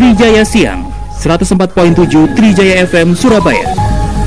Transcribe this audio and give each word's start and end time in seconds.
Trijaya 0.00 0.48
Siang 0.48 0.88
104.7 1.20 2.32
Trijaya 2.32 2.88
FM 2.88 3.12
Surabaya 3.12 3.68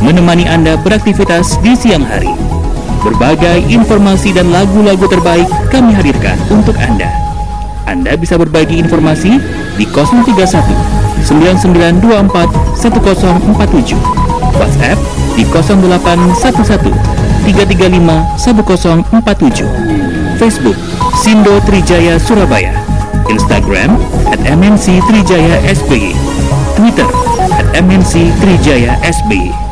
menemani 0.06 0.46
Anda 0.46 0.78
beraktivitas 0.78 1.58
di 1.66 1.74
siang 1.74 2.06
hari. 2.06 2.30
Berbagai 3.02 3.66
informasi 3.74 4.38
dan 4.38 4.54
lagu-lagu 4.54 5.10
terbaik 5.10 5.50
kami 5.74 5.98
hadirkan 5.98 6.38
untuk 6.54 6.78
Anda. 6.78 7.10
Anda 7.90 8.14
bisa 8.14 8.38
berbagi 8.38 8.78
informasi 8.78 9.42
di 9.74 9.90
031 9.90 11.26
9924 11.26 12.78
1047 12.78 13.98
WhatsApp 14.54 15.02
di 15.34 15.42
0811 15.42 16.94
335 17.50 18.38
1047 18.38 20.38
Facebook 20.38 20.78
Sindo 21.18 21.58
Trijaya 21.66 22.22
Surabaya 22.22 22.83
Instagram 23.30 23.96
at 24.28 24.40
MNC 24.44 25.00
Trijaya 25.08 25.58
SBY 25.72 26.12
Twitter 26.76 27.08
at 27.54 27.66
MNC 27.80 28.34
Trijaya 28.42 28.98
SBY 29.04 29.63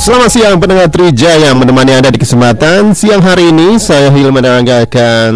Selamat 0.00 0.32
siang 0.32 0.56
pendengar 0.56 0.88
Trijaya 0.88 1.52
menemani 1.52 1.92
Anda 1.92 2.08
di 2.08 2.16
kesempatan 2.16 2.96
siang 2.96 3.20
hari 3.20 3.52
ini 3.52 3.76
saya 3.76 4.08
Hilman 4.08 4.48
Angga 4.48 4.88
akan 4.88 5.32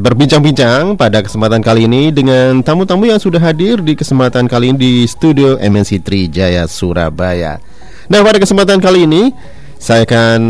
berbincang-bincang 0.00 0.96
pada 0.96 1.20
kesempatan 1.20 1.60
kali 1.60 1.84
ini 1.84 2.08
dengan 2.08 2.64
tamu-tamu 2.64 3.04
yang 3.04 3.20
sudah 3.20 3.36
hadir 3.36 3.84
di 3.84 3.92
kesempatan 3.92 4.48
kali 4.48 4.72
ini 4.72 4.78
di 4.80 4.92
studio 5.04 5.60
MNC 5.60 6.00
Trijaya 6.00 6.64
Surabaya. 6.64 7.60
Nah 8.08 8.24
pada 8.24 8.40
kesempatan 8.40 8.80
kali 8.80 9.04
ini 9.04 9.28
saya 9.78 10.02
akan 10.02 10.40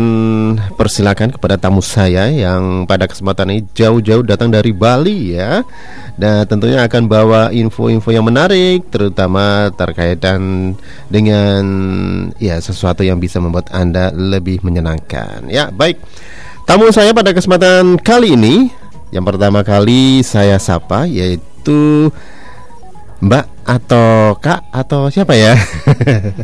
persilakan 0.73 1.29
kepada 1.37 1.55
tamu 1.61 1.85
saya 1.85 2.33
yang 2.33 2.89
pada 2.89 3.05
kesempatan 3.05 3.53
ini 3.53 3.61
jauh-jauh 3.77 4.25
datang 4.25 4.49
dari 4.49 4.73
Bali 4.73 5.37
ya. 5.37 5.61
Dan 6.19 6.43
tentunya 6.49 6.83
akan 6.83 7.07
bawa 7.07 7.41
info-info 7.53 8.11
yang 8.11 8.27
menarik 8.27 8.89
terutama 8.91 9.71
terkaitan 9.71 10.73
dengan 11.07 11.63
ya 12.41 12.59
sesuatu 12.59 13.05
yang 13.05 13.21
bisa 13.21 13.39
membuat 13.39 13.71
Anda 13.71 14.11
lebih 14.11 14.65
menyenangkan. 14.65 15.47
Ya, 15.47 15.71
baik. 15.71 16.01
Tamu 16.67 16.91
saya 16.91 17.15
pada 17.15 17.31
kesempatan 17.31 18.01
kali 18.01 18.35
ini 18.35 18.69
yang 19.09 19.25
pertama 19.25 19.65
kali 19.65 20.21
saya 20.21 20.57
sapa 20.61 21.09
yaitu 21.09 22.11
Mbak 23.19 23.67
atau 23.67 24.39
Kak 24.39 24.71
atau 24.71 25.11
siapa 25.11 25.35
ya? 25.35 25.51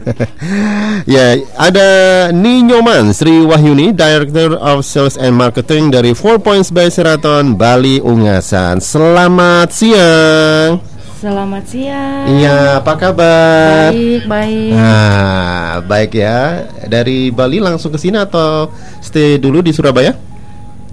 ya, 1.15 1.39
ada 1.55 1.87
Ninyoman 2.35 3.15
Sri 3.15 3.47
Wahyuni, 3.47 3.95
Director 3.95 4.59
of 4.59 4.83
Sales 4.83 5.15
and 5.15 5.39
Marketing 5.39 5.87
dari 5.87 6.11
Four 6.11 6.43
Points 6.43 6.75
by 6.75 6.91
Sheraton 6.91 7.55
Bali 7.55 8.03
Ungasan. 8.03 8.83
Selamat 8.83 9.71
siang. 9.71 10.83
Selamat 11.15 11.63
siang. 11.63 12.27
Iya, 12.27 12.83
apa 12.83 12.93
kabar? 12.99 13.95
Baik, 13.95 14.27
baik. 14.27 14.71
Nah, 14.75 15.79
baik 15.79 16.11
ya. 16.11 16.67
Dari 16.91 17.31
Bali 17.31 17.63
langsung 17.63 17.95
ke 17.95 17.97
sini 17.97 18.19
atau 18.19 18.67
stay 18.99 19.39
dulu 19.39 19.63
di 19.63 19.71
Surabaya? 19.71 20.24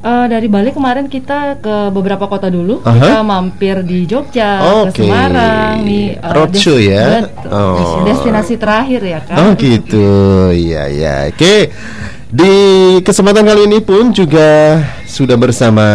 Uh, 0.03 0.27
dari 0.27 0.50
Bali 0.50 0.75
kemarin 0.75 1.06
kita 1.06 1.62
ke 1.62 1.95
beberapa 1.95 2.27
kota 2.27 2.50
dulu. 2.50 2.83
Aha. 2.83 2.98
Kita 2.98 3.22
mampir 3.22 3.86
di 3.86 4.03
Jogja, 4.03 4.83
Oke. 4.83 4.98
ke 4.98 5.06
Semarang, 5.06 5.86
nih 5.86 6.19
uh, 6.19 6.34
Roadshow 6.42 6.75
des- 6.75 6.91
ya? 6.91 7.22
Oh. 7.47 8.03
Destinasi 8.03 8.58
terakhir 8.58 8.98
ya 8.98 9.23
kan. 9.23 9.36
Oh 9.39 9.50
gitu, 9.55 10.11
iya 10.50 10.91
ya. 10.91 11.30
Oke, 11.30 11.70
di 12.27 12.55
kesempatan 13.06 13.47
kali 13.47 13.70
ini 13.70 13.78
pun 13.78 14.11
juga 14.11 14.83
sudah 15.06 15.39
bersama 15.39 15.86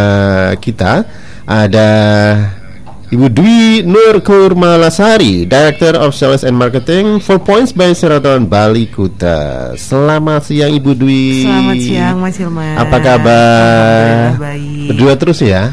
kita 0.56 1.04
ada 1.44 1.90
Ibu 3.08 3.32
Dwi 3.32 3.88
Nur 3.88 4.20
Kurmalasari, 4.20 5.48
Director 5.48 5.96
of 5.96 6.12
Sales 6.12 6.44
and 6.44 6.60
Marketing 6.60 7.24
for 7.24 7.40
Points 7.40 7.72
by 7.72 7.96
Sheraton 7.96 8.52
Bali 8.52 8.84
Kuta. 8.92 9.72
Selamat 9.80 10.44
siang 10.44 10.76
Ibu 10.76 10.92
Dwi. 10.92 11.48
Selamat 11.48 11.78
siang 11.80 12.16
Mas 12.20 12.36
Hilman. 12.36 12.76
Apa 12.76 12.98
kabar? 13.00 14.36
Baik. 14.36 14.92
Berdua 14.92 15.16
terus 15.16 15.40
ya? 15.40 15.72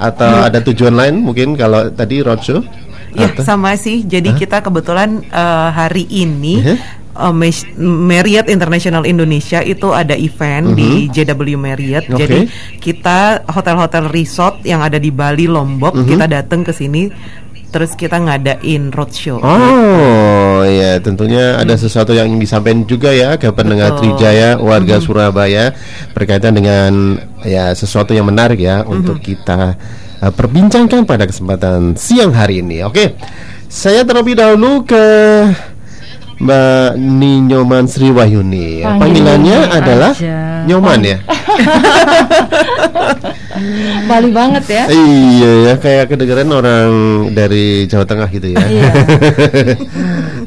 Atau 0.00 0.32
ada 0.48 0.56
tujuan 0.64 0.96
lain 0.96 1.20
mungkin 1.20 1.52
kalau 1.52 1.92
tadi 1.92 2.24
roadshow? 2.24 2.64
Ya 3.12 3.28
sama 3.40 3.74
sih. 3.74 4.02
Jadi 4.02 4.32
kita 4.34 4.60
kebetulan 4.60 5.22
eh, 5.24 5.68
hari 5.70 6.06
ini 6.06 6.54
Mhm. 6.60 6.76
eh, 7.12 7.32
Mas- 7.32 7.66
Marriott 7.76 8.46
International 8.46 9.02
Indonesia 9.02 9.60
itu 9.60 9.90
ada 9.90 10.14
event 10.14 10.72
di 10.72 11.06
JW 11.06 11.54
Marriott. 11.54 12.06
Mhm. 12.06 12.14
Oke. 12.14 12.20
Jadi 12.20 12.38
kita 12.78 13.18
hotel-hotel 13.46 14.08
resort 14.08 14.62
yang 14.62 14.80
ada 14.80 14.96
di 14.96 15.10
Bali 15.10 15.44
Lombok 15.44 15.94
Mhm. 15.94 16.06
kita 16.06 16.24
datang 16.26 16.62
ke 16.62 16.70
sini 16.70 17.10
terus 17.70 17.94
kita 17.94 18.18
ngadain 18.18 18.90
roadshow. 18.90 19.38
Oh 19.38 20.66
ya 20.66 20.98
tentunya 20.98 21.54
ada 21.54 21.78
sesuatu 21.78 22.10
yang 22.10 22.26
disampaikan 22.34 22.82
juga 22.82 23.14
ya 23.14 23.38
ke 23.38 23.46
pendengar 23.50 23.94
Betul. 23.94 24.18
Trijaya 24.18 24.58
warga 24.58 24.98
Surabaya 24.98 25.70
berkaitan 26.10 26.58
dengan 26.58 27.14
ya 27.42 27.70
sesuatu 27.70 28.10
yang 28.10 28.26
menarik 28.26 28.58
ya 28.58 28.82
untuk 28.82 29.22
kita 29.22 29.78
uh, 30.20 30.32
perbincangkan 30.32 31.08
pada 31.08 31.24
kesempatan 31.26 31.96
siang 31.96 32.32
hari 32.36 32.60
ini. 32.60 32.84
Oke, 32.84 33.16
saya 33.66 34.04
terlebih 34.04 34.36
dahulu 34.36 34.84
ke 34.84 35.04
Mbak 36.40 36.96
Ninyoman 36.96 37.84
Sri 37.84 38.08
Wahyuni. 38.08 38.80
Panggil 38.80 39.00
Panggilannya 39.20 39.56
Nyoman 39.60 39.76
adalah 39.76 40.12
aja. 40.16 40.64
Nyoman 40.64 41.00
ya. 41.04 41.18
Bali 44.08 44.30
banget 44.32 44.64
ya. 44.72 44.84
Iya 44.88 45.52
ya 45.68 45.74
kayak 45.76 46.08
kedengeran 46.08 46.48
orang 46.48 46.88
dari 47.36 47.84
Jawa 47.84 48.08
Tengah 48.08 48.28
gitu 48.32 48.56
ya. 48.56 48.64
Iya. 48.64 48.90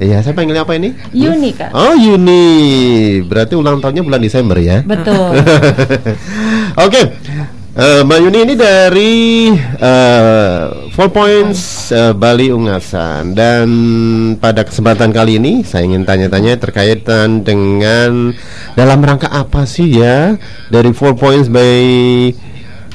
Iya, 0.03 0.19
saya 0.19 0.35
panggilnya 0.35 0.67
apa 0.67 0.75
ini? 0.75 0.91
Unik 1.15 1.53
kan. 1.55 1.71
Oh 1.71 1.95
Yuni, 1.95 2.43
berarti 3.23 3.55
ulang 3.55 3.79
tahunnya 3.79 4.03
bulan 4.03 4.19
Desember 4.19 4.59
ya? 4.59 4.83
Betul. 4.83 5.39
Oke, 6.83 7.01
Eh, 7.73 8.05
Mbak 8.05 8.19
Yuni 8.21 8.39
ini 8.45 8.53
dari 8.53 9.13
eh, 9.57 10.61
Four 10.93 11.09
Points 11.09 11.89
eh, 11.89 12.13
Bali 12.13 12.53
Ungasan. 12.53 13.33
Dan 13.33 13.67
pada 14.37 14.61
kesempatan 14.61 15.09
kali 15.09 15.41
ini 15.41 15.65
saya 15.65 15.89
ingin 15.89 16.05
tanya-tanya 16.05 16.61
terkaitan 16.61 17.41
dengan 17.41 18.29
dalam 18.77 19.01
rangka 19.01 19.25
apa 19.25 19.65
sih 19.65 19.89
ya 19.89 20.37
dari 20.69 20.93
Four 20.93 21.17
Points 21.17 21.49
by 21.49 21.81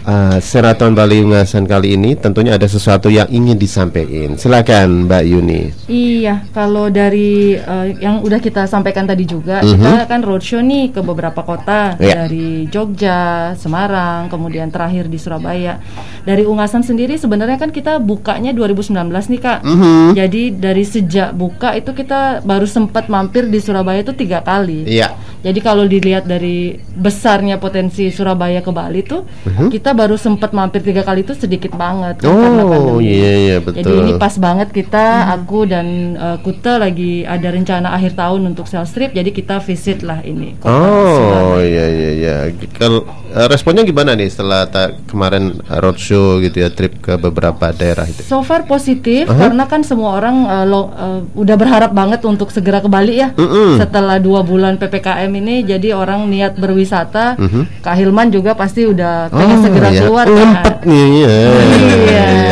eh, 0.08 0.38
Sheraton 0.40 0.96
Bali 0.96 1.20
Ungasan 1.20 1.68
kali 1.68 1.94
ini 1.94 2.16
tentunya 2.16 2.56
ada 2.56 2.64
sesuatu 2.64 3.12
yang 3.12 3.28
ingin 3.28 3.60
disampaikan. 3.60 4.40
Silakan 4.40 5.04
Mbak 5.04 5.22
Yuni. 5.28 5.62
Iya, 5.86 6.48
kalau 6.50 6.88
dari 6.88 7.52
eh, 7.54 7.86
yang 8.00 8.24
udah 8.24 8.40
kita 8.40 8.64
sampaikan 8.64 9.04
tadi 9.04 9.28
juga, 9.28 9.60
Mhm. 9.60 9.76
kita 9.76 9.90
kan 10.08 10.20
roadshow 10.24 10.64
nih 10.64 10.96
ke 10.96 11.00
beberapa 11.04 11.44
kota 11.44 12.00
Iya. 12.00 12.24
dari 12.24 12.64
Jogja, 12.72 13.52
Semarang, 13.54 14.32
kemudian 14.32 14.72
terakhir 14.72 15.12
di 15.12 15.20
Surabaya. 15.20 15.76
Dari 16.24 16.48
Ungasan 16.48 16.80
sendiri 16.80 17.20
sebenarnya 17.20 17.60
kan 17.60 17.68
kita 17.68 18.00
bukanya 18.00 18.56
2019 18.56 19.28
nih 19.28 19.40
kak. 19.40 19.60
Mhm. 19.60 20.16
Jadi 20.16 20.42
dari 20.56 20.84
sejak 20.84 21.36
buka 21.36 21.76
itu 21.76 21.92
kita 21.92 22.40
baru 22.42 22.64
sempat 22.64 23.12
mampir 23.12 23.44
di 23.48 23.60
Surabaya 23.60 24.00
itu 24.00 24.16
tiga 24.16 24.40
kali. 24.40 24.88
Iya. 24.88 25.12
Jadi 25.38 25.60
kalau 25.60 25.84
dilihat 25.84 26.26
dari 26.26 26.74
besarnya 26.78 27.60
potensi 27.60 28.10
Surabaya 28.10 28.58
ke 28.58 28.72
Bali 28.72 29.06
tuh, 29.06 29.22
kita 29.70 29.94
baru 29.98 30.14
sempat 30.14 30.54
mampir 30.54 30.86
tiga 30.86 31.02
kali 31.02 31.26
itu 31.26 31.34
sedikit 31.34 31.74
banget. 31.74 32.22
kan. 32.22 32.30
Oh 32.30 32.70
pandemi. 32.70 33.10
iya 33.10 33.32
iya 33.34 33.56
betul. 33.58 33.82
Jadi 33.82 33.92
ini 33.98 34.12
pas 34.14 34.34
banget 34.38 34.70
kita, 34.70 35.34
aku 35.34 35.66
dan 35.66 35.86
uh, 36.14 36.38
Kuta 36.38 36.78
lagi 36.78 37.26
ada 37.26 37.50
rencana 37.50 37.90
akhir 37.90 38.14
tahun 38.14 38.54
untuk 38.54 38.70
sales 38.70 38.94
trip, 38.94 39.10
jadi 39.10 39.26
kita 39.28 39.58
visit 39.58 40.06
lah 40.06 40.22
ini. 40.22 40.54
Oh 40.62 41.58
iya 41.58 41.86
iya 41.90 42.10
iya. 42.14 42.34
Kalau 42.78 43.02
eh, 43.28 43.46
responnya 43.50 43.82
gimana 43.82 44.14
nih 44.14 44.30
setelah 44.30 44.70
kemarin 45.04 45.58
roadshow 45.66 46.38
gitu 46.38 46.62
ya 46.62 46.70
trip 46.70 47.02
ke 47.02 47.18
beberapa 47.18 47.72
daerah 47.72 48.06
itu? 48.06 48.22
So 48.22 48.46
far 48.46 48.64
positif 48.64 49.26
Aha. 49.26 49.48
karena 49.50 49.64
kan 49.66 49.82
semua 49.82 50.14
orang 50.14 50.36
uh, 50.44 50.62
lo- 50.62 50.92
uh, 50.92 51.20
udah 51.34 51.56
berharap 51.58 51.90
banget 51.90 52.22
untuk 52.22 52.52
segera 52.52 52.78
ke 52.78 52.86
Bali 52.86 53.18
ya. 53.18 53.34
Mm-mm. 53.34 53.80
Setelah 53.80 54.20
dua 54.20 54.44
bulan 54.44 54.76
ppkm 54.76 55.30
ini, 55.34 55.64
jadi 55.64 55.96
orang 55.96 56.28
niat 56.28 56.54
berwisata. 56.54 57.34
Mhm. 57.34 57.82
Kak 57.82 57.96
Hilman 57.96 58.28
juga 58.28 58.52
pasti 58.54 58.84
udah 58.84 59.32
pengen 59.32 59.58
Oh, 59.58 59.64
segera 59.64 59.77
iya. 59.86 60.00
keluar 60.02 60.26
Ngumpet 60.26 60.74
kan. 60.76 60.88
nih 60.88 61.06
ya. 61.14 61.38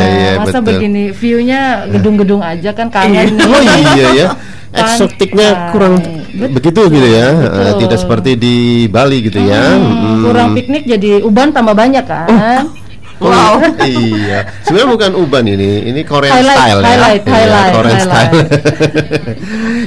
Iya, 0.07 0.31
masa 0.37 0.57
betul. 0.57 0.67
begini 0.71 1.03
view-nya 1.11 1.61
gedung-gedung 1.89 2.41
aja 2.41 2.69
kan 2.71 2.87
kangen. 2.87 3.35
Oh 3.43 3.61
iya 3.61 4.07
ya. 4.15 4.27
Eksotiknya 4.69 5.71
kurang 5.71 5.97
Betul. 5.97 6.53
begitu 6.53 6.81
gitu 6.91 7.07
ya. 7.07 7.27
Eh, 7.31 7.49
Betul. 7.49 7.79
Tidak 7.87 7.97
seperti 7.97 8.31
di 8.35 8.55
Bali 8.85 9.23
gitu 9.23 9.39
ya. 9.39 9.73
Hmm, 9.73 9.89
Mm. 9.89 10.23
kurang 10.23 10.47
piknik 10.53 10.83
jadi 10.85 11.09
uban 11.23 11.49
tambah 11.49 11.73
banyak 11.73 12.03
kan. 12.03 12.29
Wow. 13.17 13.57
iya. 13.81 14.45
Sebenarnya 14.61 14.89
bukan 14.93 15.11
uban 15.17 15.45
ini, 15.45 15.89
ini 15.89 16.05
Korean 16.05 16.37
Highlight, 16.37 16.57
style 16.57 16.79
ya. 16.79 16.85
highlight, 16.85 17.21
Iya, 17.21 17.33
highlight, 17.33 17.73
Korean 17.73 17.97
highlight. 17.97 18.29
style. 18.29 18.45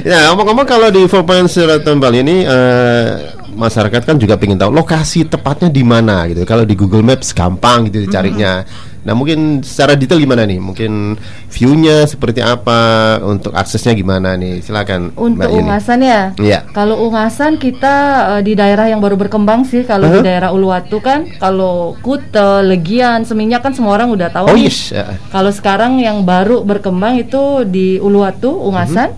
ya, 0.11 0.19
ngomong-ngomong 0.31 0.67
kalau 0.67 0.87
di 0.91 1.01
Four 1.07 1.23
Points 1.23 1.55
Sheraton 1.55 1.97
Bali 1.97 2.19
ini 2.19 2.43
eh, 2.43 3.05
masyarakat 3.51 4.01
kan 4.03 4.15
juga 4.15 4.35
pengen 4.35 4.59
tahu 4.59 4.71
lokasi 4.71 5.27
tepatnya 5.27 5.71
di 5.71 5.83
mana 5.83 6.27
gitu. 6.27 6.43
Kalau 6.43 6.63
di 6.63 6.75
Google 6.75 7.03
Maps 7.03 7.31
gampang 7.31 7.87
gitu 7.87 8.03
dicarinya. 8.03 8.63
Nah 9.01 9.17
mungkin 9.17 9.65
secara 9.65 9.97
detail 9.97 10.21
gimana 10.21 10.45
nih? 10.45 10.61
Mungkin 10.61 11.17
view-nya 11.49 12.05
seperti 12.05 12.37
apa? 12.39 13.17
Untuk 13.19 13.49
aksesnya 13.51 13.97
gimana 13.97 14.37
nih? 14.37 14.61
Silakan. 14.61 15.17
Untuk 15.17 15.49
Mbak. 15.49 15.57
Ungasan 15.57 15.99
ya. 16.05 16.21
Iya. 16.37 16.69
Kalau 16.69 17.01
Ungasan 17.01 17.57
kita 17.57 17.95
eh, 18.37 18.41
di 18.45 18.53
daerah 18.53 18.85
yang 18.85 19.01
baru 19.01 19.17
berkembang 19.17 19.65
sih. 19.65 19.81
Kalau 19.83 20.05
Uh-huh. 20.05 20.21
di 20.21 20.27
daerah 20.27 20.51
Uluwatu 20.51 20.99
kan, 20.99 21.25
kalau 21.39 21.97
Kute, 22.03 22.61
Legian, 22.61 23.23
Seminyak 23.23 23.63
kan 23.63 23.71
semua 23.71 23.95
orang 23.95 24.11
udah 24.11 24.29
tahu 24.29 24.51
Oh 24.51 24.57
nih. 24.57 24.69
yes. 24.69 24.91
Ya. 24.91 25.17
Kalau 25.31 25.49
sekarang 25.49 25.97
yang 25.97 26.21
baru 26.21 26.61
berkembang 26.61 27.17
itu 27.17 27.65
di 27.65 27.97
Uluwatu, 27.97 28.53
Ungasan. 28.53 29.17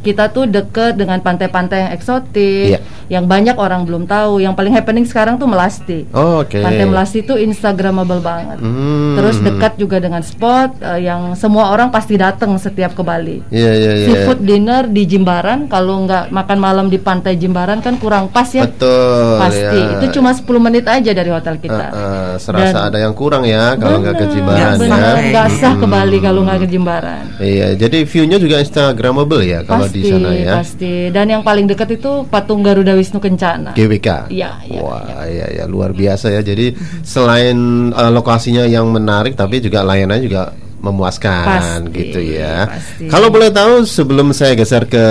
Kita 0.00 0.28
tuh 0.28 0.44
deket 0.44 0.94
dengan 0.94 1.18
pantai-pantai 1.18 1.78
yang 1.80 1.92
eksotik, 1.92 2.66
Iya. 2.70 2.80
yang 3.08 3.24
banyak 3.24 3.54
orang 3.54 3.82
belum 3.82 4.04
tahu. 4.04 4.38
Yang 4.38 4.54
paling 4.54 4.72
happening 4.72 5.04
sekarang 5.04 5.36
tuh 5.36 5.44
Melasti. 5.44 6.06
Oh, 6.10 6.40
Oke. 6.40 6.58
Pantai 6.58 6.84
Melasti 6.84 7.20
itu 7.20 7.34
instagramable 7.34 8.18
banget. 8.18 8.58
Hmm. 8.58 9.14
Terus 9.14 9.36
dekat 9.38 9.74
juga 9.74 9.98
dengan 9.98 10.20
spot 10.20 10.78
eh, 10.78 11.02
yang 11.02 11.34
semua 11.34 11.68
orang 11.68 11.88
pasti 11.88 12.14
datang 12.14 12.54
setiap 12.56 12.92
ke 12.92 13.02
Bali. 13.02 13.42
Iya 13.48 13.72
iya 13.72 13.92
iya. 13.94 14.06
Seafood 14.08 14.40
dinner 14.40 14.86
di 14.86 15.02
Jimbaran, 15.04 15.66
kalau 15.66 16.04
nggak 16.04 16.30
makan 16.30 16.58
malam 16.58 16.86
di 16.86 16.96
pantai 16.96 17.34
Jimbaran 17.34 17.80
kan 17.80 17.96
kurang 17.96 18.28
pas 18.28 18.46
ya. 18.48 18.64
Betul. 18.64 19.38
Pasti. 19.38 19.80
ya. 19.80 19.98
Itu 19.98 20.06
cuma 20.14 20.30
10 20.30 20.46
menit 20.58 20.84
aja 20.84 21.10
dari 21.10 21.28
hotel 21.28 21.56
kita. 21.56 21.86
Eh, 21.88 21.96
eh, 21.96 22.32
serasa 22.38 22.78
Dan- 22.78 22.86
ada 22.88 22.98
yang 23.00 23.12
kurang 23.12 23.42
ya 23.42 23.74
kalau 23.74 23.98
nggak 23.98 24.14
ke 24.14 24.26
Jimbaran 24.28 24.76
bener. 24.76 24.94
ya. 24.94 25.12
Nggak 25.28 25.48
sah 25.56 25.74
ke 25.74 25.86
Bali 25.86 26.18
kalau 26.18 26.40
nggak 26.42 26.58
ke 26.62 26.68
Jimbaran. 26.68 27.24
Iya, 27.38 27.74
jadi 27.74 27.98
view-nya 28.04 28.36
juga 28.36 28.56
instagramable 28.58 29.42
ya 29.42 29.64
kalau 29.64 29.87
di 29.92 30.02
sana 30.04 30.30
ya. 30.34 30.52
pasti. 30.60 31.08
Dan 31.08 31.26
yang 31.32 31.42
paling 31.42 31.66
dekat 31.68 31.98
itu 32.00 32.24
patung 32.28 32.60
Garuda 32.60 32.92
Wisnu 32.94 33.18
Kencana. 33.18 33.72
GWK. 33.72 34.28
Iya, 34.32 34.50
iya, 34.68 34.80
Wah, 34.80 35.24
iya 35.26 35.46
ya 35.62 35.64
luar 35.64 35.92
biasa 35.96 36.32
ya. 36.32 36.40
Jadi 36.44 36.72
selain 37.02 37.56
eh, 37.92 38.10
lokasinya 38.12 38.64
yang 38.68 38.88
menarik 38.92 39.34
tapi 39.34 39.58
juga 39.60 39.82
layanannya 39.84 40.24
juga 40.24 40.52
memuaskan 40.78 41.90
Pasti, 41.90 41.96
gitu 41.98 42.20
ya. 42.38 42.70
pasti. 42.70 43.10
Kalau 43.10 43.28
boleh 43.34 43.50
tahu 43.50 43.82
sebelum 43.82 44.30
saya 44.30 44.54
geser 44.54 44.86
ke 44.86 45.04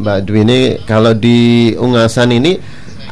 Mbak 0.00 0.18
Dwi 0.24 0.40
ini 0.40 0.60
kalau 0.88 1.12
di 1.12 1.72
Ungasan 1.76 2.32
ini 2.32 2.56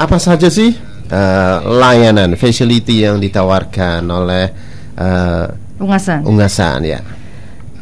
apa 0.01 0.17
saja 0.17 0.49
sih 0.49 0.73
eh, 1.13 1.57
layanan 1.61 2.41
facility 2.41 3.05
yang 3.05 3.21
ditawarkan 3.21 4.01
oleh 4.09 4.45
eh, 4.97 5.47
Ungasan. 5.77 6.25
Ungasan 6.25 6.81
ya? 6.87 7.01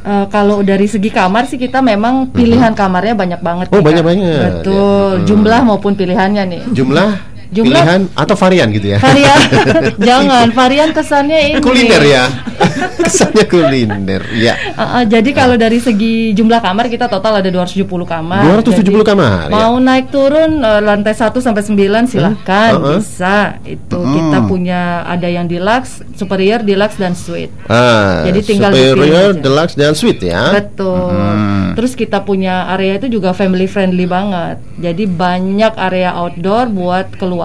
Eh, 0.03 0.27
kalau 0.35 0.67
dari 0.67 0.91
segi 0.91 1.15
kamar 1.15 1.47
sih 1.47 1.55
kita 1.55 1.79
memang 1.79 2.35
pilihan 2.35 2.75
kamarnya 2.75 3.15
banyak 3.15 3.39
banget. 3.39 3.67
Oh, 3.71 3.79
banyak 3.79 4.03
banget, 4.03 4.67
Betul. 4.67 4.75
ya. 4.75 5.19
Hmm. 5.23 5.27
Jumlah 5.31 5.61
maupun 5.63 5.93
pilihannya 5.95 6.43
nih. 6.51 6.63
Jumlah, 6.75 7.32
Jumlah- 7.53 7.85
pilihan 7.85 8.01
atau 8.13 8.33
varian 8.35 8.69
gitu 8.73 8.87
ya? 8.89 8.99
Varian, 8.99 9.41
jangan 10.09 10.47
varian 10.51 10.91
kesannya 10.91 11.39
ini. 11.53 11.61
kuliner 11.61 12.01
ya. 12.03 12.25
Kesannya 13.05 13.45
kuliner. 13.45 14.23
Ya. 14.33 14.55
Uh, 14.73 14.83
uh, 14.83 15.03
jadi 15.05 15.31
kalau 15.33 15.55
dari 15.55 15.77
segi 15.77 16.33
jumlah 16.33 16.59
kamar 16.59 16.87
kita 16.87 17.07
total 17.07 17.39
ada 17.39 17.51
270 17.51 17.85
kamar. 18.03 18.41
270 18.63 18.81
Jadi 18.81 19.05
kamar, 19.05 19.47
ya. 19.47 19.53
Mau 19.53 19.75
naik 19.77 20.09
turun 20.09 20.61
uh, 20.61 20.81
lantai 20.81 21.13
1 21.13 21.29
sampai 21.37 21.61
9 21.61 21.77
silahkan 22.09 22.71
Uh-uh. 22.73 22.97
bisa. 22.97 23.61
Itu 23.63 23.99
Hmm. 23.99 24.15
kita 24.15 24.39
punya 24.45 24.81
ada 25.05 25.29
yang 25.29 25.45
deluxe, 25.45 26.01
superior, 26.15 26.61
deluxe 26.61 26.97
dan 26.97 27.13
suite. 27.13 27.53
Ah, 27.67 28.25
Jadi 28.25 28.41
tinggal 28.43 28.73
superior, 28.73 29.31
deluxe 29.37 29.75
dan 29.75 29.93
suite 29.93 30.23
ya. 30.23 30.51
Betul. 30.53 31.13
Hmm. 31.13 31.75
Terus 31.75 31.93
kita 31.93 32.23
punya 32.23 32.71
area 32.71 32.97
itu 32.97 33.09
juga 33.11 33.31
family 33.33 33.67
friendly 33.67 34.05
banget. 34.05 34.59
Jadi 34.77 35.05
banyak 35.05 35.77
area 35.77 36.11
outdoor 36.13 36.67
buat 36.69 37.13
keluarga. 37.15 37.42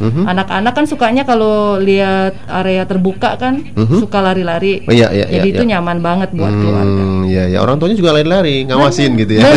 Mhm. 0.00 0.24
Anak-anak 0.26 0.72
kan 0.74 0.84
sukanya 0.90 1.22
kalau 1.22 1.78
lihat 1.78 2.34
area 2.50 2.82
terbuka 2.84 3.38
kan 3.38 3.62
suka 3.88 4.18
lari-lari. 4.18 4.82
Oh, 4.84 4.92
iya, 4.92 5.08
iya, 5.14 5.26
Jadi 5.30 5.48
iya, 5.50 5.54
itu 5.54 5.62
iya. 5.64 5.70
nyaman 5.78 5.98
banget 6.02 6.28
buat 6.34 6.50
keluarga. 6.52 7.02
Hmm, 7.02 7.22
ya, 7.30 7.58
orang 7.62 7.76
tuanya 7.78 7.96
juga 7.96 8.10
lari-lari, 8.18 8.66
ngawasin 8.66 9.10
gitu 9.18 9.32
ya. 9.38 9.42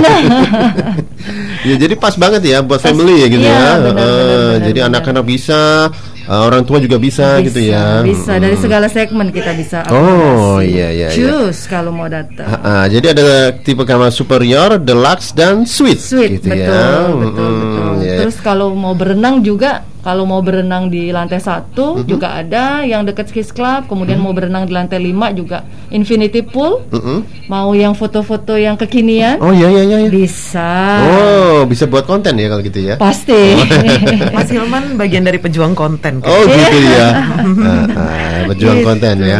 Ya, 1.63 1.79
jadi 1.79 1.95
pas 1.95 2.11
banget 2.19 2.43
ya 2.43 2.59
buat 2.59 2.83
family 2.83 3.23
ya 3.23 3.27
gitu 3.31 3.47
iya, 3.47 3.55
ya. 3.55 3.71
benar, 3.79 4.03
Eh, 4.03 4.19
benar, 4.59 4.67
jadi 4.67 4.79
anak-anak 4.91 5.23
bisa, 5.23 5.87
eh, 6.23 6.41
orang 6.41 6.63
tua 6.63 6.79
juga 6.79 6.95
bisa, 6.97 7.39
gitu 7.43 7.59
ya. 7.59 7.99
Bisa 8.01 8.39
dari 8.39 8.55
segala 8.55 8.87
segmen 8.87 9.29
kita 9.29 9.51
bisa 9.53 9.83
Oh, 9.91 10.57
iya, 10.59 10.89
iya, 10.89 11.07
iya. 11.07 11.15
Choose 11.15 11.67
kalau 11.67 11.91
mau 11.91 12.07
datang. 12.07 12.47
Ah, 12.47 12.83
ah, 12.83 12.83
jadi 12.87 13.11
ada 13.11 13.23
tipe 13.53 13.83
kamar 13.83 14.09
superior, 14.09 14.79
deluxe 14.79 15.31
dan 15.31 15.67
suite, 15.67 15.99
Sweet, 15.99 16.39
gitu 16.39 16.49
betul, 16.49 16.63
ya. 16.63 17.19
betul, 17.19 17.47
Hmm, 17.47 17.59
betul. 17.59 17.91
ya. 18.01 18.17
Terus 18.23 18.37
kalau 18.39 18.67
mau 18.73 18.93
berenang 18.93 19.43
juga, 19.43 19.83
kalau 20.03 20.23
mau 20.23 20.39
berenang 20.39 20.87
di 20.87 21.09
lantai 21.09 21.39
satu 21.39 21.95
Mhm. 21.95 22.05
juga 22.05 22.35
ada 22.35 22.83
yang 22.83 23.01
dekat 23.01 23.31
Kiss 23.31 23.49
Club. 23.49 23.87
Kemudian 23.87 24.19
mau 24.19 24.29
berenang 24.29 24.63
di 24.63 24.71
lantai 24.71 24.99
5 24.99 25.31
juga 25.31 25.63
Infinity 25.89 26.43
Pool. 26.43 26.83
Mm-mm. 26.89 27.23
Mau 27.45 27.71
yang 27.71 27.91
foto-foto 27.93 28.53
yang 28.53 28.75
kekinian 28.75 29.39
Oh 29.39 29.49
iya 29.49 29.67
iya 29.69 29.83
iya. 29.85 29.97
iya. 29.97 30.09
bisa. 30.09 30.71
Oh, 31.01 31.63
bisa 31.63 31.85
buat 31.85 32.03
konten 32.03 32.35
ya 32.35 32.47
kalau 32.47 32.61
gitu 32.61 32.79
ya. 32.81 32.95
Pasti. 32.95 33.55
Mas 34.35 34.47
Hilman 34.47 34.95
bagian 34.95 35.23
dari 35.23 35.37
pejuang 35.37 35.71
konten. 35.73 36.19
kan? 36.19 36.27
Oh 36.27 36.43
gitu 36.43 36.77
ya. 36.89 37.09
Ah, 37.63 37.85
ah, 37.89 38.39
berjuang 38.45 38.77
Gitu. 38.77 38.85
konten 38.85 39.15
ya. 39.19 39.39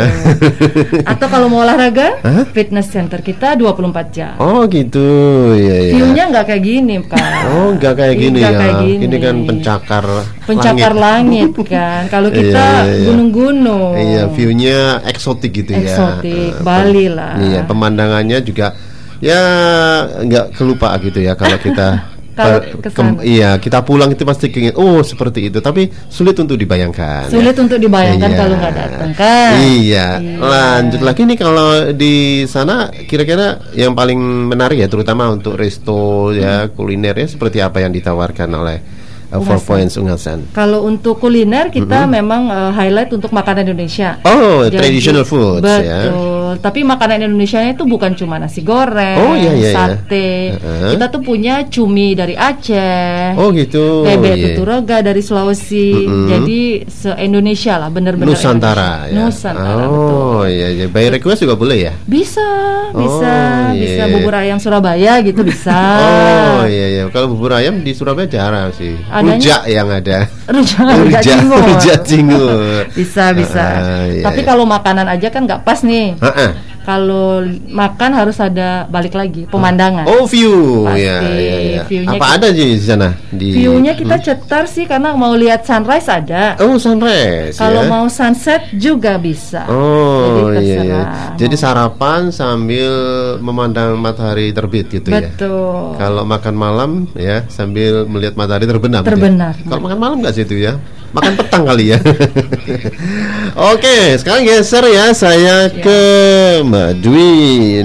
Atau 1.11 1.27
kalau 1.27 1.47
mau 1.47 1.61
olahraga, 1.61 2.19
fitness 2.49 2.87
center 2.87 3.19
kita 3.19 3.55
24 3.55 3.83
jam. 4.09 4.33
oh 4.37 4.63
gitu. 4.65 5.03
Iya 5.53 5.75
iya. 5.81 5.93
View-nya 5.93 6.23
nggak 6.29 6.45
kayak 6.45 6.63
gini, 6.63 6.93
Kak. 7.03 7.19
Oh, 7.49 7.69
nggak 7.73 7.93
kayak 7.93 8.15
gini 8.17 8.39
Nggak 8.39 8.51
ya. 8.51 8.59
kayak 8.59 8.75
gini. 8.81 9.01
Ini 9.03 9.17
kan 9.19 9.35
pencakar 9.43 10.05
pencakar 10.53 10.93
langit, 10.93 11.49
kan. 11.63 12.01
Kalau 12.07 12.29
Iya, 12.29 12.37
kita 12.37 12.65
iya, 12.65 12.93
iya. 12.93 13.05
gunung-gunung. 13.05 13.93
Iya, 13.95 14.23
view-nya 14.29 14.77
eksotik 15.03 15.51
gitu 15.53 15.71
ya. 15.71 15.81
Eksotik, 15.83 16.51
Eh, 16.53 16.61
Bali 16.61 17.07
lah. 17.07 17.35
Iya, 17.35 17.59
pemandangannya 17.63 18.39
juga 18.39 18.73
ya 19.19 19.39
nggak 20.19 20.45
kelupa 20.53 20.91
gitu 20.99 21.19
ya 21.19 21.33
kalau 21.33 21.55
kita 21.55 21.87
Kalau 22.33 22.59
ke 22.59 22.89
sana. 22.89 23.21
iya 23.21 23.55
kita 23.55 23.85
pulang 23.85 24.09
itu 24.09 24.25
pasti 24.25 24.49
keinget 24.49 24.73
oh 24.73 24.99
seperti 24.99 25.47
itu 25.47 25.61
tapi 25.61 25.85
sulit 26.09 26.33
untuk 26.35 26.57
dibayangkan 26.57 27.29
Sulit 27.29 27.53
ya. 27.53 27.61
untuk 27.61 27.77
dibayangkan 27.77 28.25
Iya. 28.25 28.35
kalau 28.35 28.55
nggak 28.57 28.73
datang 28.73 29.11
kan. 29.13 29.53
Iya. 29.55 30.07
Iya. 30.17 30.37
Lanjut 30.41 31.01
lagi 31.05 31.21
nih 31.23 31.37
kalau 31.37 31.67
di 31.93 32.13
sana 32.43 32.89
kira-kira 32.89 33.61
yang 33.71 33.93
paling 33.93 34.17
menarik 34.49 34.75
ya 34.75 34.89
terutama 34.89 35.29
untuk 35.29 35.55
resto 35.55 36.33
ya 36.33 36.67
kulinernya 36.67 37.29
seperti 37.29 37.61
apa 37.61 37.79
yang 37.79 37.93
ditawarkan 37.93 38.49
oleh 38.49 38.77
uh, 39.33 39.41
Four. 39.41 39.59
Points 39.59 39.97
Ungasan. 39.97 40.45
Kalau 40.53 40.85
untuk 40.85 41.17
kuliner 41.17 41.67
kita 41.67 42.05
memang 42.05 42.47
uh, 42.47 42.71
highlight 42.71 43.09
untuk 43.09 43.33
makanan 43.33 43.65
Indonesia. 43.67 44.21
Oh, 44.23 44.63
Jadi- 44.69 44.77
traditional 44.77 45.25
foods 45.25 45.65
ya. 45.65 46.07
Betul. 46.07 46.31
Tapi 46.53 46.85
makanan 46.85 47.25
Indonesia 47.25 47.65
itu 47.65 47.81
bukan 47.83 48.13
cuma 48.13 48.37
nasi 48.37 48.61
goreng, 48.61 49.17
Oh, 49.17 49.33
iya, 49.33 49.57
iya, 49.57 49.69
iya. 49.69 49.73
sate. 49.73 50.53
Uh-uh. 50.53 50.93
Kita 50.93 51.05
tuh 51.09 51.21
punya 51.25 51.65
cumi 51.65 52.13
dari 52.13 52.37
Aceh. 52.37 53.33
Oh 53.41 53.49
gitu. 53.49 54.05
Bebek 54.05 54.35
iya. 54.37 54.45
tuturaga 54.53 55.01
dari 55.01 55.25
Sulawesi. 55.25 55.89
Mm-mm. 56.05 56.29
Jadi 56.29 56.61
se 56.85 57.09
Indonesia 57.17 57.81
lah, 57.81 57.89
bener-bener 57.89 58.37
Nusantara 58.37 59.09
Indonesia. 59.09 59.17
ya. 59.17 59.25
Nusantara 59.25 59.83
betul. 59.89 60.22
Oh 60.43 60.49
iya 60.49 60.67
iya. 60.69 60.85
By 60.85 61.07
request 61.09 61.39
juga 61.39 61.55
boleh 61.55 61.77
ya? 61.81 61.93
Bisa, 62.03 62.43
bisa, 62.91 63.31
Oh, 63.63 63.71
bisa 63.71 64.03
iya. 64.03 64.11
bubur 64.11 64.35
ayam 64.35 64.59
Surabaya 64.59 65.23
gitu 65.23 65.39
bisa. 65.41 65.71
Oh 66.59 66.67
iya 66.67 66.87
iya. 66.91 67.03
Kalau 67.07 67.31
bubur 67.31 67.55
ayam 67.55 67.79
di 67.79 67.95
Surabaya 67.95 68.27
jarang 68.27 68.75
sih. 68.75 68.99
Adanya- 69.07 69.39
Rujak 69.39 69.61
yang 69.65 69.87
ada. 69.87 70.17
Rujak, 70.45 70.83
rujak 70.99 71.23
cingur. 71.23 71.61
Rujak 71.63 71.99
cingur. 72.03 72.81
Bisa, 72.91 73.31
bisa. 73.31 73.63
Ah, 73.63 74.03
iya, 74.05 74.21
Tapi 74.21 74.43
iya. 74.43 74.47
kalau 74.51 74.67
makanan 74.67 75.07
aja 75.07 75.31
kan 75.31 75.47
nggak 75.47 75.63
pas 75.63 75.79
nih. 75.79 76.19
Ha-ha. 76.19 76.72
Kalau 76.83 77.39
makan 77.65 78.11
harus 78.11 78.37
ada 78.37 78.83
balik 78.85 79.15
lagi 79.15 79.47
pemandangan. 79.47 80.03
Oh 80.03 80.23
view 80.23 80.83
Pasti, 80.83 80.99
ya, 80.99 81.17
ya, 81.23 81.55
ya. 81.79 81.83
view-nya 81.87 82.11
Apa 82.13 82.25
kita- 82.25 82.35
ada 82.35 82.47
sih 82.49 82.67
di 82.69 82.83
sana? 82.83 83.09
Di 83.29 83.47
View-nya 83.49 83.93
kita 83.93 84.15
cetar 84.19 84.63
sih 84.65 84.83
karena 84.83 85.11
mau 85.13 85.31
lihat 85.33 85.63
sunrise 85.63 86.05
ada. 86.05 86.59
Oh 86.59 86.75
sunrise 86.75 87.55
Kalau 87.55 87.81
ya. 87.81 87.89
mau 87.89 88.05
sunset 88.07 88.67
juga 88.73 89.15
bisa. 89.15 89.63
Oh 89.65 90.51
Jadi 90.51 90.59
iya, 90.61 90.79
iya. 90.83 91.01
Jadi 91.33 91.55
sarapan 91.55 92.29
sambil 92.29 92.91
memandang 93.39 93.95
matahari 93.95 94.51
terbit 94.51 94.91
gitu 94.91 95.07
ya. 95.07 95.23
Betul. 95.23 95.95
Kalau 95.95 96.23
makan 96.23 96.53
malam 96.53 96.91
ya 97.15 97.47
sambil 97.47 98.03
melihat 98.05 98.35
matahari 98.35 98.65
terbenam. 98.65 99.01
gitu 99.01 99.07
ya? 99.07 99.15
Terbenam. 99.15 99.53
Kalau 99.63 99.81
makan 99.81 99.99
malam 99.99 100.15
nggak 100.19 100.33
sih 100.33 100.43
itu 100.43 100.59
ya? 100.59 100.75
Makan 101.13 101.33
petang 101.37 101.63
kali 101.69 101.93
ya. 101.93 101.99
Oke, 103.73 104.17
sekarang 104.17 104.49
geser 104.49 104.81
ya 104.89 105.13
saya 105.13 105.69
ke 105.69 105.99
Mbak 106.65 106.91
Dwi 107.05 107.31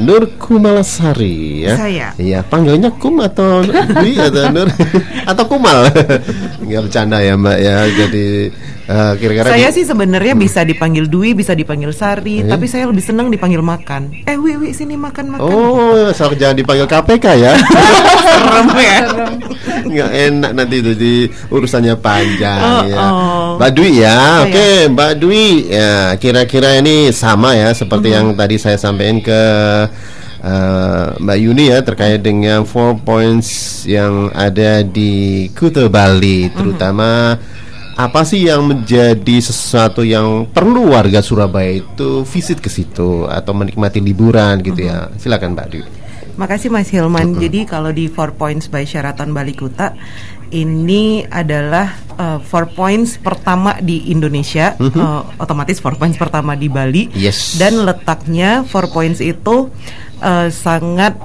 Nur 0.01 0.33
Kumalasari 0.41 1.69
ya. 1.69 1.77
Saya. 1.77 2.09
Iya, 2.17 2.41
panggilnya 2.41 2.89
Kum 2.97 3.21
atau 3.21 3.61
Dwi 3.69 4.17
atau 4.17 4.49
Nur 4.49 4.73
atau 5.31 5.45
Kumal? 5.45 5.93
Nggak 6.65 6.83
bercanda 6.89 7.21
ya 7.21 7.37
Mbak 7.37 7.59
ya. 7.61 7.77
Jadi 7.85 8.49
Eh, 8.89 9.13
kira-kira 9.21 9.53
Saya 9.53 9.69
di- 9.69 9.75
sih 9.75 9.85
sebenarnya 9.85 10.33
bisa 10.33 10.65
dipanggil 10.65 11.05
Dwi, 11.07 11.37
bisa 11.37 11.53
dipanggil 11.53 11.93
Sari, 11.93 12.41
tapi 12.43 12.65
saya 12.65 12.89
lebih 12.89 13.05
senang 13.05 13.29
dipanggil 13.29 13.61
makan. 13.61 14.25
Eh, 14.25 14.33
Wi, 14.33 14.57
Wi, 14.57 14.73
sini 14.73 14.97
makan 14.97 15.37
makan. 15.37 15.45
Oh, 15.45 16.09
asal 16.09 16.33
jangan 16.33 16.57
dipanggil 16.57 16.89
KPK 16.89 17.27
ya. 17.37 17.53
serem 18.25 18.69
ya. 18.75 18.99
Nggak 19.93 20.11
enak 20.11 20.51
nanti 20.53 20.75
itu 20.79 20.93
di 20.95 21.15
urusannya 21.47 21.95
panjang 21.97 22.61
Oh, 22.61 22.83
ya. 22.83 22.97
oh. 22.99 23.49
Mbak 23.57 23.71
Dwi 23.73 23.91
ya, 23.99 24.17
Oh, 24.17 24.37
oke 24.45 24.69
Mbak 24.89 25.13
Dwi 25.17 25.45
ya 25.69 25.93
kira-kira 26.17 26.81
ini 26.81 27.09
sama 27.11 27.53
ya 27.53 27.69
seperti 27.71 28.09
yang 28.11 28.33
tadi 28.35 28.57
saya 28.57 28.77
sampaikan 28.77 29.21
ke 29.21 29.43
eh, 30.41 31.07
Mbak 31.19 31.39
Yuni 31.39 31.65
ya 31.69 31.79
terkait 31.81 32.21
dengan 32.21 32.63
four 32.63 32.97
points 32.99 33.83
yang 33.85 34.33
ada 34.33 34.81
di 34.81 35.47
Kuta 35.53 35.89
Bali 35.89 36.49
terutama 36.51 37.37
apa 37.99 38.23
sih 38.23 38.47
yang 38.47 38.63
menjadi 38.63 39.43
sesuatu 39.43 40.07
yang 40.07 40.47
perlu 40.47 40.95
warga 40.95 41.19
Surabaya 41.19 41.83
itu 41.83 42.23
visit 42.23 42.63
ke 42.63 42.71
situ 42.71 43.27
atau 43.27 43.51
menikmati 43.51 43.99
liburan 43.99 44.63
gitu 44.63 44.87
ya 44.87 45.11
silakan 45.19 45.59
Mbak 45.59 45.67
Dwi 45.67 45.83
Makasih 46.39 46.71
Mas 46.71 46.87
Hilman. 46.87 47.35
Jadi 47.35 47.67
kalau 47.67 47.91
di 47.91 48.07
Four 48.07 48.39
Points 48.39 48.71
by 48.71 48.87
Sheraton 48.87 49.35
Bali 49.35 49.59
Kuta 49.59 49.99
ini 50.55 51.27
adalah 51.27 51.99
uh, 52.15 52.39
Four 52.39 52.79
Points 52.79 53.19
pertama 53.19 53.75
di 53.83 54.15
Indonesia, 54.15 54.79
uh, 54.79 55.27
otomatis 55.43 55.83
Four 55.83 55.99
Points 55.99 56.15
pertama 56.15 56.55
di 56.55 56.71
Bali. 56.71 57.11
Yes. 57.11 57.59
Dan 57.59 57.83
letaknya 57.83 58.63
Four 58.63 58.87
Points 58.95 59.19
itu 59.19 59.67
uh, 60.23 60.47
sangat 60.47 61.19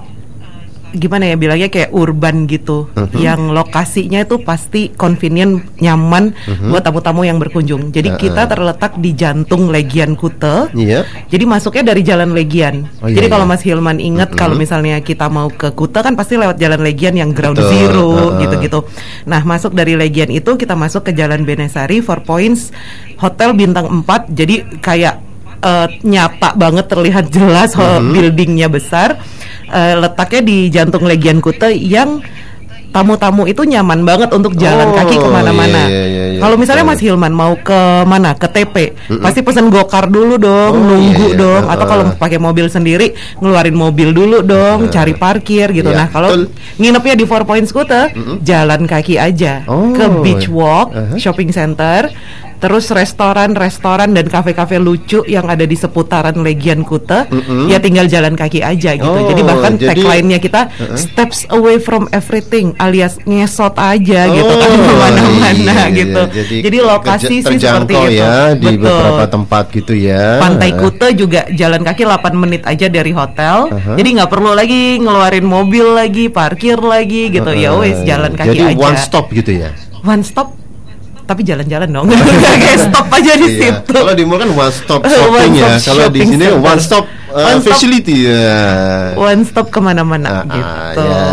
gimana 0.94 1.26
ya 1.26 1.36
bilangnya 1.36 1.68
kayak 1.68 1.90
urban 1.90 2.46
gitu, 2.46 2.86
yang 3.14 3.50
lokasinya 3.50 4.22
itu 4.22 4.38
pasti 4.40 4.90
convenient, 4.90 5.60
nyaman 5.78 6.38
buat 6.64 6.82
tamu-tamu 6.82 7.22
yang 7.22 7.36
berkunjung. 7.36 7.90
Jadi 7.90 8.14
kita 8.16 8.46
terletak 8.48 8.96
di 8.96 9.12
jantung 9.12 9.68
Legian 9.68 10.14
Kute. 10.14 10.70
Iya 10.72 11.02
Jadi 11.28 11.44
masuknya 11.44 11.84
dari 11.84 12.02
Jalan 12.02 12.32
Legian. 12.32 12.86
Oh, 13.00 13.08
iya, 13.08 13.18
Jadi 13.18 13.28
kalau 13.28 13.44
iya. 13.44 13.52
Mas 13.52 13.62
Hilman 13.62 13.98
ingat 13.98 14.30
kalau 14.32 14.54
misalnya 14.54 15.00
kita 15.00 15.28
mau 15.28 15.48
ke 15.48 15.72
Kuta 15.72 16.00
kan 16.00 16.14
pasti 16.14 16.36
lewat 16.36 16.56
Jalan 16.56 16.80
Legian 16.80 17.14
yang 17.14 17.32
Ground 17.32 17.58
Betul, 17.58 17.70
Zero 17.70 18.10
gitu-gitu. 18.38 18.80
Nah, 19.26 19.42
masuk 19.42 19.74
dari 19.74 19.94
Legian 19.94 20.30
itu 20.30 20.54
kita 20.54 20.74
masuk 20.74 21.04
ke 21.04 21.12
Jalan 21.12 21.42
Benesari 21.42 22.00
Four 22.00 22.22
Points 22.22 22.70
Hotel 23.16 23.52
bintang 23.52 23.90
4. 24.04 24.30
Jadi 24.30 24.56
kayak 24.78 25.16
eh, 25.60 25.88
nyata 26.04 26.54
banget 26.54 26.86
terlihat 26.86 27.26
jelas 27.30 27.74
ho- 27.74 27.82
Mm-hmm. 27.84 28.12
buildingnya 28.12 28.68
besar. 28.68 29.10
Eh, 29.74 29.96
letaknya 29.98 30.42
di 30.46 30.58
jantung 30.70 31.10
Legian 31.10 31.42
Kuta 31.42 31.74
yang 31.74 32.22
tamu-tamu 32.94 33.50
itu 33.50 33.66
nyaman 33.66 34.06
banget 34.06 34.30
untuk 34.30 34.54
jalan 34.54 34.94
Oh, 34.94 34.96
kaki 35.02 35.18
ke 35.18 35.26
mana-mana. 35.26 35.90
iya, 35.90 36.04
iya, 36.06 36.24
iya, 36.30 36.33
Kalau 36.44 36.56
misalnya. 36.56 36.84
Mas 36.84 37.00
Hilman 37.00 37.32
mau 37.32 37.56
ke 37.56 37.74
mana? 38.04 38.36
Ke 38.36 38.46
TP, 38.46 38.92
pasti 39.18 39.40
pesen 39.40 39.68
gokar 39.68 40.08
dulu 40.08 40.36
dong, 40.36 40.74
Oh, 40.74 40.84
nunggu 40.86 41.00
iya, 41.26 41.32
iya. 41.32 41.40
dong. 41.40 41.64
Atau 41.66 41.86
kalau 41.88 42.04
Heeh. 42.06 42.20
pakai 42.20 42.38
mobil 42.38 42.68
sendiri, 42.68 43.08
ngeluarin 43.40 43.72
mobil 43.74 44.12
dulu 44.12 44.44
dong, 44.44 44.90
cari 44.90 45.14
parkir 45.14 45.72
gitu. 45.72 45.88
Iya, 45.88 45.96
Nah 45.96 46.08
kalau 46.10 46.44
nginepnya 46.76 47.16
di 47.16 47.24
Four 47.24 47.44
Points 47.44 47.72
Kuta, 47.72 48.12
jalan 48.42 48.84
kaki 48.84 49.16
aja 49.16 49.64
Oh, 49.64 49.90
ke 49.90 50.04
Beach 50.20 50.48
Walk, 50.48 50.92
uh-huh. 50.92 51.16
shopping 51.16 51.50
center. 51.50 52.12
Terus 52.56 52.88
restoran-restoran 52.88 54.12
dan 54.12 54.24
kafe-kafe 54.26 54.78
lucu 54.78 55.20
yang 55.26 55.44
ada 55.46 55.64
di 55.64 55.76
seputaran 55.76 56.32
Legian 56.38 56.80
Kuta, 56.82 57.28
ya 57.66 57.76
tinggal 57.78 58.08
jalan 58.08 58.36
kaki 58.36 58.60
aja 58.60 58.96
gitu. 58.96 59.04
Oh, 59.06 59.28
jadi 59.28 59.42
bahkan 59.42 59.76
jadi- 59.76 59.90
tagline-nya 59.92 60.40
kita 60.40 60.72
steps 60.94 61.44
away 61.50 61.76
from 61.76 62.08
everything, 62.10 62.72
alias 62.78 63.20
ngesot 63.22 63.76
aja 63.76 64.28
gitu 64.30 64.54
kan 64.54 64.70
Oh, 64.70 64.80
ke 64.82 64.94
mana-mana 64.96 65.50
iya, 65.52 65.74
iya. 65.76 65.86
gitu. 65.92 66.22
Jadi, 66.34 66.78
lokasi 66.80 67.26
kerja- 67.36 67.46
sih 67.46 67.58
seperti 67.60 67.94
itu. 67.94 68.10
ya 68.16 68.34
di 68.54 68.68
Betul. 68.72 68.82
beberapa 68.84 69.26
tempat 69.28 69.64
gitu 69.70 69.94
ya. 69.94 70.38
Pantai 70.38 70.70
Kuta 70.74 71.08
juga 71.12 71.46
jalan 71.48 71.82
kaki 71.82 72.04
8 72.04 72.34
menit 72.34 72.62
aja 72.64 72.88
dari 72.88 73.12
hotel. 73.12 73.70
Aha. 73.70 73.94
Jadi 73.94 74.10
nggak 74.14 74.30
perlu 74.30 74.52
lagi 74.52 74.98
ngeluarin 74.98 75.44
mobil 75.44 75.86
lagi, 75.88 76.28
parkir 76.28 76.78
lagi 76.78 77.30
gitu. 77.30 77.52
Ya 77.52 77.70
eh, 77.70 77.80
wes 77.80 77.98
jalan 78.02 78.32
kaki 78.32 78.50
Jadi 78.52 78.64
aja. 78.70 78.82
one 78.82 78.98
stop 78.98 79.26
gitu 79.30 79.52
ya. 79.54 79.70
One 80.02 80.22
stop 80.22 80.58
tapi 81.24 81.40
jalan-jalan 81.42 81.88
dong. 81.88 82.12
Kayak 82.60 82.80
stop 82.84 83.08
aja 83.08 83.32
di 83.34 83.48
Iya. 83.48 83.80
situ. 83.80 83.96
Kalau 83.96 84.12
di 84.12 84.24
mall 84.24 84.40
kan 84.40 84.52
one 84.52 84.74
stop 84.74 85.02
One 85.06 85.08
shopping 85.08 85.52
ya. 85.56 85.68
stop 85.74 85.88
Kalau 85.88 86.08
di 86.10 86.20
sini 86.22 86.46
center. 86.46 86.60
one 86.60 86.82
stop 86.82 87.06
uh, 87.30 87.40
One 87.40 87.60
stop- 87.60 87.68
facility 87.72 88.16
ya. 88.28 88.60
One 89.16 89.42
stop 89.44 89.68
ke 89.70 89.80
mana-mana 89.80 90.28
ah, 90.28 90.44
gitu. 90.46 91.00
ya. 91.02 91.24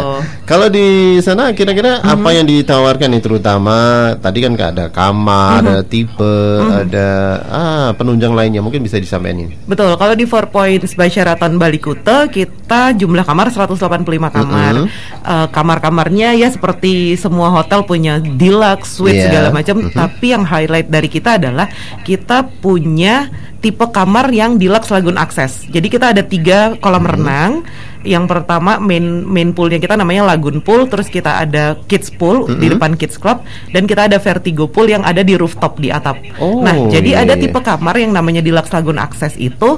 Kalau 0.51 0.67
di 0.67 1.15
sana 1.23 1.55
kira-kira 1.55 2.03
apa 2.03 2.35
yang 2.35 2.43
ditawarkan 2.43 3.15
nih 3.15 3.23
terutama 3.23 3.79
tadi 4.19 4.43
kan 4.43 4.59
ada 4.59 4.91
kamar, 4.91 5.63
ada 5.63 5.87
tipe, 5.87 6.35
ada 6.59 7.09
ah 7.47 7.89
penunjang 7.95 8.35
lainnya 8.35 8.59
mungkin 8.59 8.83
bisa 8.83 8.99
disampaikan 8.99 9.47
ini. 9.47 9.55
Betul, 9.71 9.95
kalau 9.95 10.19
di 10.19 10.27
Four 10.27 10.51
Points 10.51 10.99
by 10.99 11.07
Sheraton 11.07 11.55
Bali 11.55 11.79
Kuta 11.79 12.27
kita 12.27 12.99
jumlah 12.99 13.23
kamar 13.23 13.55
185 13.55 14.03
kamar. 14.35 14.75
Eh, 15.23 15.47
kamar-kamarnya 15.55 16.35
ya 16.35 16.51
seperti 16.51 17.15
semua 17.15 17.55
hotel 17.55 17.87
punya 17.87 18.19
deluxe 18.19 18.99
suite 18.99 19.23
Iya. 19.23 19.31
segala 19.31 19.49
macam, 19.55 19.87
tapi 19.95 20.35
yang 20.35 20.43
highlight 20.43 20.91
dari 20.91 21.07
kita 21.07 21.39
adalah 21.39 21.71
kita 22.03 22.43
punya 22.59 23.31
tipe 23.61 23.87
kamar 23.93 24.33
yang 24.35 24.59
deluxe 24.59 24.91
lagoon 24.91 25.15
access. 25.15 25.63
Jadi 25.71 25.87
kita 25.87 26.11
ada 26.11 26.27
tiga 26.27 26.75
kolam 26.83 27.07
renang. 27.07 27.63
Yang 28.01 28.25
pertama 28.33 28.81
main 28.81 29.29
main 29.29 29.53
poolnya 29.53 29.77
kita 29.77 29.93
namanya 29.95 30.25
lagoon 30.25 30.65
pool, 30.65 30.89
terus 30.89 31.13
kita 31.13 31.45
ada 31.45 31.77
kids 31.85 32.09
pool 32.09 32.49
di 32.49 32.73
depan 32.73 32.97
kids 32.97 33.21
club, 33.21 33.45
dan 33.77 33.85
kita 33.85 34.09
ada 34.09 34.17
vertigo 34.17 34.73
pool 34.73 34.89
yang 34.89 35.05
ada 35.05 35.21
di 35.21 35.37
rooftop 35.37 35.77
di 35.77 35.93
atap. 35.93 36.17
Oh, 36.41 36.65
nah, 36.65 36.73
jadi 36.89 37.21
iya, 37.21 37.29
ada 37.29 37.37
iya. 37.37 37.43
tipe 37.45 37.61
kamar 37.61 38.01
yang 38.01 38.17
namanya 38.17 38.41
deluxe 38.41 38.73
lagoon 38.73 38.97
access 38.97 39.37
itu 39.37 39.77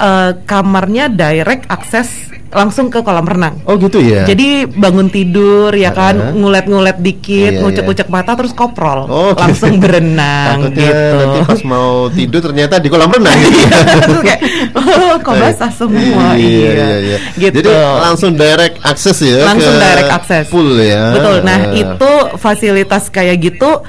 eh, 0.00 0.32
kamarnya 0.48 1.12
direct 1.12 1.68
akses 1.68 2.31
langsung 2.52 2.86
ke 2.86 3.00
kolam 3.00 3.24
renang. 3.24 3.56
Oh 3.64 3.74
gitu 3.74 3.98
ya. 3.98 4.22
Jadi 4.22 4.68
bangun 4.68 5.08
tidur 5.08 5.72
ya 5.72 5.90
kan, 5.90 6.14
ngulet-ngulet 6.32 6.96
dikit, 6.98 7.52
Iya, 7.52 7.60
ngucek-ngucek 7.60 8.06
mata 8.06 8.36
terus 8.36 8.52
koprol, 8.52 9.08
Oh, 9.08 9.32
gitu. 9.32 9.40
langsung 9.40 9.72
berenang 9.76 10.68
Takutnya 10.68 10.84
gitu. 10.86 11.16
nanti 11.16 11.38
pas 11.42 11.60
mau 11.64 11.90
tidur 12.08 12.40
ternyata 12.42 12.74
di 12.76 12.88
kolam 12.88 13.08
renang 13.08 13.32
gitu. 13.42 13.56
ya. 13.64 13.80
Kayak, 14.22 14.40
oh, 14.76 15.14
kok 15.18 15.34
basah 15.34 15.72
semua, 15.72 16.36
iya, 16.36 16.70
iya, 16.70 16.96
iya. 17.00 17.18
Gitu. 17.34 17.56
Jadi 17.58 17.68
langsung 17.98 18.32
direct 18.32 18.76
akses 18.82 19.18
ya 19.18 19.42
langsung 19.42 19.72
ke 19.72 19.80
direct 19.80 20.12
akses 20.12 20.44
pool 20.48 20.76
ya. 20.76 21.14
betul 21.14 21.36
nah 21.40 21.70
itu 21.70 22.10
fasilitas 22.36 23.08
kayak 23.08 23.40
gitu 23.40 23.80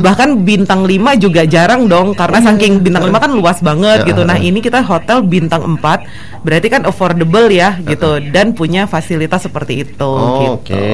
bahkan 0.00 0.38
bintang 0.40 0.86
5 0.86 0.96
juga 1.18 1.42
jarang 1.44 1.84
dong 1.86 2.14
karena 2.14 2.38
saking 2.40 2.80
bintang 2.80 3.04
5 3.04 3.18
kan 3.18 3.30
luas 3.30 3.58
banget 3.60 4.06
gitu 4.06 4.22
nah 4.22 4.38
ini 4.38 4.58
kita 4.58 4.80
hotel 4.80 5.20
bintang 5.20 5.76
4 5.76 6.46
berarti 6.46 6.68
kan 6.70 6.82
affordable 6.84 7.50
ya 7.50 7.74
gitu 7.82 8.05
dan 8.22 8.52
punya 8.52 8.84
fasilitas 8.84 9.42
seperti 9.42 9.84
itu 9.84 10.06
Oh, 10.06 10.60
gitu. 10.60 10.72
Oke, 10.72 10.88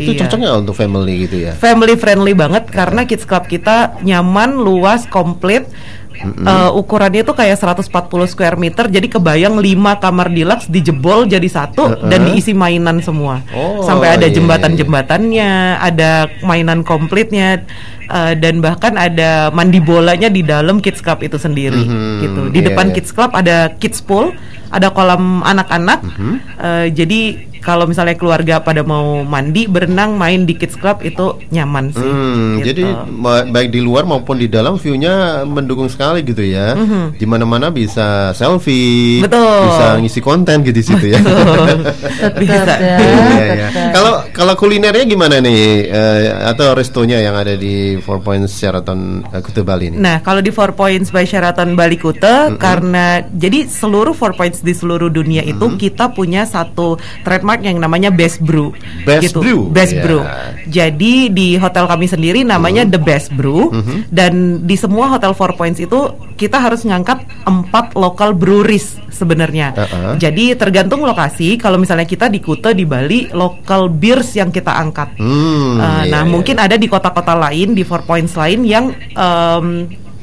itu 0.00 0.10
Iya. 0.12 0.20
cocok 0.24 0.38
nggak 0.40 0.56
untuk 0.62 0.74
family 0.74 1.14
gitu 1.28 1.36
ya? 1.46 1.52
family 1.54 1.94
friendly 1.94 2.32
banget 2.32 2.68
karena 2.68 3.04
kids 3.04 3.24
club 3.24 3.46
kita 3.46 3.98
nyaman, 4.02 4.56
luas, 4.56 5.04
komplit. 5.06 5.68
Eh, 6.16 6.70
ukurannya 6.72 7.28
itu 7.28 7.36
kayak 7.36 7.60
140 7.60 7.92
square 8.24 8.56
meter, 8.56 8.88
jadi 8.88 9.04
kebayang 9.04 9.60
5 9.60 10.00
kamar 10.00 10.32
deluxe 10.32 10.64
dijebol 10.64 11.28
jadi 11.28 11.44
satu 11.44 12.08
dan 12.08 12.32
diisi 12.32 12.56
mainan 12.56 13.04
semua. 13.04 13.44
Oh, 13.52 13.84
Sampai 13.84 14.16
ada 14.16 14.24
iya, 14.24 14.32
iya, 14.32 14.36
jembatan-jembatannya, 14.40 15.50
ada 15.76 16.32
mainan 16.40 16.80
komplitnya 16.80 17.68
eh, 18.10 18.34
dan 18.38 18.62
bahkan 18.62 18.94
ada 18.94 19.50
mandi 19.50 19.78
bolanya 19.82 20.30
di 20.30 20.42
dalam 20.42 20.78
kids 20.82 21.02
club 21.02 21.22
itu 21.22 21.36
sendiri 21.36 21.84
gitu. 22.22 22.50
Di 22.50 22.60
iya, 22.62 22.66
depan 22.72 22.90
iya. 22.90 22.94
kids 22.98 23.10
club 23.12 23.30
ada 23.34 23.72
kids 23.78 24.00
pool, 24.02 24.32
ada 24.70 24.90
kolam 24.90 25.42
anak-anak. 25.42 26.00
Mhm. 26.02 26.34
Eh, 26.58 26.86
jadi 26.94 27.20
kalau 27.66 27.82
misalnya 27.90 28.14
keluarga 28.14 28.62
pada 28.62 28.86
mau 28.86 29.26
mandi, 29.26 29.66
berenang, 29.66 30.14
main 30.14 30.46
di 30.46 30.54
kids 30.54 30.78
club 30.78 31.02
itu 31.02 31.34
nyaman 31.50 31.90
sih. 31.90 31.98
Hmm, 32.06 32.62
gitu. 32.62 32.70
jadi 32.70 32.82
baik 33.50 33.74
di 33.74 33.82
luar 33.82 34.06
maupun 34.06 34.38
di 34.38 34.46
dalam 34.46 34.78
view-nya 34.78 35.42
mendukung 35.42 35.90
sekali 35.90 36.22
gitu 36.22 36.46
ya. 36.46 36.78
Di 37.10 37.26
mana-mana 37.26 37.74
bisa 37.74 38.30
selfie. 38.38 39.18
Betul. 39.18 39.66
bisa 39.66 39.98
ngisi 39.98 40.20
konten 40.22 40.62
gitu 40.62 40.78
di 40.78 40.84
situ 40.86 41.06
ya. 41.10 41.18
Bisa. 42.42 42.74
ya, 42.78 42.96
Iya, 43.00 43.44
iya. 43.56 43.68
Kalau 43.90 44.14
kalau 44.30 44.54
kulinernya 44.54 45.02
gimana 45.08 45.40
nih 45.40 45.88
eh, 45.88 46.20
atau 46.52 46.76
restonya 46.76 47.18
yang 47.18 47.34
ada 47.34 47.56
di 47.58 47.95
Four 48.00 48.24
Points 48.24 48.56
Sheraton 48.56 49.24
eh, 49.30 49.42
Kuta 49.42 49.62
Bali 49.66 49.92
ini? 49.92 49.96
Nah, 50.00 50.20
kalau 50.24 50.40
di 50.40 50.50
Four 50.50 50.72
Points 50.72 51.12
by 51.12 51.24
Sheraton 51.24 51.76
Bali 51.76 51.96
Kuta, 52.00 52.56
karena 52.56 53.20
jadi 53.32 53.68
seluruh 53.68 54.16
Four 54.16 54.34
Points 54.34 54.64
di 54.64 54.72
seluruh 54.72 55.12
dunia 55.12 55.44
itu 55.44 55.76
kita 55.76 56.12
punya 56.12 56.48
satu 56.48 56.96
trademark 57.22 57.62
yang 57.62 57.78
namanya 57.78 58.08
Best 58.08 58.40
Brew. 58.42 58.72
Best 59.04 59.36
Brew, 59.36 59.68
Best 59.70 59.94
ya. 59.96 60.02
Brew. 60.02 60.22
Jadi 60.66 61.30
di 61.30 61.54
hotel 61.56 61.86
kami 61.86 62.06
sendiri 62.08 62.42
namanya 62.42 62.82
Hmm. 62.86 62.92
The 62.92 63.00
Best 63.00 63.28
Brew 63.34 63.72
dan 64.12 64.62
di 64.68 64.76
semua 64.78 65.10
hotel 65.10 65.32
Four 65.32 65.56
Points 65.56 65.80
itu 65.82 66.12
kita 66.36 66.60
harus 66.60 66.84
ngangkat 66.84 67.24
empat 67.48 67.96
local 67.96 68.36
breweries 68.36 69.00
sebenarnya. 69.08 69.72
Uh-uh. 69.72 70.20
Jadi 70.20 70.52
tergantung 70.52 71.00
lokasi. 71.00 71.56
Kalau 71.56 71.80
misalnya 71.80 72.04
kita 72.04 72.28
di 72.28 72.44
Kuta 72.44 72.76
di 72.76 72.84
Bali, 72.84 73.32
local 73.32 73.88
beers 73.88 74.36
yang 74.36 74.52
kita 74.52 74.76
angkat. 74.76 75.16
Hmm, 75.16 75.64
Uh, 75.76 76.04
iya, 76.04 76.12
nah, 76.12 76.22
iya. 76.24 76.28
mungkin 76.28 76.56
ada 76.58 76.76
di 76.76 76.88
kota-kota 76.88 77.36
lain, 77.36 77.72
di 77.72 77.85
Four 77.86 78.02
Points 78.02 78.34
lain 78.34 78.66
yang 78.66 78.90
em, 79.14 79.66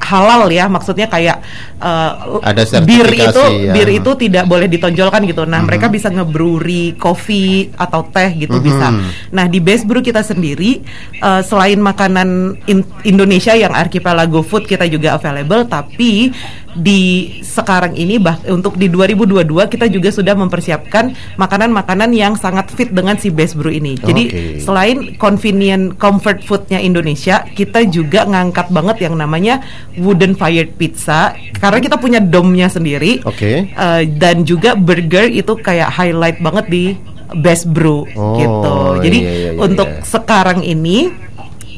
halal 0.04 0.52
ya, 0.52 0.68
maksudnya 0.68 1.08
kayak 1.08 1.40
uh, 1.80 2.44
Ada 2.44 2.84
bir 2.84 3.08
itu 3.08 3.44
ya. 3.64 3.72
bir 3.72 3.88
itu 3.88 4.12
tidak 4.20 4.52
boleh 4.52 4.68
ditonjolkan 4.68 5.24
gitu. 5.24 5.48
Nah, 5.48 5.64
mereka 5.64 5.88
bisa 5.88 6.12
ngebrewery 6.12 7.00
kopi 7.00 7.72
atau 7.72 8.04
teh 8.12 8.36
gitu 8.36 8.60
Mhm. 8.60 8.64
bisa. 8.68 8.88
Nah, 9.32 9.48
di 9.48 9.64
Best 9.64 9.88
Brew 9.88 10.04
kita 10.04 10.20
sendiri 10.20 10.84
uh, 11.24 11.40
selain 11.40 11.80
makanan 11.80 12.60
in- 12.68 12.84
Indonesia 13.08 13.56
yang 13.56 13.72
archipelago 13.72 14.44
food 14.44 14.68
kita 14.68 14.84
juga 14.92 15.16
available, 15.16 15.64
tapi 15.72 16.36
di 16.74 17.30
sekarang 17.46 17.94
ini 17.94 18.18
bah 18.18 18.42
untuk 18.50 18.76
di 18.78 18.90
2022 18.90 19.46
kita 19.70 19.86
juga 19.90 20.10
sudah 20.10 20.34
mempersiapkan 20.34 21.14
makanan-makanan 21.38 22.10
yang 22.14 22.34
sangat 22.34 22.74
fit 22.74 22.90
dengan 22.90 23.18
si 23.18 23.30
Best 23.30 23.54
Brew 23.58 23.74
ini. 23.74 23.98
Jadi 23.98 24.24
selain 24.62 25.16
convenient 25.18 25.96
comfort 25.98 26.42
foodnya 26.44 26.82
Indonesia, 26.82 27.46
kita 27.46 27.86
juga 27.90 28.26
ngangkat 28.26 28.74
banget 28.74 29.10
yang 29.10 29.16
namanya 29.18 29.62
wooden 29.98 30.34
fired 30.34 30.74
pizza 30.76 31.38
karena 31.62 31.80
kita 31.80 31.96
punya 32.02 32.20
domnya 32.20 32.68
sendiri. 32.68 33.22
Oke. 33.24 33.70
Eh, 33.70 34.02
dan 34.18 34.44
juga 34.44 34.74
burger 34.74 35.30
itu 35.30 35.54
kayak 35.58 35.94
highlight 35.94 36.42
banget 36.42 36.66
di 36.70 36.86
Best 37.34 37.66
Brew 37.70 38.06
Oh, 38.14 38.38
gitu. 38.38 38.76
Jadi 39.02 39.18
iya, 39.26 39.34
iya, 39.34 39.50
iya, 39.56 39.60
untuk 39.62 39.90
iya. 39.90 40.06
sekarang 40.06 40.62
ini 40.62 41.10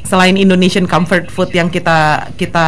selain 0.06 0.38
Indonesian 0.40 0.86
comfort 0.86 1.28
food 1.34 1.52
yang 1.52 1.68
kita 1.68 2.30
kita 2.40 2.66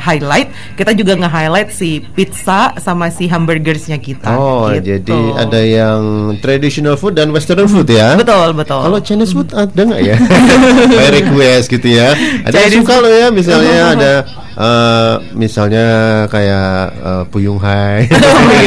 highlight, 0.00 0.48
kita 0.78 0.94
juga 0.94 1.18
nge-highlight 1.18 1.70
si 1.74 2.00
pizza 2.14 2.72
sama 2.78 3.10
si 3.10 3.26
hamburgersnya 3.26 3.98
kita. 3.98 4.32
Oh, 4.32 4.70
gitu. 4.72 4.96
jadi 4.96 5.18
ada 5.36 5.60
yang 5.60 6.00
traditional 6.40 6.94
food 6.96 7.18
dan 7.18 7.34
western 7.34 7.66
food 7.66 7.90
ya? 7.90 8.14
betul 8.14 8.54
betul. 8.54 8.80
Kalau 8.80 8.98
Chinese 9.02 9.34
food 9.34 9.50
ada 9.52 9.80
nggak 9.82 10.02
ya? 10.02 10.16
By 10.98 11.08
request 11.12 11.66
gitu 11.68 11.88
ya. 11.90 12.14
Ada 12.46 12.54
yang 12.54 12.72
Chinese 12.72 12.78
suka 12.86 12.94
loh 13.02 13.12
ya, 13.12 13.26
misalnya 13.34 13.78
ada 13.98 14.12
eh, 14.56 15.14
misalnya 15.32 15.86
kayak 16.26 16.68
eh, 16.96 17.24
Puyung 17.28 17.60
Hai. 17.60 18.08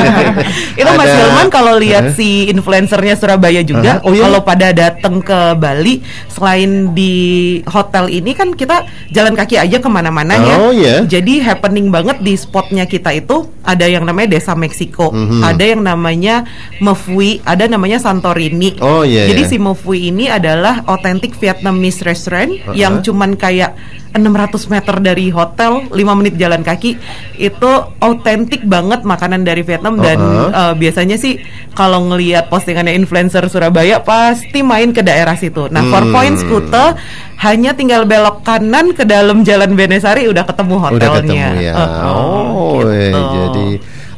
itu 0.79 0.89
Mas 0.95 1.09
Hilman 1.09 1.47
kalau 1.49 1.75
lihat 1.75 2.13
Hah? 2.13 2.15
si 2.15 2.47
influencernya 2.47 3.13
Surabaya 3.13 3.61
juga, 3.61 3.99
Aha. 3.99 4.05
Oh, 4.05 4.13
iya? 4.13 4.23
kalau 4.25 4.39
pada 4.41 4.69
datang 4.71 5.19
ke 5.19 5.39
Bali, 5.53 6.01
selain 6.29 6.93
di 6.93 7.13
hotel 7.65 8.07
ini 8.09 8.31
kan 8.31 8.53
kita 8.53 8.85
jalan 9.09 9.33
kaki 9.33 9.57
aja 9.57 9.77
ke 9.77 9.89
mana-mana 9.89 10.37
ya. 10.37 10.55
Oh, 10.57 10.71
iya. 10.71 11.03
Jadi 11.03 11.41
happening 11.41 11.89
banget 11.89 12.21
di 12.21 12.33
spotnya 12.33 12.85
kita 12.85 13.11
itu 13.11 13.49
ada 13.61 13.85
yang 13.85 14.05
namanya 14.05 14.37
Desa 14.37 14.53
Meksiko, 14.53 15.11
Mhm. 15.11 15.41
ada 15.43 15.63
yang 15.65 15.81
namanya 15.81 16.45
Mefui, 16.79 17.41
ada 17.43 17.65
namanya 17.65 17.99
Santorini. 17.99 18.77
Oh, 18.79 19.01
iya, 19.03 19.27
Jadi 19.27 19.41
iya. 19.45 19.51
si 19.51 19.57
Mefui 19.57 20.09
ini 20.09 20.29
adalah 20.29 20.85
authentic 20.85 21.35
Vietnamese 21.35 22.01
restaurant 22.01 22.51
Uh-huh. 22.51 22.73
yang 22.73 23.01
cuman 23.01 23.33
kayak 23.33 23.73
600 24.13 24.73
meter 24.73 24.95
dari 24.99 25.29
hotel, 25.29 25.85
5 25.89 26.19
menit 26.19 26.35
jalan 26.35 26.65
kaki. 26.65 26.97
Itu 27.37 27.93
autentik 28.01 28.65
banget 28.65 29.05
makanan 29.05 29.45
dari 29.45 29.61
Vietnam 29.61 29.97
dan 30.01 30.17
Uh-huh. 30.19 30.51
uh, 30.51 30.73
biasanya 30.75 31.15
sih 31.15 31.39
kalau 31.73 32.11
ngelihat 32.11 32.51
postingannya 32.51 32.91
influencer 32.97 33.45
Surabaya 33.47 34.03
pasti 34.03 34.61
main 34.61 34.91
ke 34.91 34.99
daerah 34.99 35.33
situ. 35.39 35.71
Nah, 35.71 35.85
Four 35.87 36.09
Hmm. 36.09 36.13
Points 36.13 36.41
Kute 36.43 36.85
hanya 37.39 37.71
tinggal 37.71 38.03
belok 38.03 38.43
kanan 38.43 38.91
ke 38.91 39.07
dalam 39.07 39.47
Jalan 39.47 39.73
Benesari 39.79 40.27
udah 40.27 40.43
ketemu 40.43 40.75
hotelnya. 40.75 40.99
Udah 40.99 41.11
ketemu 41.23 41.55
ya. 41.61 41.73
Uh-uh, 41.73 42.03
oh, 42.51 42.79
eh, 42.89 43.11
gitu. 43.13 43.21
jadi 43.31 43.67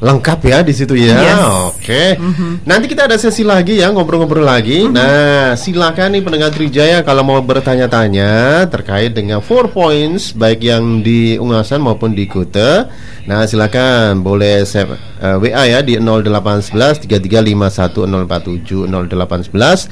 lengkap 0.02 0.40
ya 0.50 0.66
di 0.66 0.74
situ 0.74 0.98
ya. 0.98 1.22
Yes. 1.22 1.38
Oke. 1.70 2.18
Nanti 2.66 2.90
kita 2.90 3.06
ada 3.06 3.22
sesi 3.22 3.46
lagi 3.46 3.78
ya 3.78 3.94
ngobrol-ngobrol 3.94 4.42
lagi. 4.42 4.90
Nah, 4.90 5.54
silakan 5.54 6.18
nih 6.18 6.26
pendengar 6.26 6.50
Trijaya 6.50 7.06
kalau 7.06 7.22
mau 7.22 7.38
bertanya-tanya 7.38 8.66
terkait 8.74 9.14
dengan 9.14 9.46
four 9.46 9.70
points 9.70 10.34
baik 10.34 10.66
yang 10.66 11.06
di 11.06 11.38
Ungasan 11.38 11.86
maupun 11.86 12.18
di 12.18 12.26
Kute. 12.26 12.90
Nah, 13.30 13.46
silakan 13.46 14.26
boleh 14.26 14.66
save, 14.66 14.98
eh, 15.22 15.38
WA 15.38 15.70
ya 15.70 15.86
di 15.86 16.02
0811 16.02 17.06
3351 17.06 18.10
047 18.10 18.90
0811 18.90 19.86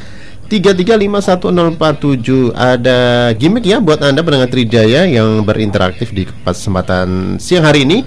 3351 0.49 2.57
ada 2.57 3.29
gimmick 3.37 3.69
ya 3.69 3.77
buat 3.77 4.01
Anda 4.01 4.25
pendengar 4.25 4.49
Trijaya 4.49 5.05
yang 5.05 5.45
berinteraksi 5.45 6.09
di 6.09 6.25
kesempatan 6.25 7.37
siang 7.37 7.69
hari 7.69 7.85
ini 7.85 8.01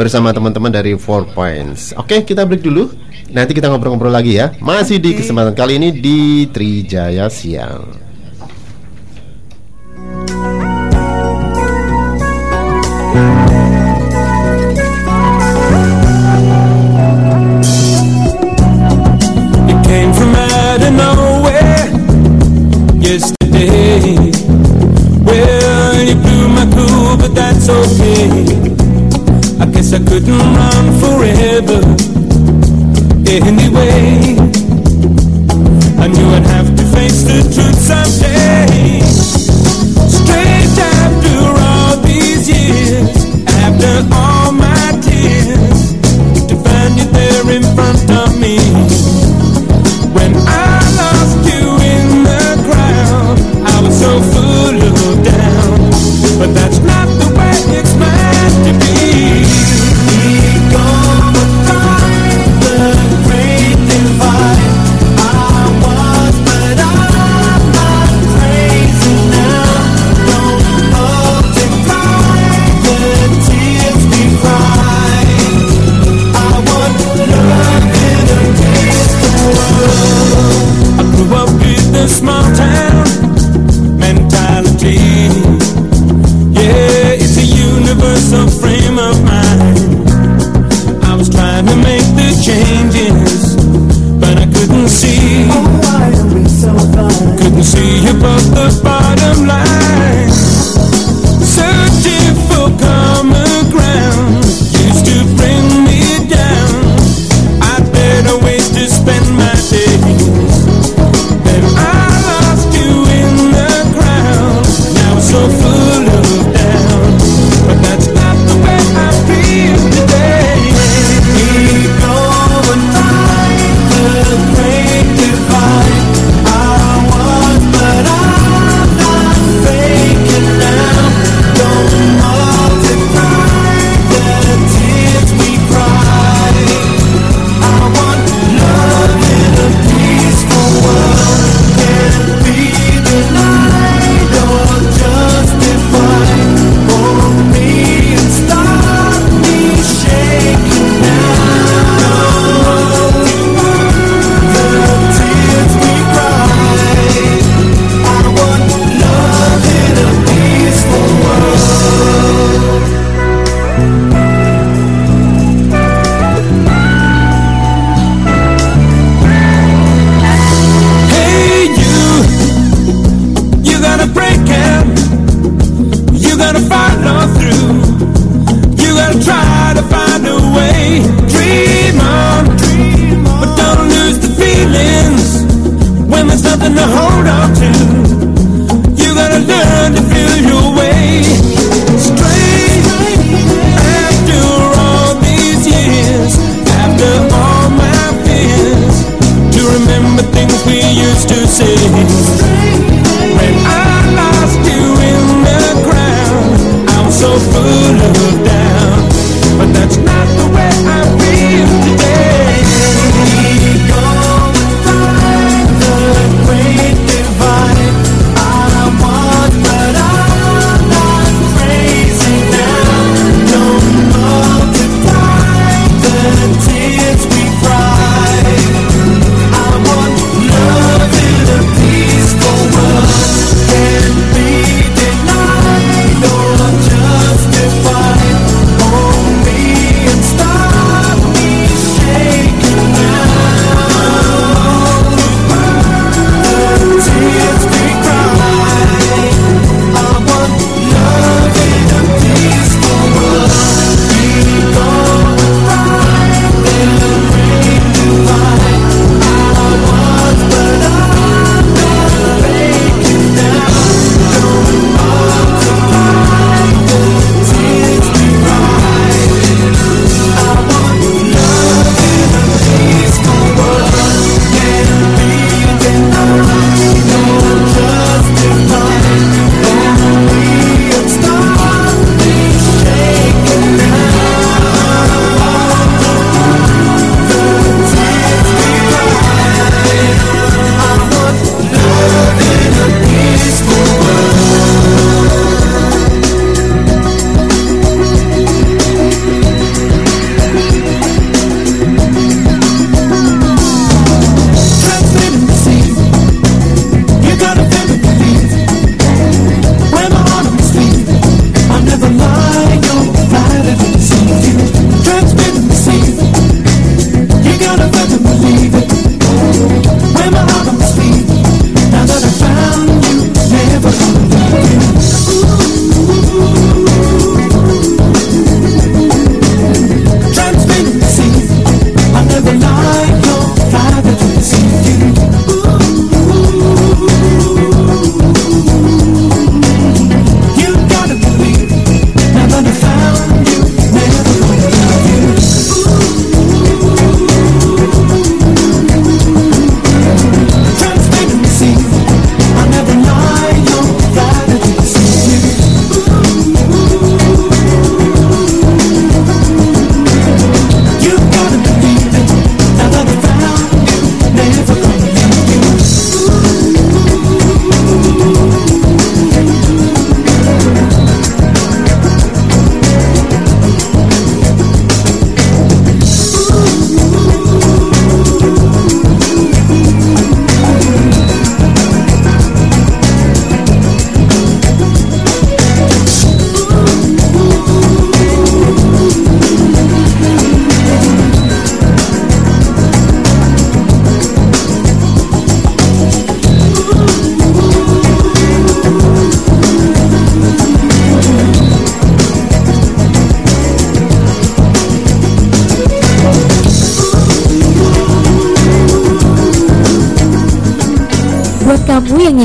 bersama 0.00 0.32
teman-teman 0.32 0.72
dari 0.72 0.96
Four 0.96 1.28
Points. 1.36 1.92
Oke, 1.92 2.24
kita 2.24 2.48
break 2.48 2.64
dulu. 2.64 2.88
Nanti 3.36 3.52
kita 3.52 3.68
ngobrol-ngobrol 3.68 4.08
lagi 4.08 4.40
ya. 4.40 4.56
Masih 4.56 4.96
di 4.96 5.12
kesempatan 5.12 5.52
kali 5.52 5.76
ini 5.76 5.92
di 5.92 6.48
Trijaya 6.48 7.28
Siang. 7.28 8.08
Yesterday. 23.00 24.30
Well, 25.26 25.98
you 25.98 26.14
blew 26.14 26.46
my 26.46 26.62
cool, 26.70 27.18
but 27.18 27.34
that's 27.34 27.66
okay. 27.66 28.79
Couldn't 30.06 30.38
run 30.38 30.86
forever. 31.00 31.80
Anyway, 33.28 34.36
I 35.98 36.08
knew 36.08 36.28
I'd 36.36 36.46
have 36.46 36.76
to 36.76 36.84
face 36.94 37.22
the 37.22 37.42
truth 37.54 37.78
someday. 37.78 39.09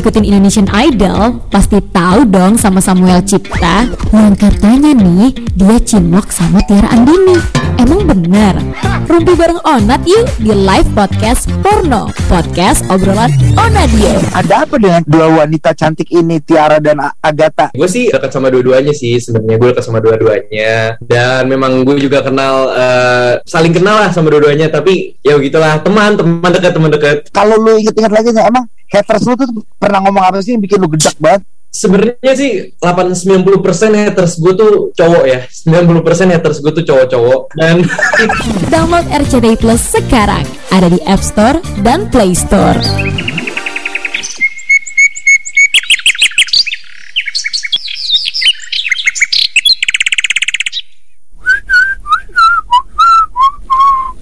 Ngikutin 0.05 0.29
Indonesian 0.29 0.69
Idol, 0.69 1.41
pasti 1.49 1.81
tahu 1.81 2.29
dong 2.29 2.61
sama 2.61 2.77
Samuel 2.77 3.25
Cipta 3.25 3.89
yang 4.13 4.37
katanya 4.37 4.93
nih 4.93 5.33
dia 5.57 5.81
cinlok 5.81 6.29
sama 6.29 6.61
Tiara 6.69 6.93
Andini. 6.93 7.41
Emang 7.81 8.05
bener? 8.05 8.85
Rumpi 9.15 9.32
bareng 9.32 9.63
Onat 9.63 10.04
yuk 10.04 10.28
di 10.43 10.51
live 10.51 10.91
podcast 10.91 11.47
Porno, 11.63 12.12
podcast 12.28 12.84
obrolan 12.91 13.32
Onadio. 13.56 14.12
Ada 14.36 14.67
apa 14.67 14.75
dengan 14.75 15.08
dua 15.08 15.32
wanita 15.39 15.71
cantik 15.71 16.12
ini 16.12 16.43
Tiara 16.43 16.84
dan 16.84 16.99
Agatha? 17.23 17.71
gue 17.71 17.88
sih 17.88 18.12
dekat 18.12 18.36
sama 18.36 18.51
dua-duanya 18.51 18.91
sih 18.91 19.15
sebenarnya 19.15 19.56
gue 19.56 19.69
dekat 19.71 19.88
sama 19.88 20.04
dua-duanya 20.04 20.99
dan 20.99 21.47
memang 21.47 21.88
gue 21.88 21.95
juga 21.95 22.28
kenal 22.28 22.75
eh, 22.75 23.39
saling 23.47 23.71
kenal 23.71 24.04
lah 24.04 24.12
sama 24.12 24.28
dua-duanya 24.36 24.67
tapi 24.67 25.15
ya 25.23 25.39
begitulah 25.39 25.80
teman 25.80 26.19
teman 26.19 26.51
dekat 26.51 26.75
teman 26.75 26.91
dekat 26.91 27.17
Kalau 27.32 27.56
lu 27.56 27.80
inget-inget 27.80 28.12
lagi 28.12 28.36
nih, 28.36 28.43
emang 28.51 28.67
haters 28.91 29.23
lu 29.32 29.39
tuh 29.39 29.47
pernah 29.80 30.04
ngomong 30.04 30.28
apa 30.28 30.43
sih 30.43 30.60
yang 30.60 30.63
bikin 30.67 30.75
lu 30.75 30.91
gedak 30.91 31.15
banget? 31.23 31.47
Sebenarnya 31.75 32.33
sih 32.39 32.51
8 32.79 33.11
90% 33.11 33.51
haters 33.99 34.39
gue 34.39 34.53
tuh 34.55 34.73
cowok 34.95 35.23
ya 35.27 35.43
90% 35.43 36.31
haters 36.31 36.63
gue 36.63 36.71
tuh 36.71 36.85
cowok-cowok 36.88 37.39
dan 37.59 37.83
Download 38.73 39.03
RCTI 39.11 39.59
Plus 39.59 39.83
sekarang, 39.83 40.47
ada 40.71 40.88
di 40.88 40.99
App 41.03 41.19
Store 41.19 41.59
dan 41.83 42.07
Play 42.07 42.31
Store. 42.31 42.79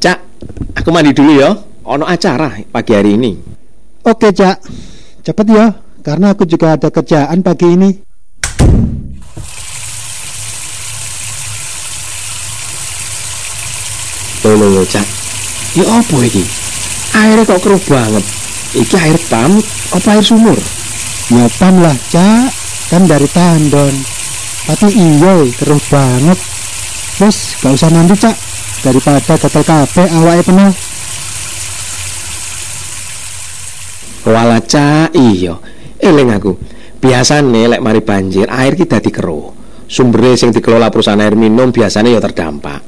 Cak, 0.01 0.19
aku 0.73 0.89
mandi 0.89 1.13
dulu 1.13 1.37
ya. 1.37 1.53
Ono 1.83 2.05
acara 2.07 2.49
pagi 2.71 2.91
hari 2.95 3.15
ini. 3.19 3.31
Oke, 4.03 4.31
Cak. 4.33 4.57
Cepet 5.23 5.47
ya, 5.47 5.71
karena 6.03 6.35
aku 6.35 6.43
juga 6.43 6.75
ada 6.75 6.91
kerjaan 6.91 7.39
pagi 7.39 7.67
ini. 7.71 7.89
Tolong 14.43 14.75
ya, 14.75 14.83
Cak. 14.83 15.07
Ya 15.79 15.85
apa 15.87 16.17
ini? 16.19 16.43
Airnya 17.15 17.47
kok 17.47 17.63
keruh 17.63 17.79
banget. 17.87 18.25
Iki 18.75 18.97
air 18.99 19.17
pam 19.31 19.55
apa 19.95 20.07
air 20.11 20.25
sumur? 20.25 20.59
Ya 21.31 21.47
pam 21.55 21.79
lah 21.79 21.95
Cak, 22.11 22.51
kan 22.91 23.07
dari 23.07 23.25
tandon. 23.31 23.95
Tapi 24.67 24.87
iya 24.91 25.47
eh, 25.47 25.49
keruh 25.55 25.79
banget. 25.87 26.39
Wes, 27.23 27.55
gak 27.63 27.71
usah 27.71 27.89
mandi 27.95 28.19
Cak. 28.19 28.35
Daripada 28.83 29.23
gatel 29.23 29.63
kabeh 29.63 30.07
awake 30.11 30.43
penuh. 30.43 30.73
Wala 34.27 34.59
Cak, 34.59 35.15
iya. 35.15 35.55
Eling 36.03 36.29
aku. 36.35 36.51
Biasane 36.99 37.71
lek 37.71 37.79
mari 37.79 38.03
banjir 38.03 38.51
air 38.51 38.75
ki 38.75 38.83
dadi 38.83 39.07
keruh. 39.07 39.55
Sumbere 39.87 40.35
sing 40.35 40.51
dikelola 40.51 40.91
perusahaan 40.91 41.23
air 41.23 41.39
minum 41.39 41.71
biasanya 41.71 42.11
ya 42.11 42.19
terdampak. 42.19 42.81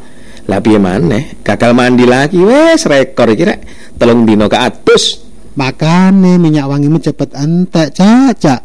Lah 0.52 0.60
piye 0.60 0.78
maneh? 0.78 1.40
Gagal 1.40 1.72
mandi 1.72 2.04
lagi 2.04 2.38
wes 2.44 2.84
rekor 2.86 3.32
iki 3.32 3.44
rek. 3.48 3.60
Telung 3.96 4.28
dino 4.28 4.52
ke 4.52 4.60
atus. 4.60 5.24
Makane 5.56 6.36
minyak 6.36 6.68
wangimu 6.68 7.00
cepet 7.00 7.32
entek, 7.32 7.96
Cak, 7.96 8.36
Cak. 8.36 8.62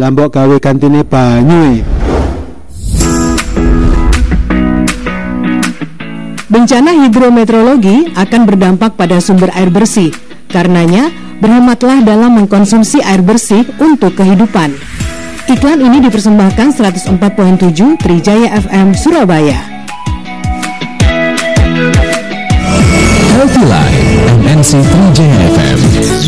Lambok 0.00 0.32
gawe 0.32 0.56
gantine 0.56 1.04
banyu. 1.04 1.76
e. 1.76 1.84
Bencana 6.50 6.90
hidrometeorologi 7.06 8.16
akan 8.16 8.40
berdampak 8.42 8.96
pada 8.98 9.20
sumber 9.22 9.54
air 9.54 9.70
bersih. 9.70 10.10
Karenanya, 10.50 11.29
berhematlah 11.40 12.04
dalam 12.04 12.36
mengkonsumsi 12.36 13.00
air 13.00 13.24
bersih 13.24 13.64
untuk 13.80 14.14
kehidupan. 14.14 14.76
Iklan 15.50 15.82
ini 15.82 15.98
dipersembahkan 16.06 16.78
104.7 16.78 17.98
Trijaya 17.98 18.54
FM 18.60 18.94
Surabaya. 18.94 19.58
Healthy 23.34 23.64
Life 23.66 24.39
MNC 24.50 24.82
Trijaya 24.82 25.46
FM. 25.54 25.78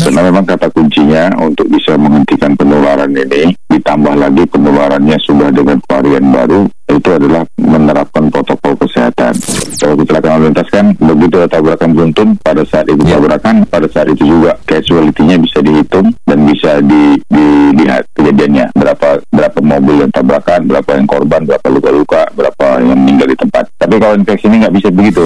Karena 0.07 0.21
memang 0.31 0.47
kata 0.47 0.71
kuncinya 0.71 1.27
untuk 1.43 1.67
bisa 1.67 1.99
menghentikan 1.99 2.55
penularan 2.55 3.11
ini, 3.11 3.51
ditambah 3.67 4.15
lagi 4.15 4.47
penularannya 4.47 5.19
sudah 5.27 5.51
dengan 5.51 5.75
varian 5.83 6.31
baru, 6.31 6.63
itu 6.87 7.09
adalah 7.11 7.43
menerapkan 7.59 8.31
protokol 8.31 8.79
kesehatan. 8.79 9.35
Kalau 9.75 9.99
kecelakaan 9.99 10.39
lalu 10.39 10.55
lintas 10.55 10.69
kan 10.71 10.95
begitu 10.95 11.35
ada 11.35 11.51
tabrakan 11.51 11.89
beruntun, 11.91 12.27
pada 12.39 12.63
saat 12.63 12.87
itu 12.87 13.03
tabrakan, 13.03 13.67
pada 13.67 13.87
saat 13.91 14.07
itu 14.07 14.23
juga 14.23 14.55
casualty-nya 14.63 15.35
bisa 15.43 15.59
dihitung 15.59 16.15
dan 16.23 16.39
bisa 16.47 16.79
di, 16.79 17.19
dilihat 17.27 18.07
kejadiannya 18.15 18.71
berapa 18.71 19.19
berapa 19.35 19.59
mobil 19.59 20.07
yang 20.07 20.11
tabrakan, 20.15 20.63
berapa 20.63 20.91
yang 20.95 21.07
korban, 21.11 21.41
berapa 21.43 21.67
luka-luka, 21.67 22.23
berapa 22.39 22.67
yang 22.87 22.95
meninggal 23.03 23.27
di 23.27 23.35
tempat. 23.35 23.67
Tapi 23.75 23.99
kalau 23.99 24.15
infeksi 24.15 24.47
ini 24.47 24.63
nggak 24.63 24.75
bisa 24.79 24.87
begitu. 24.95 25.23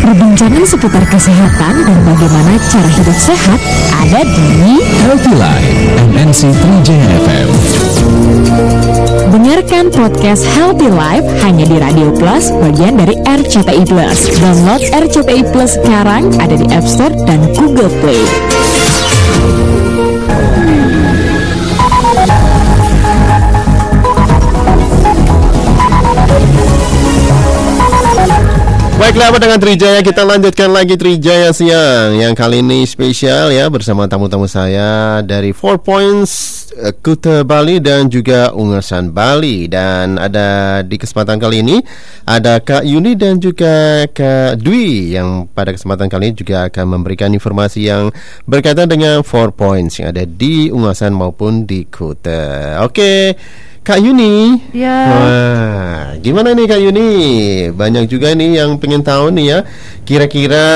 Perbincangan 0.00 0.64
seputar 0.64 1.04
kesehatan 1.04 1.74
dan 1.84 1.98
bagaimana 2.08 2.29
cara 2.30 2.86
hidup 2.94 3.18
sehat 3.18 3.58
ada 4.06 4.22
di 4.22 4.78
Healthy 5.02 5.34
Life 5.34 5.70
MNC 6.14 6.54
Trijaya 6.54 7.08
FM. 7.26 7.48
Dengarkan 9.34 9.90
podcast 9.90 10.46
Healthy 10.54 10.94
Life 10.94 11.26
hanya 11.42 11.66
di 11.66 11.76
Radio 11.82 12.14
Plus, 12.14 12.54
bagian 12.54 13.02
dari 13.02 13.18
RCTI 13.26 13.82
Plus. 13.82 14.30
Download 14.38 14.82
RCTI 14.94 15.42
Plus 15.50 15.74
sekarang 15.74 16.30
ada 16.38 16.54
di 16.54 16.66
App 16.70 16.86
Store 16.86 17.14
dan 17.26 17.42
Google 17.58 17.90
Play. 17.98 18.22
Baiklah 29.10 29.34
pendengar 29.34 29.58
Trijaya? 29.58 30.00
Kita 30.06 30.22
lanjutkan 30.22 30.70
lagi 30.70 30.94
Trijaya 30.94 31.50
siang 31.50 32.14
Yang 32.14 32.30
kali 32.38 32.62
ini 32.62 32.86
spesial 32.86 33.50
ya 33.50 33.66
bersama 33.66 34.06
tamu-tamu 34.06 34.46
saya 34.46 35.18
dari 35.26 35.50
Four 35.50 35.82
Points 35.82 36.30
eh, 36.78 36.94
Kuta 36.94 37.42
Bali 37.42 37.82
dan 37.82 38.06
juga 38.06 38.54
Ungasan 38.54 39.10
Bali. 39.10 39.66
Dan 39.66 40.14
ada 40.14 40.78
di 40.86 40.94
kesempatan 40.94 41.42
kali 41.42 41.58
ini 41.58 41.82
ada 42.22 42.62
Kak 42.62 42.86
Yuni 42.86 43.18
dan 43.18 43.42
juga 43.42 44.06
Kak 44.06 44.62
Dwi 44.62 45.18
Yang 45.18 45.50
pada 45.58 45.74
kesempatan 45.74 46.06
kali 46.06 46.30
ini 46.30 46.36
juga 46.38 46.70
akan 46.70 46.86
memberikan 46.94 47.34
informasi 47.34 47.90
yang 47.90 48.14
berkaitan 48.46 48.86
dengan 48.86 49.26
Four 49.26 49.50
Points 49.58 49.98
Yang 49.98 50.08
ada 50.14 50.22
di 50.22 50.70
Ungasan 50.70 51.18
maupun 51.18 51.66
di 51.66 51.82
Kuta 51.82 52.78
Oke 52.86 53.34
Kak 53.80 53.98
Yuni 53.98 54.60
Ya. 54.76 54.98
Wah, 55.08 56.04
gimana 56.20 56.52
nih 56.52 56.66
Kak 56.68 56.80
Yuni? 56.84 57.10
Banyak 57.72 58.04
juga 58.12 58.36
nih 58.36 58.60
yang 58.60 58.76
pengen 58.76 59.00
tahu 59.00 59.32
nih 59.32 59.46
ya 59.56 59.58
Kira-kira 60.04 60.66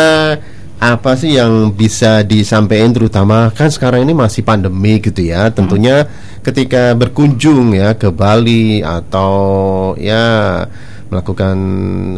apa 0.80 1.16
sih 1.16 1.38
yang 1.40 1.72
bisa 1.72 2.20
disampaikan 2.26 2.92
terutama 2.92 3.48
kan 3.52 3.72
sekarang 3.72 4.04
ini 4.04 4.12
masih 4.12 4.44
pandemi 4.44 5.00
gitu 5.00 5.20
ya 5.24 5.48
Tentunya 5.52 6.08
ketika 6.44 6.92
berkunjung 6.92 7.72
ya 7.72 7.96
ke 7.96 8.12
Bali 8.12 8.84
atau 8.84 9.96
ya 9.96 10.64
melakukan 11.14 11.56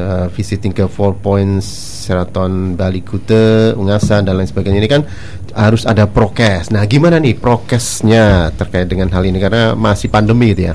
uh, 0.01 0.27
visiting 0.33 0.73
ke 0.73 0.89
Four 0.89 1.21
Points 1.21 1.69
Seraton 2.09 2.73
Bali 2.73 3.05
Kute 3.05 3.77
Ungasan 3.77 4.25
dan 4.25 4.41
lain 4.41 4.49
sebagainya 4.49 4.81
ini 4.81 4.89
kan 4.89 5.05
harus 5.53 5.85
ada 5.85 6.09
prokes. 6.09 6.73
Nah, 6.73 6.89
gimana 6.89 7.21
nih 7.21 7.37
prokesnya 7.37 8.49
terkait 8.57 8.89
dengan 8.89 9.13
hal 9.13 9.21
ini 9.29 9.37
karena 9.37 9.77
masih 9.77 10.09
pandemi 10.09 10.57
gitu 10.57 10.73
ya. 10.73 10.75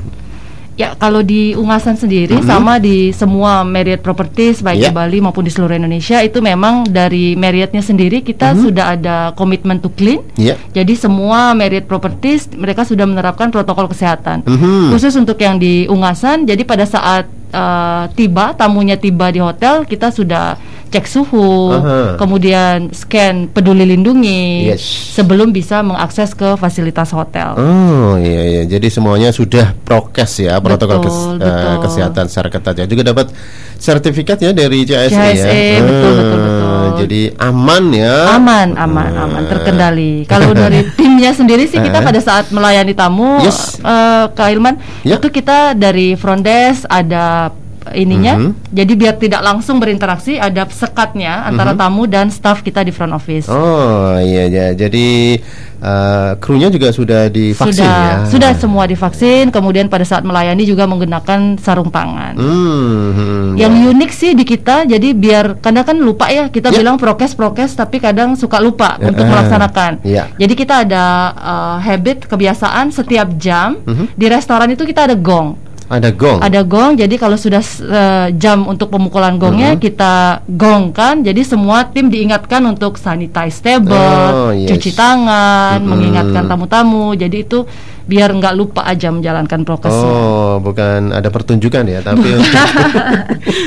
Ya 0.79 0.95
kalau 0.95 1.19
di 1.21 1.51
Ungasan 1.53 1.99
sendiri 1.99 2.41
Mhm. 2.41 2.47
sama 2.47 2.79
di 2.79 3.12
semua 3.13 3.62
Marriott 3.62 4.01
Properties 4.01 4.63
baik 4.63 4.79
Ya. 4.81 4.89
di 4.89 4.95
Bali 4.95 5.19
maupun 5.19 5.43
di 5.45 5.51
seluruh 5.51 5.75
Indonesia 5.77 6.23
itu 6.23 6.39
memang 6.41 6.88
dari 6.88 7.36
Marriottnya 7.36 7.84
sendiri 7.84 8.23
kita 8.23 8.55
Mhm. 8.55 8.60
sudah 8.63 8.86
ada 8.95 9.17
komitmen 9.36 9.84
to 9.84 9.91
clean. 9.93 10.23
Iya. 10.39 10.55
Jadi 10.71 10.95
semua 10.95 11.51
Marriott 11.53 11.86
Properties 11.86 12.49
mereka 12.55 12.88
sudah 12.88 13.03
menerapkan 13.03 13.51
protokol 13.51 13.91
kesehatan. 13.91 14.47
Mhm. 14.47 14.95
Khusus 14.95 15.13
untuk 15.19 15.38
yang 15.38 15.60
di 15.60 15.86
Ungasan, 15.86 16.47
jadi 16.47 16.63
pada 16.63 16.88
saat 16.88 17.27
eh, 17.51 18.03
tiba 18.11 18.55
tamunya 18.55 18.95
tiba 18.95 19.27
di 19.27 19.37
hotel 19.37 19.83
kita 19.83 20.09
sudah 20.09 20.55
cek 20.91 21.07
suhu, 21.07 21.71
Aha. 21.71 22.19
kemudian 22.19 22.91
scan 22.91 23.47
peduli 23.47 23.87
lindungi 23.87 24.67
Yes. 24.67 24.83
sebelum 25.15 25.55
bisa 25.55 25.79
mengakses 25.79 26.35
ke 26.35 26.59
fasilitas 26.59 27.15
hotel. 27.15 27.55
Oh 27.55 28.19
iya 28.19 28.43
iya, 28.43 28.61
jadi 28.67 28.91
semuanya 28.91 29.31
sudah 29.31 29.71
prokes 29.87 30.43
ya 30.43 30.59
protokol 30.59 30.99
Betul, 30.99 31.07
kes- 31.07 31.31
betul. 31.39 31.75
kesehatan 31.87 32.25
secara 32.27 32.49
ketat 32.51 32.75
ya. 32.75 32.85
Juga 32.87 33.03
dapat 33.07 33.31
sertifikat 33.79 34.37
ya 34.37 34.51
dari 34.51 34.83
CSE, 34.83 35.15
ya. 35.15 35.31
CSE, 35.31 35.63
betul, 35.79 36.11
betul, 36.11 36.39
Betul. 36.84 37.00
Jadi 37.02 37.22
aman 37.38 37.84
ya. 37.91 38.17
aman 38.32 38.67
aman 38.76 39.12
aman 39.13 39.44
terkendali 39.46 40.26
kalau 40.26 40.52
dari 40.58 40.86
timnya 40.91 41.32
sendiri 41.32 41.63
sih 41.63 41.78
kita 41.78 41.98
Eh. 41.98 42.04
pada 42.04 42.20
saat 42.20 42.50
melayani 42.50 42.91
tamu 42.91 43.39
Yes. 43.39 43.78
eh, 43.78 44.26
Kak 44.28 44.50
Ilman 44.50 44.76
Ya. 45.02 45.15
itu 45.15 45.28
kita 45.28 45.74
dari 45.74 46.13
front 46.13 46.41
desk 46.41 46.84
ada 46.86 47.54
ininya 47.91 48.38
Mhm. 48.38 48.52
jadi 48.70 48.94
biar 48.94 49.15
tidak 49.17 49.41
langsung 49.41 49.78
berinteraksi 49.78 50.38
ada 50.38 50.63
sekatnya 50.65 51.44
antara 51.44 51.74
Mhm. 51.74 51.80
tamu 51.80 52.04
dan 52.06 52.30
staff 52.30 52.62
kita 52.62 52.82
di 52.82 52.89
front 52.89 53.10
office 53.12 53.50
Oh 53.50 54.15
iya 54.15 54.46
ya, 54.46 54.65
jadi 54.72 55.41
eh, 55.82 56.32
krunya 56.38 56.70
juga 56.70 56.89
sudah 56.89 57.26
divaksin 57.28 57.74
sudah 57.74 57.89
ya. 57.89 58.30
sudah 58.30 58.52
semua 58.54 58.86
divaksin 58.86 59.50
kemudian 59.50 59.88
pada 59.88 60.04
saat 60.04 60.22
melayani 60.22 60.62
juga 60.62 60.86
menggunakan 60.86 61.58
sarung 61.58 61.89
tangan 61.89 62.38
Hmm, 62.38 63.10
hmm, 63.12 63.48
yang 63.58 63.74
ya. 63.74 63.89
unik 63.89 64.12
sih 64.12 64.32
di 64.32 64.46
kita 64.46 64.86
jadi 64.86 65.10
biar 65.12 65.58
kadang 65.58 65.82
kan 65.84 65.98
lupa 65.98 66.30
ya 66.30 66.48
kita 66.48 66.70
bilang 66.70 66.96
prokes 66.96 67.34
prokes 67.34 67.74
tapi 67.74 67.98
kadang 67.98 68.38
suka 68.38 68.60
lupa 68.60 68.94
Ya, 68.94 69.10
untuk 69.10 69.26
eh, 69.26 69.30
melaksanakan 69.32 69.91
iya. 70.04 70.30
jadi 70.36 70.54
kita 70.54 70.76
ada 70.86 71.04
uh, 71.34 71.78
habit 71.80 72.30
kebiasaan 72.30 72.94
setiap 72.94 73.34
jam 73.36 73.82
Mhm. 73.82 74.13
di 74.13 74.26
restoran 74.28 74.70
itu 74.70 74.86
kita 74.86 75.10
ada 75.10 75.17
gong 75.17 75.70
Ada 75.91 76.10
gong. 76.10 76.39
ada 76.39 76.63
gong 76.63 76.95
jadi 76.95 77.15
kalau 77.15 77.36
sudah 77.36 77.60
uh, 77.84 78.32
jam 78.34 78.63
untuk 78.63 78.88
pemukulan 78.88 79.36
gongnya 79.36 79.75
Mhm. 79.75 79.82
kita 79.82 80.13
gongkan 80.47 81.19
jadi 81.19 81.43
semua 81.43 81.84
tim 81.86 82.08
diingatkan 82.08 82.63
untuk 82.63 82.95
sanitize 82.95 83.60
table 83.60 83.91
Oh, 83.91 84.49
yes. 84.49 84.71
cuci 84.71 84.91
tangan 84.91 85.77
Mhm. 85.77 85.86
mengingatkan 85.86 86.43
tamu-tamu 86.45 87.12
jadi 87.13 87.38
itu 87.38 87.67
biar 88.01 88.32
nggak 88.32 88.56
lupa 88.56 88.82
aja 88.84 89.08
menjalankan 89.08 89.62
prokesnya 89.62 90.10
Oh, 90.10 90.54
bukan 90.58 91.12
ada 91.12 91.27
pertunjukan 91.27 91.84
ya, 91.86 91.99
tapi 92.01 92.39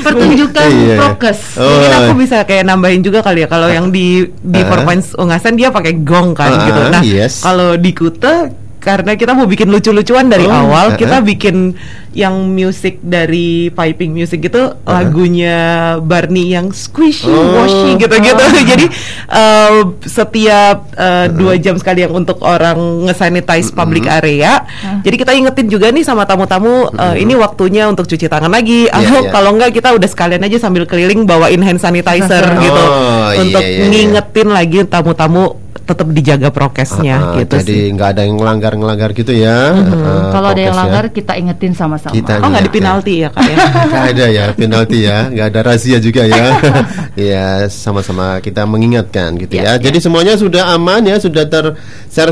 pertunjukan 0.01 0.67
Iya. 0.67 0.97
prokes 0.99 1.39
Mungkin 1.55 1.89
Oh. 1.89 1.99
aku 2.01 2.11
bisa 2.17 2.37
kayak 2.43 2.63
nambahin 2.63 3.01
juga 3.01 3.21
kali 3.21 3.41
ya 3.41 3.47
kalau 3.47 3.67
yang 3.67 3.89
di 3.89 4.25
di 4.35 4.59
Ah. 4.59 4.65
Four 4.69 4.81
Points 4.83 5.13
Ungasan 5.15 5.55
dia 5.55 5.69
pakai 5.69 5.93
gong 5.99 6.33
kan 6.33 6.51
Ah, 6.51 6.65
gitu. 6.65 6.81
Nah, 6.89 7.01
yes. 7.01 7.41
kalau 7.41 7.75
di 7.75 7.91
Kuta 7.91 8.49
karena 8.85 9.17
kita 9.17 9.33
mau 9.33 9.49
bikin 9.49 9.73
lucu-lucuan 9.73 10.29
dari 10.29 10.45
Oh, 10.45 10.53
awal, 10.53 10.93
uh-uh. 10.93 10.99
kita 11.01 11.25
bikin 11.25 11.73
yang 12.13 12.53
musik 12.53 13.01
dari 13.01 13.73
piping 13.73 14.13
music 14.13 14.47
itu 14.47 14.61
lagunya 14.85 15.57
Barney 15.99 16.53
yang 16.53 16.69
squishy, 16.69 17.27
Oh. 17.27 17.65
washy 17.65 17.97
gitu-gitu. 17.97 18.45
Jadi 18.71 18.85
eh, 19.25 19.73
setiap 20.05 20.93
eh, 20.95 21.27
dua 21.33 21.57
jam 21.57 21.81
sekali 21.81 22.05
yang 22.05 22.13
untuk 22.13 22.39
orang 22.45 23.09
nge-sanitize 23.09 23.73
public 23.73 24.05
area. 24.05 24.63
Jadi 25.01 25.15
kita 25.17 25.33
ingetin 25.33 25.65
juga 25.65 25.89
nih 25.89 26.05
sama 26.05 26.29
tamu-tamu 26.29 26.93
eh, 26.93 27.25
ini 27.25 27.33
waktunya 27.33 27.89
untuk 27.89 28.05
cuci 28.05 28.29
tangan 28.29 28.53
lagi. 28.53 28.85
Atau 28.85 29.25
iya. 29.25 29.33
kalau 29.33 29.57
enggak 29.57 29.73
kita 29.73 29.97
udah 29.97 30.07
sekalian 30.07 30.45
aja 30.45 30.61
sambil 30.61 30.85
keliling 30.85 31.25
bawain 31.25 31.59
hand 31.65 31.81
sanitizer 31.81 32.45
gitu 32.63 32.83
Oh, 32.85 33.33
iya, 33.33 33.41
untuk 33.41 33.63
iya, 33.65 33.81
iya. 33.81 33.85
ngingetin 33.89 34.49
lagi 34.53 34.79
tamu-tamu 34.85 35.64
tetap 35.85 36.07
dijaga 36.09 36.49
prokesnya 36.49 37.15
Ah, 37.15 37.37
gitu 37.37 37.61
jadi 37.61 37.77
sih. 37.77 37.93
nggak 37.93 38.09
ada 38.11 38.21
yang 38.25 38.35
ngelanggar-ngelanggar 38.35 39.09
gitu 39.13 39.31
ya. 39.31 39.71
Mhm. 39.71 39.85
eh, 39.93 40.23
Kalau 40.29 40.47
ada 40.49 40.57
yang 40.57 40.73
prokesnya. 40.73 40.73
langgar 40.75 41.05
kita 41.09 41.33
ingetin 41.35 41.71
sama-sama. 41.71 42.11
Kita 42.11 42.33
Oh 42.35 42.49
nggak 42.49 42.65
di 42.65 42.67
ingatkan. 42.67 42.75
penalti 42.75 43.13
ya 43.15 43.29
kak 43.29 43.43
ya? 43.43 43.57
Nggak 43.85 44.05
ada 44.09 44.25
ya 44.27 44.45
penalti 44.51 44.97
ya, 44.99 45.17
nggak 45.29 45.47
ada 45.47 45.59
rahasia 45.61 45.97
juga 45.99 46.21
ya. 46.25 46.45
ya 47.31 47.45
sama-sama 47.67 48.25
kita 48.39 48.65
mengingatkan 48.65 49.37
gitu 49.37 49.55
ya. 49.55 49.77
Jadi 49.77 49.97
semuanya 49.99 50.33
sudah 50.33 50.73
aman 50.73 51.05
ya, 51.05 51.15
sudah 51.15 51.45
tersertifikasi 51.45 52.25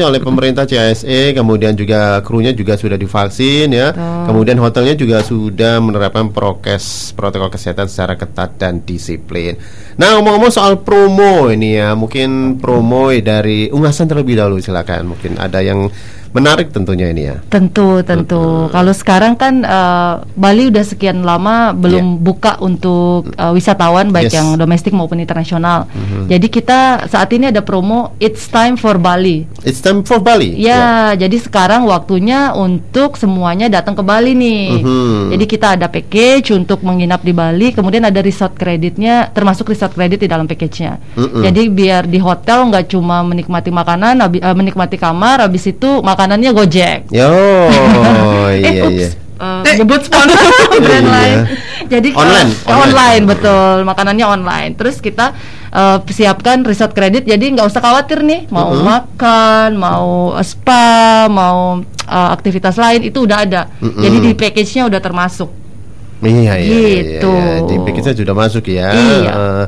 oleh 0.00 0.18
pemerintah 0.18 0.64
CSE, 0.64 1.32
kemudian 1.32 1.72
juga 1.72 2.18
krunya 2.20 2.50
juga 2.50 2.74
sudah 2.74 2.94
divaksin 2.94 3.70
ya. 3.70 3.94
Kemudian 4.26 4.58
hotelnya 4.58 4.92
juga 4.92 5.20
sudah 5.20 5.78
menerapkan 5.78 6.28
prokes 6.28 7.12
protokol 7.12 7.48
kesehatan 7.48 7.86
secara 7.86 8.14
ketat 8.14 8.50
dan 8.56 8.82
disiplin. 8.82 9.56
Nah 9.94 10.14
ngomong-ngomong 10.14 10.50
soal 10.50 10.78
promo 10.78 11.48
ini 11.48 11.74
ya, 11.74 11.94
mungkin 11.94 12.57
promo 12.58 13.14
dari 13.22 13.70
unggasan 13.70 14.10
terlebih 14.10 14.36
dahulu 14.36 14.58
silakan. 14.58 15.14
Mungkin 15.14 15.38
ada 15.38 15.62
yang 15.62 15.88
menarik 16.32 16.70
tentunya 16.70 17.08
ini 17.08 17.22
ya. 17.28 17.36
Tentu, 17.48 18.00
tentu. 18.02 18.68
Kalau 18.68 18.92
sekarang 18.92 19.34
kan 19.34 19.62
eh, 19.62 20.14
Bali 20.34 20.68
udah 20.68 20.84
sekian 20.84 21.22
lama 21.22 21.72
belum 21.72 22.20
buka 22.20 22.60
untuk 22.60 23.32
eh, 23.32 23.52
wisatawan 23.52 24.10
baik 24.10 24.28
Yes. 24.28 24.36
yang 24.36 24.48
domestik 24.56 24.92
maupun 24.92 25.16
internasional. 25.18 25.88
Mhm. 25.88 26.28
Jadi 26.28 26.46
kita 26.48 27.08
saat 27.08 27.32
ini 27.32 27.48
ada 27.48 27.64
promo 27.64 28.12
It's 28.20 28.44
Time 28.48 28.76
for 28.76 29.00
Bali. 29.00 29.48
It's 29.64 29.80
time 29.80 30.04
for 30.04 30.20
Bali. 30.20 30.52
Ya, 30.58 31.16
jadi 31.16 31.32
sekarang 31.38 31.88
waktunya 31.88 32.52
untuk 32.52 33.16
semuanya 33.16 33.72
datang 33.72 33.96
ke 33.96 34.02
Bali 34.02 34.36
nih. 34.36 34.84
Mhm. 34.84 35.32
Jadi 35.32 35.44
kita 35.46 35.66
ada 35.78 35.88
package 35.88 36.52
untuk 36.52 36.84
menginap 36.84 37.24
di 37.24 37.32
Bali, 37.32 37.72
kemudian 37.72 38.04
ada 38.04 38.20
resort 38.20 38.52
kreditnya, 38.52 39.32
termasuk 39.32 39.72
resort 39.72 39.92
kredit 39.92 40.20
di 40.20 40.28
dalam 40.28 40.44
package-nya. 40.44 41.00
Mhm. 41.16 41.40
Jadi 41.40 41.62
biar 41.68 42.02
di 42.04 42.18
hotel 42.18 42.68
nggak 42.68 42.92
cuma 42.92 43.24
menikmati 43.24 43.70
makanan, 43.72 44.14
eh, 44.28 44.54
menikmati 44.54 44.96
kamar, 44.96 45.40
habis 45.40 45.64
itu 45.64 46.00
makanannya 46.18 46.50
gojek. 46.50 46.98
Yo, 47.14 47.30
Eh, 48.50 48.74
iya 48.74 48.82
ups. 48.82 48.98
iya. 48.98 49.08
Eh, 49.38 49.74
nyebut 49.78 50.02
sponsor 50.02 50.50
brand 50.82 51.06
Iya. 51.06 51.14
lain. 51.14 51.38
Jadi 51.86 52.08
eh, 52.10 52.18
Online, 52.18 52.50
online, 52.66 52.82
online. 52.82 53.22
betul, 53.22 53.76
makanannya 53.86 54.26
online. 54.26 54.72
Terus 54.74 54.98
kita 54.98 55.30
eh, 55.70 55.98
siapkan 56.10 56.66
resort 56.66 56.90
kredit, 56.90 57.22
jadi 57.22 57.38
nggak 57.54 57.70
usah 57.70 57.78
khawatir 57.78 58.26
nih, 58.26 58.50
mau 58.50 58.74
Mhm. 58.74 58.82
makan, 58.82 59.70
mau 59.78 60.34
eh, 60.34 60.42
spa, 60.42 61.30
mau 61.30 61.78
eh, 61.86 62.28
aktivitas 62.34 62.74
lain 62.74 63.06
itu 63.06 63.22
udah 63.22 63.38
ada. 63.38 63.62
Mhm. 63.78 64.02
Jadi 64.02 64.16
di 64.18 64.32
package-nya 64.34 64.90
udah 64.90 64.98
termasuk. 64.98 65.50
Iya, 66.18 66.58
iya, 66.58 66.58
iya, 66.58 66.90
Gitu. 67.22 67.30
iya, 67.30 67.62
Di 67.62 67.76
package 67.78 68.18
sudah 68.18 68.34
masuk 68.34 68.64
ya. 68.66 68.90
Iya. 68.90 69.30
Eh, 69.30 69.64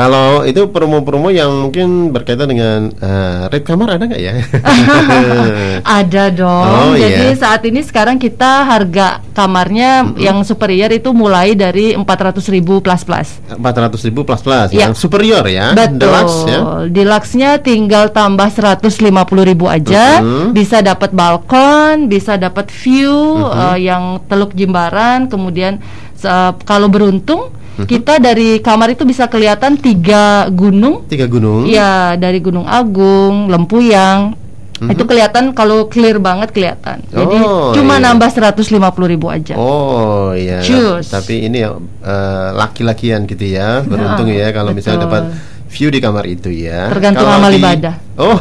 kalau 0.00 0.28
itu 0.42 0.64
promo-promo 0.66 1.28
yang 1.28 1.68
mungkin 1.68 2.08
berkaitan 2.08 2.48
dengan 2.48 2.88
eh, 2.90 3.40
rate 3.46 3.60
kamar 3.62 4.00
ada 4.00 4.08
nggak 4.08 4.22
ya? 4.22 4.32
Ada 6.00 6.24
dong. 6.30 6.64
Oh, 6.64 6.92
Jadi 6.94 7.26
iya. 7.32 7.36
saat 7.36 7.60
ini 7.64 7.80
sekarang 7.80 8.16
kita 8.16 8.64
harga 8.64 9.20
kamarnya 9.32 10.16
yang 10.16 10.40
superior 10.40 10.88
itu 10.88 11.12
mulai 11.12 11.52
dari 11.52 11.92
400.000 11.92 12.48
ribu 12.50 12.80
plus 12.80 13.02
plus. 13.02 13.28
400 13.50 14.06
ribu 14.06 14.24
plus 14.24 14.40
plus 14.40 14.68
Iya. 14.70 14.88
yang 14.88 14.92
superior 14.94 15.44
ya, 15.44 15.72
Betul. 15.72 15.98
deluxe 16.00 16.38
ya. 16.46 16.58
Deluxe-nya 16.86 17.50
tinggal 17.58 18.08
tambah 18.10 18.48
150.000 18.48 19.12
ribu 19.44 19.66
aja, 19.66 20.20
Mhm. 20.20 20.52
bisa 20.52 20.80
dapat 20.80 21.12
balkon, 21.12 22.08
bisa 22.08 22.36
dapat 22.36 22.68
view 22.70 23.12
Mhm. 23.36 23.52
eh, 23.52 23.78
yang 23.84 24.02
Teluk 24.24 24.52
Jimbaran, 24.52 25.28
kemudian 25.28 25.80
se- 26.14 26.56
kalau 26.64 26.88
beruntung. 26.88 27.52
Kita 27.84 28.16
dari 28.16 28.58
kamar 28.58 28.92
itu 28.92 29.04
bisa 29.04 29.24
kelihatan 29.24 29.76
tiga 29.76 30.48
gunung. 30.48 31.04
Tiga 31.06 31.24
gunung. 31.24 31.64
Iya, 31.64 32.16
dari 32.16 32.38
Gunung 32.38 32.64
Agung, 32.64 33.46
Lempuyang. 33.46 34.34
Mhm. 34.80 34.90
Itu 34.90 35.04
kelihatan 35.04 35.52
kalau 35.52 35.86
clear 35.86 36.16
banget 36.16 36.50
kelihatan. 36.50 37.04
Jadi 37.06 37.36
Oh, 37.38 37.76
cuma 37.76 38.00
iya. 38.00 38.08
nambah 38.08 38.32
150.000 38.32 38.64
ribu 39.06 39.28
aja. 39.28 39.52
Oh 39.54 40.32
iya. 40.32 40.64
Cus. 40.64 41.04
Tapi 41.06 41.44
ini 41.44 41.60
ya 41.60 41.76
eh, 42.00 42.48
laki-lakian 42.50 43.28
gitu 43.28 43.44
ya, 43.44 43.84
beruntung 43.84 44.32
ya 44.32 44.48
kalau 44.50 44.72
misalnya 44.72 45.04
betul. 45.04 45.12
dapat 45.12 45.22
view 45.68 45.92
di 45.92 46.00
kamar 46.00 46.24
itu 46.24 46.48
ya. 46.48 46.88
Tergantung 46.88 47.28
Kalau 47.28 47.36
amal 47.36 47.52
di- 47.52 47.60
ibadah. 47.60 47.94
Oh, 48.16 48.40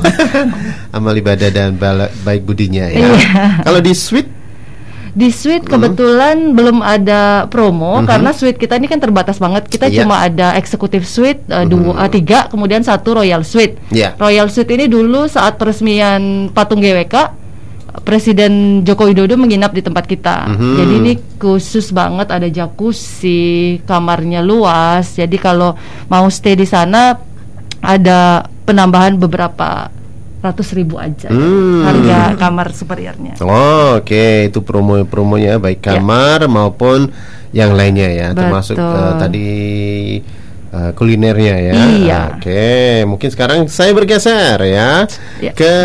amal 0.96 1.12
ibadah 1.14 1.50
dan 1.52 1.76
bala- 1.76 2.08
baik 2.24 2.42
budinya 2.42 2.88
ya. 2.88 3.04
Iya. 3.12 3.60
Kalau 3.60 3.80
di 3.80 3.92
suite 3.92 4.32
Di 5.10 5.30
suite 5.30 5.66
kebetulan 5.66 6.54
belum 6.54 6.80
ada 6.80 7.46
promo 7.46 8.00
Mhm. 8.00 8.06
karena 8.06 8.30
suite 8.30 8.56
kita 8.56 8.76
ini 8.76 8.86
kan 8.86 8.98
terbatas 8.98 9.38
banget. 9.38 9.66
Kita 9.66 9.88
Iya. 9.88 10.04
cuma 10.04 10.22
ada 10.22 10.54
executive 10.54 11.04
suite 11.04 11.42
eh, 11.46 11.66
dua 11.66 12.06
eh, 12.06 12.10
tiga, 12.12 12.46
kemudian 12.48 12.82
satu 12.82 13.18
royal 13.18 13.42
suite. 13.42 13.80
Iya. 13.90 14.14
Royal 14.16 14.48
suite 14.48 14.70
ini 14.70 14.86
dulu 14.86 15.26
saat 15.26 15.58
peresmian 15.58 16.50
patung 16.50 16.80
GWK 16.80 17.42
Presiden 18.00 18.86
Joko 18.86 19.10
Widodo 19.10 19.34
menginap 19.34 19.74
di 19.74 19.82
tempat 19.82 20.06
kita. 20.06 20.46
Mhm. 20.48 20.76
Jadi 20.78 20.94
ini 20.96 21.14
khusus 21.36 21.90
banget 21.90 22.30
ada 22.30 22.46
jacuzzi, 22.46 23.82
kamarnya 23.84 24.40
luas. 24.40 25.18
Jadi 25.18 25.36
kalau 25.36 25.74
mau 26.06 26.30
stay 26.30 26.54
di 26.54 26.64
sana 26.64 27.18
ada 27.82 28.46
penambahan 28.64 29.18
beberapa 29.18 29.90
ratus 30.40 30.72
ribu 30.72 30.96
aja 30.96 31.28
Hmm. 31.28 31.84
harga 31.84 32.20
kamar 32.38 32.72
superiornya. 32.72 33.36
Oh, 33.40 34.00
Oke, 34.00 34.48
itu 34.48 34.60
promo-promonya 34.60 35.58
baik 35.58 35.82
Ya. 35.82 36.00
kamar 36.00 36.48
maupun 36.48 37.12
yang 37.52 37.74
lainnya 37.74 38.08
ya, 38.08 38.28
termasuk 38.32 38.78
Betul. 38.78 38.96
eh, 38.96 39.14
tadi 39.18 39.50
eh, 40.70 40.92
kulinernya 40.94 41.56
ya. 41.60 41.74
Iya. 41.92 42.20
Oke, 42.38 42.70
mungkin 43.04 43.30
sekarang 43.30 43.60
saya 43.68 43.90
bergeser 43.90 44.62
ya, 44.62 45.04
Ya, 45.42 45.52
ke. 45.52 45.76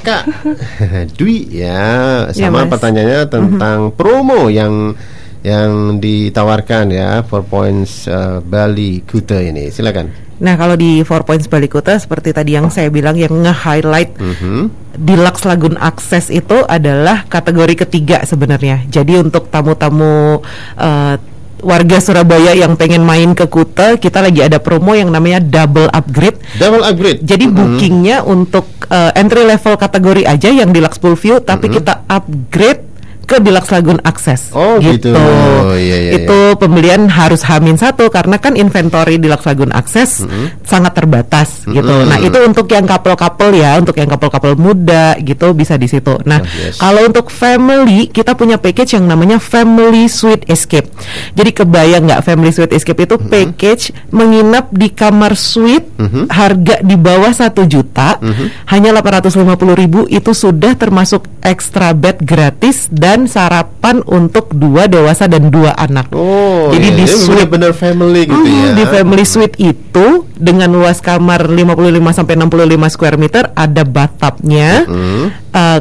Kak 0.00 0.24
Dwi 1.20 1.52
ya, 1.52 2.24
Ya, 2.26 2.32
sama 2.32 2.64
Mas. 2.64 2.72
pertanyaannya 2.72 3.22
tentang 3.28 3.92
promo 3.92 4.48
yang 4.48 4.96
yang 5.40 5.96
ditawarkan 5.96 6.90
ya 6.90 7.22
Four 7.22 7.44
Points 7.44 8.04
eh, 8.04 8.40
Bali 8.40 9.04
Kuta 9.04 9.36
ini. 9.38 9.68
Silakan. 9.68 10.29
Nah 10.40 10.56
kalau 10.56 10.72
di 10.72 11.04
Four 11.04 11.22
Points 11.22 11.46
Balikuta 11.46 11.96
seperti 11.96 12.32
tadi 12.32 12.56
yang 12.56 12.72
saya 12.72 12.88
bilang 12.88 13.14
yang 13.14 13.30
nge-highlight 13.30 14.16
Mhm. 14.16 14.60
Deluxe 14.96 15.44
Lagoon 15.44 15.76
Access 15.76 16.28
itu 16.28 16.64
adalah 16.66 17.24
kategori 17.24 17.86
ketiga 17.86 18.24
sebenarnya. 18.24 18.84
Jadi 18.88 19.16
untuk 19.16 19.48
tamu-tamu 19.48 20.40
eh, 20.76 21.16
warga 21.60 22.00
Surabaya 22.00 22.56
yang 22.56 22.72
pengen 22.74 23.04
main 23.04 23.36
ke 23.36 23.44
Kuta, 23.44 24.00
kita 24.00 24.24
lagi 24.24 24.40
ada 24.40 24.56
promo 24.56 24.96
yang 24.96 25.12
namanya 25.12 25.38
double 25.38 25.92
upgrade. 25.92 26.40
Double 26.56 26.80
upgrade. 26.80 27.20
Jadi 27.20 27.44
Mhm. 27.46 27.54
bookingnya 27.54 28.16
untuk 28.24 28.64
eh, 28.90 29.12
entry 29.14 29.46
level 29.46 29.78
kategori 29.78 30.26
aja 30.26 30.50
yang 30.50 30.74
Deluxe 30.74 30.98
Pool 30.98 31.14
View, 31.14 31.38
tapi 31.38 31.70
Mhm. 31.70 31.74
kita 31.78 31.94
upgrade 32.10 32.89
ke 33.30 33.38
Deluxe 33.38 33.70
Lagoon 33.70 34.02
Access. 34.02 34.50
Oh, 34.50 34.82
gitu. 34.82 35.14
Iya, 35.14 35.96
iya, 36.02 36.12
Itu 36.18 36.58
pembelian 36.58 37.06
harus 37.06 37.46
hamin 37.46 37.78
satu 37.78 38.10
karena 38.10 38.42
kan 38.42 38.58
inventory 38.58 39.22
Deluxe 39.22 39.46
Lagoon 39.46 39.70
Access 39.70 40.26
sangat 40.66 40.98
terbatas 40.98 41.62
gitu. 41.62 41.86
Mhm. 41.86 42.10
Nah 42.10 42.18
itu 42.18 42.38
untuk 42.42 42.66
yang 42.66 42.82
couple-couple 42.82 43.54
ya, 43.54 43.78
untuk 43.78 43.94
yang 43.94 44.10
couple-couple 44.10 44.58
muda 44.58 45.14
gitu 45.22 45.54
bisa 45.54 45.78
di 45.78 45.86
situ. 45.86 46.18
Nah 46.26 46.42
Oh, 46.42 46.48
yes. 46.58 46.82
kalau 46.82 47.06
untuk 47.06 47.30
family 47.30 48.10
kita 48.10 48.34
punya 48.34 48.58
package 48.58 48.98
yang 48.98 49.06
namanya 49.06 49.38
Family 49.38 50.10
Suite 50.10 50.48
Escape. 50.50 50.90
Jadi 51.36 51.50
kebayang 51.54 52.10
nggak 52.10 52.26
Family 52.26 52.50
Suite 52.50 52.74
Escape 52.74 53.06
itu 53.06 53.14
package 53.20 53.94
menginap 54.10 54.72
di 54.72 54.90
kamar 54.90 55.36
suite 55.36 55.86
Mhm. 56.00 56.26
harga 56.26 56.80
di 56.80 56.96
bawah 56.96 57.30
satu 57.30 57.68
juta, 57.68 58.16
Mhm. 58.18 58.66
hanya 58.72 58.90
850.000 58.96 59.76
ribu 59.76 60.00
itu 60.08 60.32
sudah 60.32 60.72
termasuk 60.74 61.28
extra 61.44 61.92
bed 61.92 62.24
gratis 62.24 62.88
dan 62.88 63.19
sarapan 63.26 64.04
untuk 64.06 64.54
dua 64.54 64.86
dewasa 64.86 65.26
dan 65.26 65.48
dua 65.50 65.74
anak. 65.74 66.12
Oh, 66.14 66.70
Jadi 66.70 66.88
iya, 66.92 66.96
di 66.96 67.04
ini 67.04 67.10
suite 67.10 67.48
benar-benar 67.48 67.72
family 67.74 68.22
gitu 68.28 68.40
Mhm, 68.40 68.54
ya. 68.54 68.70
Di 68.76 68.84
family 68.86 69.24
suite 69.26 69.56
itu 69.58 70.06
dengan 70.38 70.70
luas 70.70 71.02
kamar 71.02 71.48
55 71.48 72.14
sampai 72.14 72.34
65 72.38 72.88
square 72.88 73.18
meter 73.18 73.50
ada 73.52 73.82
bathtubnya. 73.82 74.84
Mhm. 74.86 75.24
Eh, 75.50 75.80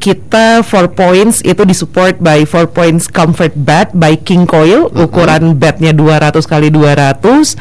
kita 0.00 0.64
four 0.64 0.96
points 0.96 1.44
itu 1.44 1.60
disupport 1.62 2.16
by 2.16 2.48
four 2.48 2.72
points 2.72 3.04
comfort 3.04 3.52
bed 3.52 3.92
by 3.92 4.16
King 4.16 4.48
Coil 4.48 4.88
ukuran 4.96 5.60
bednya 5.60 5.92
200 5.92 6.48
kali 6.48 6.72
200 6.72 7.52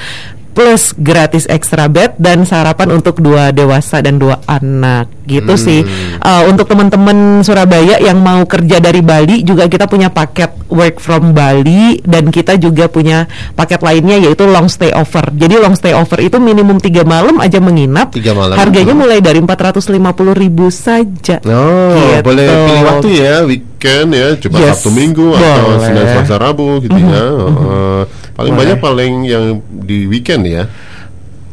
plus 0.56 0.96
gratis 0.96 1.44
extra 1.52 1.92
bed 1.92 2.16
dan 2.16 2.48
sarapan 2.48 2.96
untuk 2.96 3.20
dua 3.20 3.52
dewasa 3.52 4.00
dan 4.00 4.18
dua 4.18 4.40
anak 4.48 5.19
gitu 5.30 5.54
Hmm. 5.54 5.62
sih. 5.62 5.80
Uh, 6.18 6.50
untuk 6.50 6.66
teman-teman 6.66 7.18
Surabaya 7.40 7.96
yang 7.98 8.18
mau 8.18 8.42
kerja 8.44 8.78
dari 8.78 9.00
Bali 9.00 9.42
juga 9.42 9.66
kita 9.66 9.86
punya 9.86 10.10
paket 10.10 10.50
work 10.68 10.98
from 10.98 11.32
Bali 11.32 12.02
dan 12.02 12.28
kita 12.28 12.58
juga 12.58 12.86
punya 12.86 13.24
paket 13.54 13.80
lainnya 13.80 14.18
yaitu 14.20 14.44
long 14.44 14.66
stay 14.66 14.90
over. 14.90 15.30
Jadi 15.30 15.56
long 15.56 15.74
stay 15.74 15.94
over 15.94 16.18
itu 16.18 16.36
minimum 16.36 16.78
tiga 16.78 17.02
malam 17.04 17.38
aja 17.38 17.58
menginap. 17.58 18.10
Tiga 18.10 18.34
malam. 18.34 18.58
Harganya 18.58 18.92
Hmm. 18.92 19.00
mulai 19.00 19.20
dari 19.20 19.38
450.000 19.40 20.34
ribu 20.34 20.68
saja. 20.70 21.38
Oh, 21.42 21.94
Gitu. 21.94 22.24
boleh 22.24 22.48
pilih 22.48 22.84
waktu 22.84 23.08
ya, 23.16 23.36
weekend 23.44 24.10
ya, 24.12 24.28
coba 24.36 24.56
Yes, 24.58 24.68
Sabtu 24.76 24.90
Minggu 24.92 25.28
atau 25.32 25.46
boleh. 25.70 25.84
Senin 25.84 26.06
Selasa 26.10 26.36
Rabu 26.36 26.82
gitu 26.82 26.96
ya. 26.96 27.26
Mhm, 27.30 27.68
Eh, 27.70 28.04
paling 28.34 28.54
Boleh. 28.54 28.66
banyak 28.66 28.78
paling 28.80 29.14
yang 29.24 29.46
di 29.70 30.06
weekend 30.06 30.44
ya. 30.44 30.64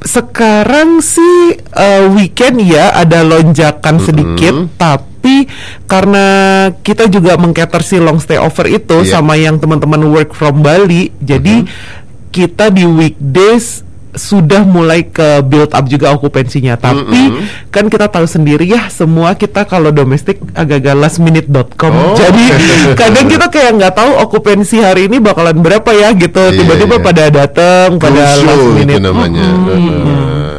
Sekarang 0.02 0.98
sih 0.98 1.56
uh, 1.72 2.10
weekend 2.12 2.60
ya 2.60 2.92
ada 2.92 3.22
lonjakan 3.22 3.96
sedikit, 4.02 4.52
tapi 4.76 5.48
karena 5.86 6.26
kita 6.82 7.08
juga 7.08 7.38
mengcater 7.38 7.80
si 7.80 7.96
long 7.96 8.18
stay 8.18 8.36
over 8.36 8.66
itu 8.66 9.02
Iya. 9.02 9.18
sama 9.18 9.38
yang 9.38 9.56
teman-teman 9.56 10.04
work 10.10 10.36
from 10.36 10.60
Bali, 10.60 11.14
jadi 11.18 11.64
kita 12.28 12.68
di 12.68 12.84
weekdays 12.84 13.85
sudah 14.16 14.64
mulai 14.64 15.04
ke 15.04 15.44
build 15.44 15.70
up 15.70 15.84
juga 15.86 16.10
okupansinya. 16.10 16.74
Tapi 16.74 17.20
kan 17.68 17.86
kita 17.86 18.08
tahu 18.08 18.24
sendiri 18.24 18.64
ya 18.64 18.88
semua 18.88 19.36
kita 19.36 19.62
kalau 19.62 19.92
domestik 19.92 20.40
agak-agak 20.50 20.96
lastminute.com. 20.96 21.92
Oh. 21.92 22.16
Jadi 22.16 22.44
kadang 23.00 23.28
kita 23.28 23.46
kayak 23.46 23.76
nggak 23.76 23.94
tahu 23.94 24.12
okupansi 24.24 24.76
hari 24.80 25.06
ini 25.06 25.20
bakalan 25.20 25.60
berapa 25.60 25.92
ya 25.92 26.16
gitu. 26.16 26.40
Iya, 26.40 26.56
Tiba-tiba 26.56 26.96
iya. 26.96 27.04
pada 27.04 27.24
datang 27.28 27.88
pada 28.00 28.16
last 28.16 28.40
show 28.42 28.72
minute. 28.72 28.96
itu 28.96 29.04
namanya. 29.04 29.46
Mm-mm. 29.46 29.76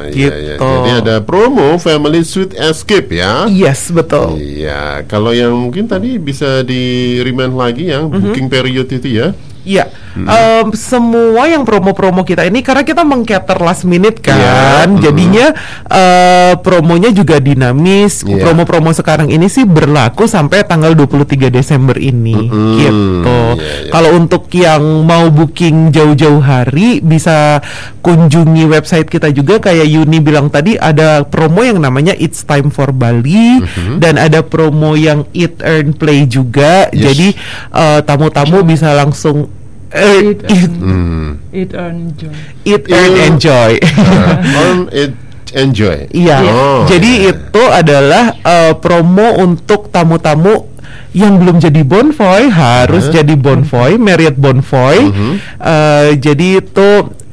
Eh, 0.07 0.15
iya, 0.15 0.31
iya. 0.33 0.55
Gitu. 0.55 0.69
Jadi 0.69 0.91
ada 1.01 1.15
promo 1.19 1.77
Family 1.77 2.21
Suite 2.21 2.53
Escape 2.53 3.09
ya. 3.11 3.49
Yes, 3.49 3.89
betul. 3.89 4.37
Iya, 4.37 5.01
kalau 5.05 5.33
yang 5.33 5.53
mungkin 5.53 5.85
tadi 5.85 6.17
bisa 6.17 6.61
di 6.61 7.17
remind 7.21 7.53
lagi 7.53 7.89
yang 7.89 8.09
Mhm. 8.09 8.21
booking 8.21 8.47
period 8.47 8.87
itu 8.87 9.09
ya. 9.09 9.33
Iya, 9.67 9.91
Em, 10.25 10.67
semua 10.73 11.45
yang 11.45 11.61
promo-promo 11.61 12.23
kita 12.23 12.41
ini 12.43 12.65
karena 12.65 12.81
kita 12.81 13.05
mengcater 13.05 13.59
last 13.59 13.83
minute 13.83 14.17
kan, 14.17 14.39
Iya, 14.39 14.57
mm. 14.89 14.97
jadinya 14.97 15.45
eh, 15.85 16.53
promonya 16.57 17.13
juga 17.13 17.37
dinamis. 17.37 18.25
Iya. 18.25 18.41
Promo-promo 18.41 18.89
sekarang 18.91 19.29
ini 19.29 19.45
sih 19.45 19.63
berlaku 19.63 20.25
sampai 20.25 20.63
tanggal 20.63 20.95
23 20.95 21.51
Desember 21.51 21.95
ini, 21.95 22.49
gitu. 22.79 23.37
iya, 23.59 23.91
Kalau 23.91 24.15
untuk 24.15 24.49
yang 24.49 24.81
mau 25.03 25.29
booking 25.29 25.91
jauh-jauh 25.91 26.41
hari 26.41 26.99
bisa 26.99 27.59
kunjungi 28.01 28.63
website 28.65 29.05
kita 29.05 29.29
juga 29.29 29.59
kayak 29.59 29.85
Yuni 29.85 30.17
bilang 30.17 30.47
tadi 30.47 30.79
ada 30.79 31.27
promo 31.27 31.61
yang 31.61 31.77
namanya 31.77 32.15
It's 32.15 32.41
Time 32.41 32.71
for 32.71 32.89
Bali 32.89 33.59
Mhm. 33.59 33.99
dan 33.99 34.15
ada 34.15 34.39
promo 34.41 34.95
yang 34.95 35.27
Eat 35.35 35.59
Earn 35.59 35.91
Play 35.91 36.23
juga. 36.25 36.87
Yes. 36.89 37.11
Jadi 37.11 37.27
eh, 37.73 37.99
tamu-tamu 38.01 38.63
bisa 38.63 38.95
langsung 38.95 39.51
eat, 39.93 40.39
Hmm. 40.77 41.39
Eat 41.49 41.71
earn 41.73 42.11
joy. 42.13 42.35
eat 42.63 42.83
earn 42.87 43.13
enjoy. 43.17 43.71
Uh, 44.57 44.83
it 44.91 45.13
enjoy. 45.55 46.07
Iya. 46.11 46.37
Oh, 46.43 46.83
Jadi 46.85 47.23
iya. 47.23 47.31
itu 47.31 47.63
adalah 47.63 48.35
eh, 48.35 48.73
promo 48.75 49.39
untuk 49.39 49.87
tamu-tamu 49.87 50.67
yang 51.15 51.39
belum 51.39 51.57
jadi 51.57 51.81
bonvoy 51.81 52.51
harus 52.51 53.07
Uh-huh. 53.07 53.15
jadi 53.15 53.33
bonvoy, 53.33 53.95
Marriott 53.95 54.35
bonvoy. 54.35 55.07
Mhm. 55.07 55.31
Eh, 55.57 56.09
jadi 56.19 56.59
itu 56.59 56.89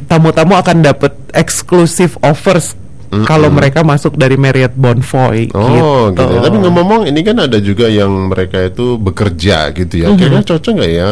tamu-tamu 0.06 0.54
akan 0.54 0.76
dapat 0.80 1.12
eksklusif 1.34 2.14
offers 2.20 2.78
kalau 3.24 3.46
mereka 3.46 3.82
masuk 3.82 4.14
dari 4.14 4.34
Marriott 4.34 4.74
bonvoy. 4.74 5.46
Oh 5.54 6.10
gitu. 6.10 6.34
Tapi 6.34 6.56
ngomong-ngomong 6.58 7.06
ini 7.06 7.22
kan 7.22 7.38
ada 7.38 7.58
juga 7.58 7.86
yang 7.86 8.10
mereka 8.26 8.58
itu 8.58 8.98
bekerja 8.98 9.70
gitu 9.70 9.94
ya. 10.02 10.10
Mhm. 10.10 10.18
Kira-kira 10.18 10.42
cocok 10.44 10.72
nggak 10.74 10.92
ya 10.92 11.10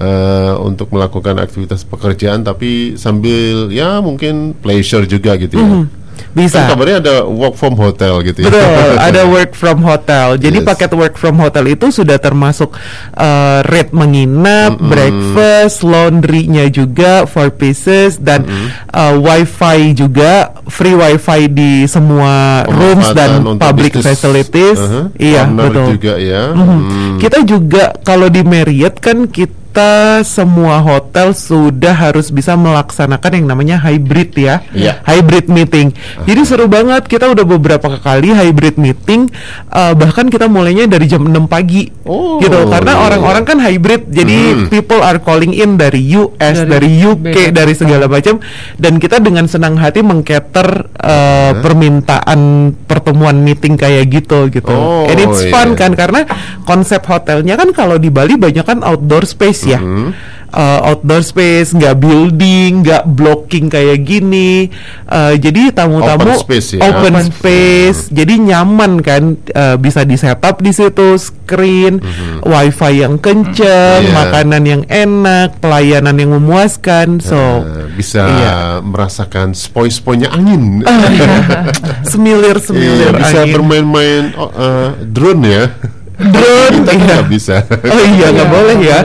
eh, 0.00 0.54
untuk 0.58 0.88
melakukan 0.90 1.36
aktivitas 1.36 1.84
pekerjaan 1.84 2.40
tapi 2.40 2.96
sambil 2.96 3.68
ya 3.68 4.00
mungkin 4.00 4.56
pleasure 4.56 5.04
juga 5.04 5.36
gitu 5.36 5.60
ya. 5.60 5.68
Mhm. 5.68 5.84
Bisa. 6.30 6.62
Kan 6.62 6.76
kabarnya 6.76 6.96
ada 7.00 7.14
work 7.26 7.56
from 7.56 7.74
hotel 7.74 8.22
gitu 8.22 8.44
ya. 8.44 8.52
Betul, 8.52 8.92
ada 9.08 9.22
work 9.26 9.52
from 9.56 9.82
hotel. 9.82 10.36
Jadi 10.38 10.62
Yes. 10.62 10.68
paket 10.68 10.92
work 10.92 11.14
from 11.16 11.40
hotel 11.40 11.64
itu 11.66 11.90
sudah 11.90 12.20
termasuk 12.20 12.70
uh, 13.16 13.64
rate 13.66 13.90
menginap, 13.90 14.78
breakfast, 14.78 15.82
laundry-nya 15.82 16.70
juga, 16.70 17.24
four 17.26 17.50
pieces 17.50 18.20
dan 18.20 18.46
uh, 18.92 19.16
wifi 19.16 19.96
juga, 19.96 20.54
free 20.70 20.94
wifi 20.94 21.50
di 21.50 21.88
semua 21.88 22.62
rooms 22.68 23.10
dan 23.10 23.42
public 23.58 23.98
bisnis, 23.98 24.06
facilities. 24.14 24.78
uh-huh, 24.78 25.10
Iya, 25.18 25.48
corner 25.50 25.66
betul. 25.72 25.86
juga 25.98 26.12
ya. 26.14 26.42
Mhm. 26.52 26.62
Hmm. 26.62 27.16
Kita 27.18 27.38
juga 27.42 27.84
kalau 28.06 28.28
di 28.28 28.44
Marriott 28.44 29.02
kan 29.02 29.26
kita 29.26 29.56
semua 30.26 30.82
hotel 30.82 31.30
sudah 31.32 31.94
harus 31.94 32.34
bisa 32.34 32.58
melaksanakan 32.58 33.42
yang 33.42 33.46
namanya 33.46 33.76
hybrid 33.78 34.34
ya. 34.34 34.64
Iya. 34.74 35.00
Hybrid 35.06 35.46
meeting. 35.46 35.94
Jadi 36.26 36.40
seru 36.42 36.66
banget 36.66 37.06
kita 37.06 37.30
udah 37.30 37.44
beberapa 37.46 38.00
kali 38.00 38.34
hybrid 38.34 38.76
meeting 38.76 39.30
uh, 39.70 39.94
bahkan 39.94 40.26
kita 40.26 40.50
mulainya 40.50 40.90
dari 40.90 41.06
jam 41.06 41.22
6 41.22 41.46
pagi. 41.46 41.86
Oh, 42.04 42.42
gitu 42.42 42.66
karena 42.66 42.98
iya. 42.98 43.02
orang-orang 43.06 43.44
kan 43.46 43.58
hybrid. 43.62 44.10
Jadi 44.10 44.38
Hmm. 44.40 44.66
people 44.72 44.98
are 45.04 45.20
calling 45.20 45.52
in 45.52 45.76
dari 45.76 46.00
US, 46.16 46.64
dari, 46.64 46.80
Dari 46.80 46.90
UK, 47.04 47.22
beda 47.22 47.52
dari 47.52 47.74
segala 47.76 48.08
macam 48.08 48.40
dan 48.80 48.96
kita 48.96 49.20
dengan 49.20 49.44
senang 49.46 49.76
hati 49.76 50.00
mengcater 50.00 50.88
uh, 50.96 51.52
permintaan 51.60 52.72
pertemuan 52.88 53.36
meeting 53.40 53.76
kayak 53.76 54.08
gitu 54.08 54.48
gitu. 54.48 54.72
Oh, 54.72 55.04
And 55.06 55.18
it's 55.20 55.44
iya. 55.44 55.52
fun 55.52 55.76
kan 55.76 55.92
karena 55.92 56.24
konsep 56.64 57.04
hotelnya 57.04 57.54
kan 57.60 57.70
kalau 57.76 58.00
di 58.00 58.08
Bali 58.08 58.40
banyak 58.40 58.64
kan 58.64 58.80
outdoor 58.80 59.28
space 59.28 59.59
ya. 59.64 59.78
Mm-hmm. 59.78 60.38
Uh, 60.50 60.82
outdoor 60.82 61.22
space, 61.22 61.70
nggak 61.70 62.02
building, 62.02 62.82
nggak 62.82 63.06
blocking 63.06 63.70
kayak 63.70 64.02
gini. 64.02 64.66
Uh, 65.06 65.38
jadi 65.38 65.70
tamu-tamu 65.70 66.26
Open 66.26 66.42
space 66.42 66.74
ya. 66.74 66.90
open 66.90 67.14
Open 67.14 67.30
space. 67.30 68.10
Jadi 68.10 68.50
nyaman 68.50 68.98
kan, 68.98 69.38
uh, 69.54 69.78
bisa 69.78 70.02
di 70.02 70.18
setup 70.18 70.58
di 70.58 70.74
situ, 70.74 71.14
screen, 71.22 72.02
wifi 72.42 72.98
yang 72.98 73.22
kenceng, 73.22 74.02
Iya. 74.02 74.10
makanan 74.10 74.62
yang 74.66 74.82
enak, 74.90 75.62
pelayanan 75.62 76.18
yang 76.18 76.34
memuaskan. 76.34 77.22
So 77.22 77.38
Eh, 77.62 77.86
bisa 77.94 78.26
Iya. 78.26 78.56
merasakan 78.82 79.54
spoi-spoinya 79.54 80.34
angin. 80.34 80.82
semilir-semilir 82.10 83.14
Iya, 83.14 83.18
bisa 83.18 83.38
angin. 83.44 83.54
bermain-main 83.54 84.24
eh, 84.34 84.88
drone 85.06 85.42
ya. 85.46 85.64
Drone, 86.20 86.84
Kita 86.84 86.92
iya. 86.92 87.00
nggak 87.00 87.24
bisa. 87.32 87.56
Oh 87.64 88.02
iya 88.04 88.26
nggak 88.28 88.50
boleh 88.52 88.78
ya. 88.84 89.00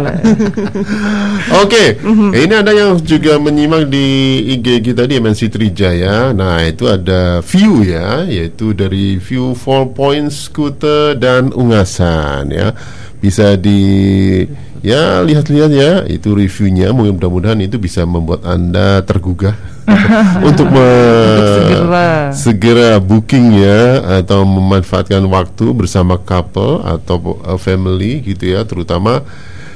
Oke, 1.64 1.96
ini 2.36 2.54
ada 2.54 2.76
yang 2.76 3.00
juga 3.00 3.40
menyimak 3.40 3.88
di 3.88 4.42
IG 4.60 4.84
kita 4.84 5.08
di 5.08 5.16
MNC 5.24 5.56
Trijaya. 5.56 6.36
Nah, 6.36 6.60
itu 6.68 6.92
ada 6.92 7.40
view 7.40 7.88
ya, 7.88 8.28
yaitu 8.28 8.76
dari 8.76 9.16
view 9.16 9.56
4 9.56 9.96
point 9.96 10.28
scooter 10.28 11.16
dan 11.16 11.56
ungasan 11.56 12.52
ya. 12.52 12.76
Bisa 13.24 13.56
di 13.56 14.44
ya 14.86 15.26
lihat-lihat 15.26 15.72
ya, 15.74 15.92
itu 16.06 16.38
reviewnya. 16.38 16.94
Mudah-mudahan 16.94 17.58
itu 17.66 17.82
bisa 17.82 18.06
membuat 18.06 18.46
anda 18.46 19.02
tergugah 19.02 19.58
untuk 20.48 20.70
me- 20.70 21.58
segera. 21.58 22.10
segera 22.30 22.90
booking 23.02 23.58
ya 23.58 24.06
atau 24.22 24.46
memanfaatkan 24.46 25.26
waktu 25.26 25.74
bersama 25.74 26.22
couple 26.22 26.86
atau 26.86 27.42
uh, 27.42 27.58
family 27.58 28.22
gitu 28.22 28.54
ya, 28.54 28.62
terutama 28.62 29.26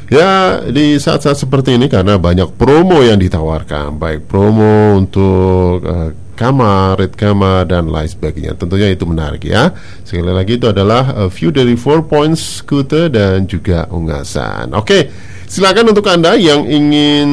Ya 0.09 0.57
di 0.65 0.97
saat-saat 0.97 1.37
seperti 1.37 1.77
ini 1.77 1.85
karena 1.85 2.17
banyak 2.17 2.57
promo 2.57 2.97
yang 3.05 3.21
ditawarkan 3.21 4.01
Baik 4.01 4.25
promo 4.25 4.97
untuk 4.97 5.85
eh, 5.85 6.09
kamar, 6.39 6.95
red 6.95 7.19
kamar 7.19 7.67
dan 7.67 7.91
lain 7.91 8.07
sebagainya. 8.07 8.55
Tentunya 8.55 8.87
itu 8.87 9.03
menarik 9.03 9.43
ya. 9.43 9.75
Sekali 10.07 10.31
lagi 10.31 10.55
itu 10.55 10.71
adalah 10.71 11.27
eh, 11.27 11.29
view 11.29 11.51
dari 11.51 11.75
4 11.75 12.07
points 12.07 12.63
scooter 12.63 13.09
dan 13.09 13.49
juga 13.49 13.89
ungasan 13.89 14.77
Oke 14.77 15.09
silakan 15.49 15.89
untuk 15.93 16.05
Anda 16.05 16.37
yang 16.37 16.69
ingin 16.69 17.29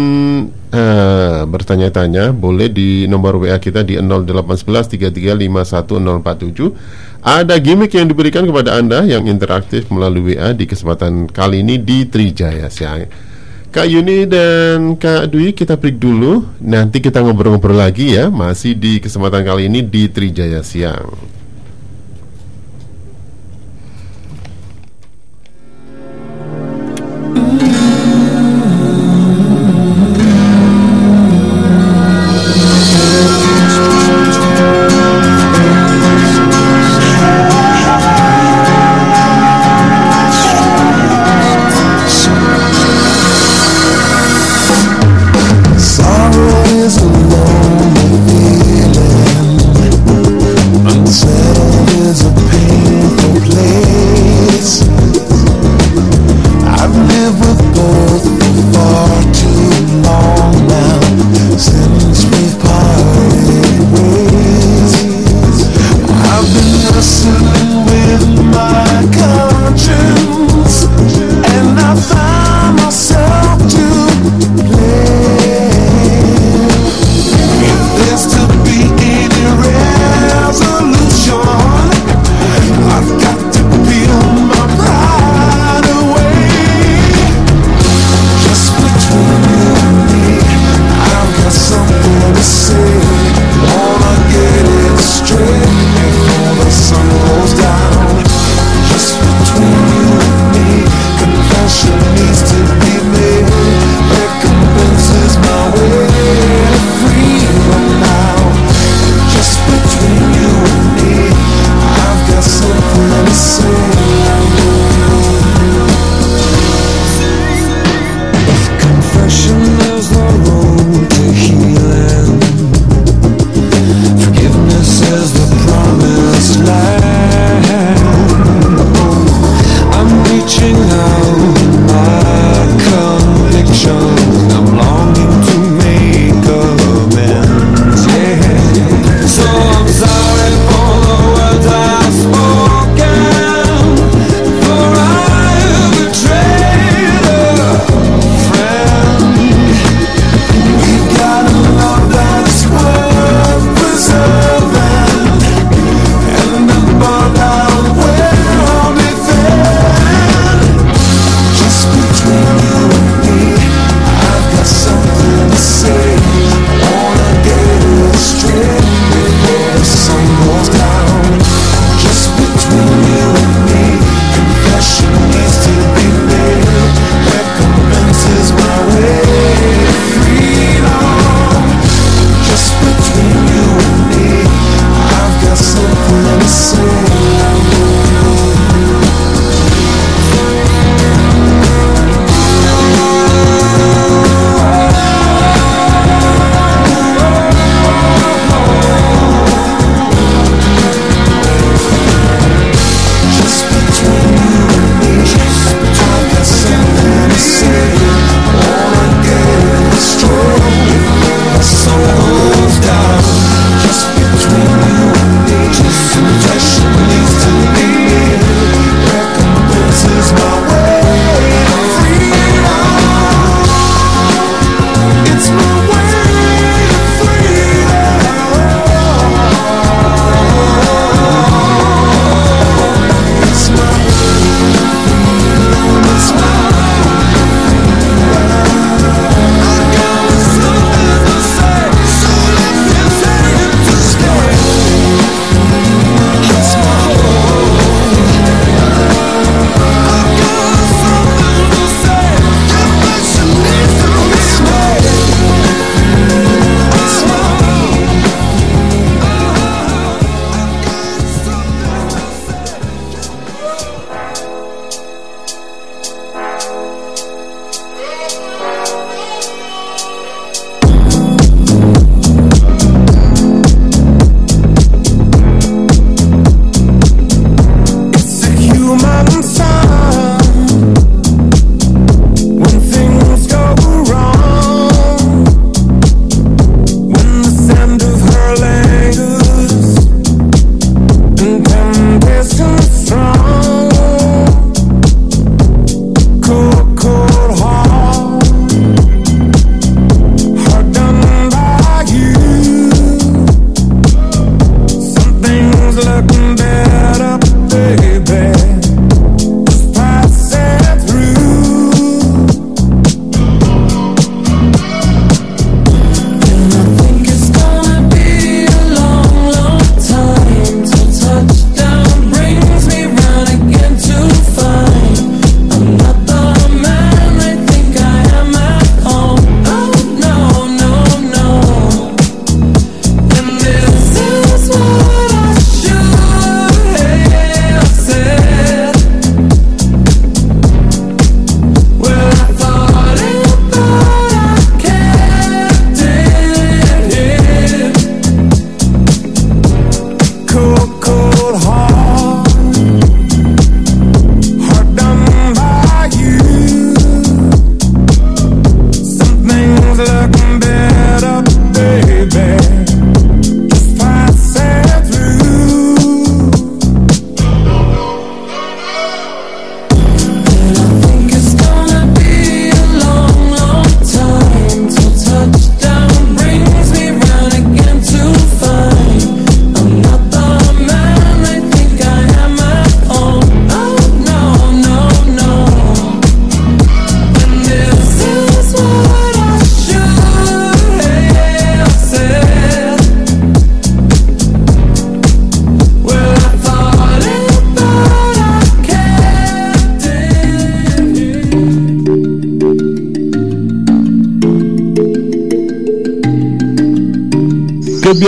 eh, 0.72 1.44
bertanya-tanya 1.44 2.32
Boleh 2.32 2.72
di 2.72 3.04
nomor 3.04 3.36
WA 3.36 3.60
kita 3.60 3.84
di 3.84 4.00
0811 4.00 5.14
3351 5.14 7.06
ada 7.26 7.58
gimmick 7.58 7.90
yang 7.90 8.06
diberikan 8.06 8.46
kepada 8.46 8.78
Anda 8.78 9.02
yang 9.02 9.26
interaktif 9.26 9.90
melalui 9.90 10.38
WA 10.38 10.54
di 10.54 10.62
kesempatan 10.62 11.26
kali 11.26 11.66
ini 11.66 11.82
di 11.82 12.06
Trijaya 12.06 12.70
Siang. 12.70 13.25
Kak 13.76 13.92
Yuni 13.92 14.24
dan 14.24 14.96
Kak 14.96 15.28
Dwi 15.28 15.52
kita 15.52 15.76
break 15.76 16.00
dulu. 16.00 16.48
Nanti 16.64 16.96
kita 16.96 17.20
ngobrol-ngobrol 17.20 17.76
lagi 17.76 18.16
ya, 18.16 18.32
masih 18.32 18.72
di 18.72 18.96
kesempatan 19.04 19.44
kali 19.44 19.68
ini 19.68 19.84
di 19.84 20.08
Trijaya 20.08 20.64
Siang. 20.64 21.12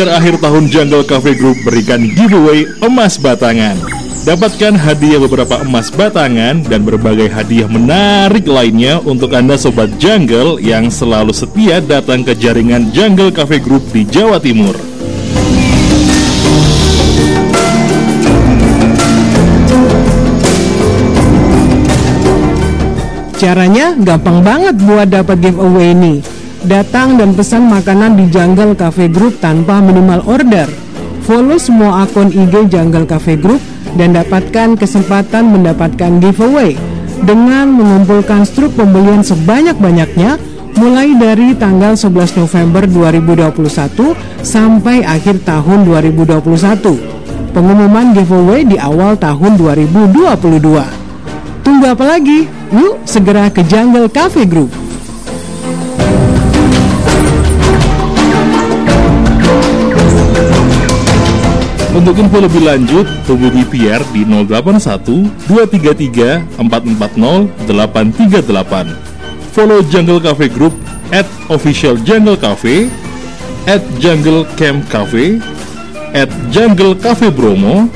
Gebiar 0.08 0.24
akhir 0.24 0.40
tahun 0.40 0.64
Jungle 0.72 1.04
Cafe 1.04 1.36
Group 1.36 1.68
berikan 1.68 2.00
giveaway 2.00 2.64
emas 2.80 3.20
batangan. 3.20 3.76
Dapatkan 4.24 4.72
hadiah 4.80 5.20
beberapa 5.20 5.60
emas 5.60 5.92
batangan 5.92 6.64
dan 6.64 6.80
berbagai 6.80 7.28
hadiah 7.28 7.68
menarik 7.68 8.48
lainnya 8.48 9.04
untuk 9.04 9.36
Anda 9.36 9.60
Sobat 9.60 10.00
Jungle 10.00 10.64
yang 10.64 10.88
selalu 10.88 11.36
setia 11.36 11.84
datang 11.84 12.24
ke 12.24 12.32
jaringan 12.32 12.88
Jungle 12.96 13.28
Cafe 13.28 13.60
Group 13.60 13.84
di 13.92 14.08
Jawa 14.08 14.40
Timur. 14.40 14.80
Caranya 23.36 23.92
gampang 23.92 24.40
banget 24.40 24.72
buat 24.88 25.12
dapat 25.12 25.36
giveaway 25.36 25.92
ini. 25.92 26.37
Datang 26.66 27.14
dan 27.14 27.38
pesan 27.38 27.70
makanan 27.70 28.18
di 28.18 28.26
Jungle 28.34 28.74
Cafe 28.74 29.06
Group 29.06 29.38
tanpa 29.38 29.78
minimal 29.78 30.26
order. 30.26 30.66
Follow 31.22 31.54
semua 31.54 32.02
akun 32.02 32.34
IG 32.34 32.66
Jungle 32.66 33.06
Cafe 33.06 33.38
Group 33.38 33.62
dan 33.94 34.10
dapatkan 34.10 34.74
kesempatan 34.74 35.54
mendapatkan 35.54 36.18
giveaway 36.18 36.74
dengan 37.22 37.70
mengumpulkan 37.70 38.42
struk 38.42 38.74
pembelian 38.74 39.22
sebanyak-banyaknya 39.22 40.34
mulai 40.74 41.14
dari 41.14 41.54
tanggal 41.54 41.94
11 41.94 42.42
November 42.42 42.90
2021 42.90 44.18
sampai 44.42 45.06
akhir 45.06 45.46
tahun 45.46 45.86
2021. 45.86 47.54
Pengumuman 47.54 48.18
giveaway 48.18 48.66
di 48.66 48.82
awal 48.82 49.14
tahun 49.14 49.54
2022. 49.54 51.62
Tunggu 51.62 51.86
apa 51.86 52.18
lagi? 52.18 52.50
Yuk 52.74 52.98
segera 53.06 53.46
ke 53.46 53.62
Jungle 53.62 54.10
Cafe 54.10 54.42
Group. 54.42 54.87
Untuk 61.98 62.14
info 62.14 62.38
lebih 62.38 62.62
lanjut, 62.62 63.10
hubungi 63.26 63.66
Pierre 63.66 64.06
di 64.14 64.22
081 64.22 65.34
233 65.50 66.46
440 66.54 67.50
838. 67.66 68.94
Follow 69.50 69.82
Jungle 69.90 70.22
Cafe 70.22 70.46
Group 70.46 70.78
at 71.10 71.26
official 71.50 71.98
Jungle 72.06 72.38
Cafe, 72.38 72.86
at 73.66 73.82
Jungle 73.98 74.46
Camp 74.54 74.86
Cafe, 74.86 75.42
at 76.14 76.30
Jungle 76.54 76.94
Cafe 76.94 77.34
Bromo, 77.34 77.90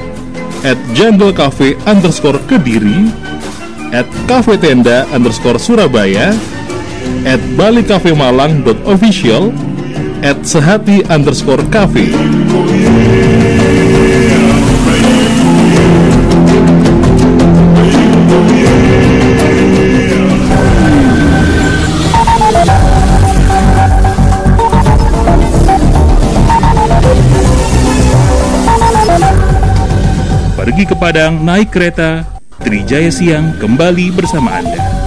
at 0.67 0.75
Jungle 0.99 1.31
Cafe 1.31 1.79
underscore 1.87 2.43
Kediri, 2.51 3.07
at 3.95 4.11
Cafe 4.27 4.59
Tenda 4.59 5.07
underscore 5.15 5.63
Surabaya, 5.63 6.35
at 7.23 7.39
Bali 7.55 7.87
Cafe 7.87 8.11
Malang 8.19 8.67
official, 8.83 9.55
at 10.27 10.43
Sehati 10.43 11.07
underscore 11.07 11.63
Cafe. 11.71 12.11
Pergi 30.63 30.87
ke 30.87 30.95
Padang 30.95 31.43
naik 31.43 31.75
kereta, 31.75 32.23
Trijaya 32.63 33.11
Siang 33.11 33.59
kembali 33.59 34.15
bersama 34.15 34.63
Anda. 34.63 35.02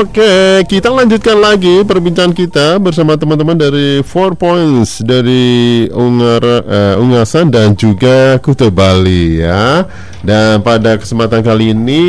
Oke, 0.00 0.64
kita 0.64 0.88
lanjutkan 0.88 1.36
lagi 1.36 1.84
perbincangan 1.84 2.32
kita 2.32 2.80
bersama 2.80 3.20
teman-teman 3.20 3.52
dari 3.52 4.00
Four 4.00 4.32
Points 4.32 5.04
dari 5.04 5.84
Ungar, 5.92 6.40
eh, 6.40 6.96
Ungasan 6.96 7.52
dan 7.52 7.76
juga 7.76 8.40
Kuta 8.40 8.72
Bali 8.72 9.44
ya. 9.44 9.84
Dan 10.24 10.64
pada 10.64 10.96
kesempatan 10.96 11.44
kali 11.44 11.76
ini 11.76 12.04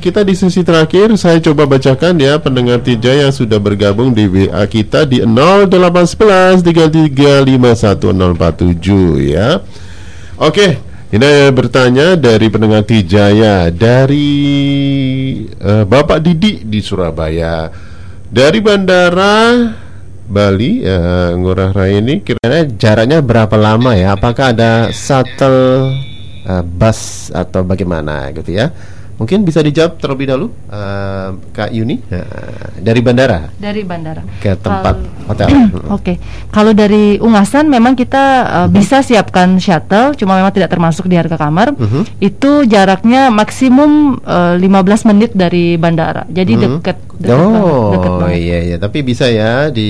kita 0.00 0.24
di 0.24 0.32
sesi 0.32 0.64
terakhir 0.64 1.12
saya 1.20 1.36
coba 1.44 1.68
bacakan 1.68 2.16
ya 2.16 2.40
pendengar 2.40 2.80
Tija 2.80 3.12
yang 3.12 3.36
sudah 3.36 3.60
bergabung 3.60 4.16
di 4.16 4.24
WA 4.24 4.64
kita 4.64 5.04
di 5.04 5.20
0811 5.20 6.64
33511047 6.64 9.28
ya. 9.28 9.60
Oke, 10.40 10.85
ini 11.06 11.54
bertanya 11.54 12.18
dari 12.18 12.50
pendengar 12.50 12.82
Tijaya 12.82 13.70
dari 13.70 14.26
eh, 15.46 15.84
Bapak 15.86 16.18
Didi 16.18 16.66
di 16.66 16.82
Surabaya. 16.82 17.70
Dari 18.26 18.58
bandara 18.58 19.70
Bali 20.26 20.82
eh, 20.82 21.30
Ngurah 21.38 21.70
Rai 21.70 22.02
ini 22.02 22.26
kira-kira 22.26 22.66
jaraknya 22.74 23.22
berapa 23.22 23.54
lama 23.54 23.94
ya? 23.94 24.18
Apakah 24.18 24.50
ada 24.50 24.90
shuttle 24.90 25.94
eh, 26.42 26.64
bus 26.66 27.30
atau 27.30 27.62
bagaimana 27.62 28.34
gitu 28.34 28.58
ya? 28.58 28.74
Mungkin 29.16 29.42
bisa 29.42 29.60
dijawab 29.60 29.96
terlebih 29.96 30.26
dahulu 30.26 30.52
eh, 30.66 31.28
Kak 31.50 31.70
Yuni 31.70 32.04
Nah, 32.06 32.28
dari 32.76 33.00
bandara 33.00 33.48
Dari 33.52 33.80
bandara. 33.80 34.20
ke 34.36 34.52
tempat 34.54 34.96
hotel. 35.24 35.48
Oke, 35.96 36.20
kalau 36.48 36.70
dari 36.70 37.16
Ungasan 37.16 37.66
memang 37.66 37.92
kita 37.92 38.24
uh, 38.44 38.68
bisa 38.68 39.00
siapkan 39.00 39.56
shuttle, 39.56 40.12
cuma 40.14 40.36
memang 40.36 40.52
tidak 40.52 40.68
termasuk 40.68 41.04
di 41.04 41.16
harga 41.16 41.34
kamar. 41.34 41.72
Mhm. 41.72 42.20
Itu 42.20 42.62
jaraknya 42.62 43.28
maksimum 43.28 44.20
uh, 44.20 44.54
15 44.54 44.68
menit 45.06 45.30
dari 45.32 45.74
bandara, 45.74 46.28
jadi 46.28 46.52
Mhm. 46.52 46.62
dekat. 46.78 46.96
dekat 47.16 47.32
banget, 47.32 47.62
Oh 47.64 48.20
banget. 48.20 48.36
iya 48.36 48.58
iya 48.62 48.76
tapi 48.76 49.00
bisa 49.00 49.24
ya 49.26 49.72
di 49.72 49.88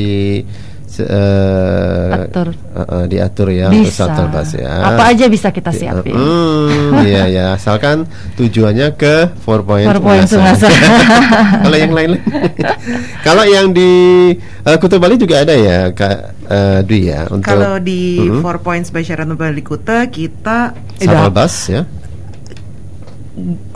se- 0.97 1.05
eh, 1.05 2.25
Atur. 2.25 2.49
eh, 2.49 2.81
eh, 2.81 3.05
diatur 3.07 3.49
ya 3.51 3.69
untuk 3.69 3.85
Bisa. 3.85 4.09
shuttle 4.09 4.29
bus 4.29 4.51
ya. 4.53 4.73
Apa 4.87 5.03
aja 5.11 5.25
bisa 5.27 5.49
kita 5.51 5.69
siapin. 5.71 6.11
Hmm, 6.11 7.05
iya 7.05 7.25
ya 7.27 7.45
asalkan 7.53 8.09
tujuannya 8.35 8.95
ke 8.95 9.37
four 9.39 9.61
point. 9.63 9.85
Four 9.87 10.01
Point 10.01 10.25
Ungasan. 10.25 10.41
Ungasan. 10.41 10.73
Kalau 11.63 11.77
yang 11.77 11.93
lain 11.93 12.11
Kalau 13.27 13.45
yang 13.45 13.67
di 13.71 13.91
eh, 14.39 14.77
Kuta 14.77 14.97
Bali 14.97 15.15
juga 15.15 15.43
ada 15.43 15.53
ya 15.53 15.91
Kak 15.91 16.17
eh, 16.43 16.79
Dwi 16.83 17.01
ya 17.07 17.29
untuk 17.29 17.45
Kalau 17.47 17.77
di 17.77 18.17
Mhm. 18.19 18.41
Four 18.41 18.59
Points 18.59 18.89
by 18.89 19.03
Sheraton 19.03 19.35
Bali 19.35 19.61
Kuta 19.61 20.07
kita 20.07 20.73
shuttle 20.97 21.29
bus 21.31 21.55
ya. 21.69 21.83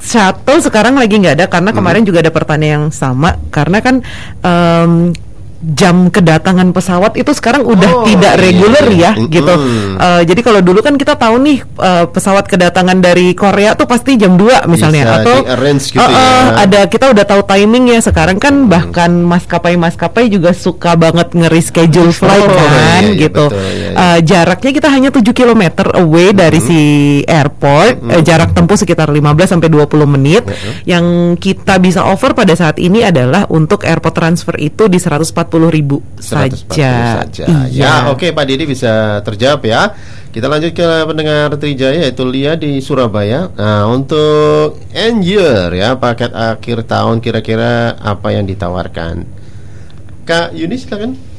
shuttle 0.01 0.57
sekarang 0.59 0.97
lagi 0.97 1.15
nggak 1.15 1.37
ada 1.37 1.47
karena 1.47 1.71
kemarin 1.71 2.01
juga 2.01 2.25
ada 2.25 2.33
pertanyaan 2.33 2.73
yang 2.81 2.87
sama 2.89 3.37
karena 3.51 3.79
kan 3.79 4.01
em, 4.41 5.13
jam 5.61 6.09
kedatangan 6.09 6.73
pesawat 6.73 7.15
itu 7.15 7.31
sekarang 7.31 7.63
udah 7.63 7.91
Oh, 7.91 8.05
tidak 8.05 8.33
iya, 8.33 8.41
reguler 8.41 8.87
iya. 8.91 9.13
ya 9.13 9.29
gitu. 9.29 9.53
Mm-mm. 9.53 10.01
Eh, 10.01 10.23
jadi 10.25 10.41
kalau 10.41 10.61
dulu 10.61 10.81
kan 10.81 10.97
kita 10.97 11.15
tahu 11.15 11.37
nih 11.39 11.59
eh, 11.61 12.05
pesawat 12.09 12.47
kedatangan 12.47 12.97
dari 12.97 13.33
Korea 13.33 13.77
tuh 13.77 13.85
pasti 13.85 14.17
jam 14.17 14.35
2 14.35 14.65
misalnya 14.67 15.05
Bisa 15.05 15.17
atau 15.21 15.37
gitu 15.45 16.01
Eh, 16.01 16.09
eh, 16.09 16.09
ya. 16.09 16.65
ada 16.65 16.81
kita 16.87 17.13
udah 17.13 17.25
tahu 17.25 17.43
timingnya 17.45 18.01
sekarang 18.01 18.37
kan 18.37 18.67
bahkan 18.67 19.13
maskapai-maskapai 19.21 20.29
juga 20.29 20.51
suka 20.51 20.95
banget 20.95 21.33
nge-reschedule 21.33 22.11
flight 22.11 22.41
Oh, 22.41 22.49
kan 22.49 23.03
iya, 23.03 23.13
iya, 23.13 23.21
gitu. 23.21 23.45
betul, 23.47 23.61
iya, 23.61 23.89
iya. 23.93 24.17
Eh, 24.17 24.19
jaraknya 24.23 24.71
kita 24.73 24.89
hanya 24.89 25.11
7 25.11 25.31
km 25.31 25.63
away 25.95 26.33
dari 26.33 26.59
si 26.59 26.81
airport, 27.23 28.01
Eh, 28.11 28.23
jarak 28.23 28.55
tempuh 28.55 28.75
sekitar 28.75 29.09
15 29.09 29.51
sampai 29.51 29.69
20 29.69 30.07
menit. 30.07 30.47
Yang 30.85 31.05
kita 31.39 31.77
bisa 31.77 32.01
offer 32.03 32.33
pada 32.33 32.55
saat 32.55 32.79
ini 32.79 33.03
adalah 33.03 33.45
untuk 33.47 33.83
airport 33.83 34.15
transfer 34.15 34.57
itu 34.57 34.87
di 34.87 34.97
140.000 34.97 35.50
ribu 35.73 35.99
140 36.21 36.23
saja. 36.23 36.93
saja. 37.25 37.47
Iya. 37.67 37.83
Ya, 37.83 37.93
oke 38.15 38.31
Pak 38.31 38.45
Didi 38.47 38.65
bisa 38.71 39.19
terjawab 39.27 39.67
ya. 39.67 39.91
Kita 40.31 40.47
lanjut 40.47 40.71
ke 40.71 40.89
pendengar 41.11 41.51
Trijaya 41.59 42.07
yaitu 42.07 42.23
Lia 42.23 42.55
di 42.55 42.79
Surabaya. 42.79 43.51
Nah, 43.51 43.91
untuk 43.91 44.79
end 44.95 45.27
year 45.27 45.75
ya, 45.75 45.99
paket 45.99 46.31
akhir 46.31 46.87
tahun 46.87 47.19
kira-kira 47.19 47.99
apa 47.99 48.31
yang 48.31 48.47
ditawarkan? 48.47 49.27
Kak 50.23 50.55
Yuni 50.55 50.79
silakan. 50.79 51.30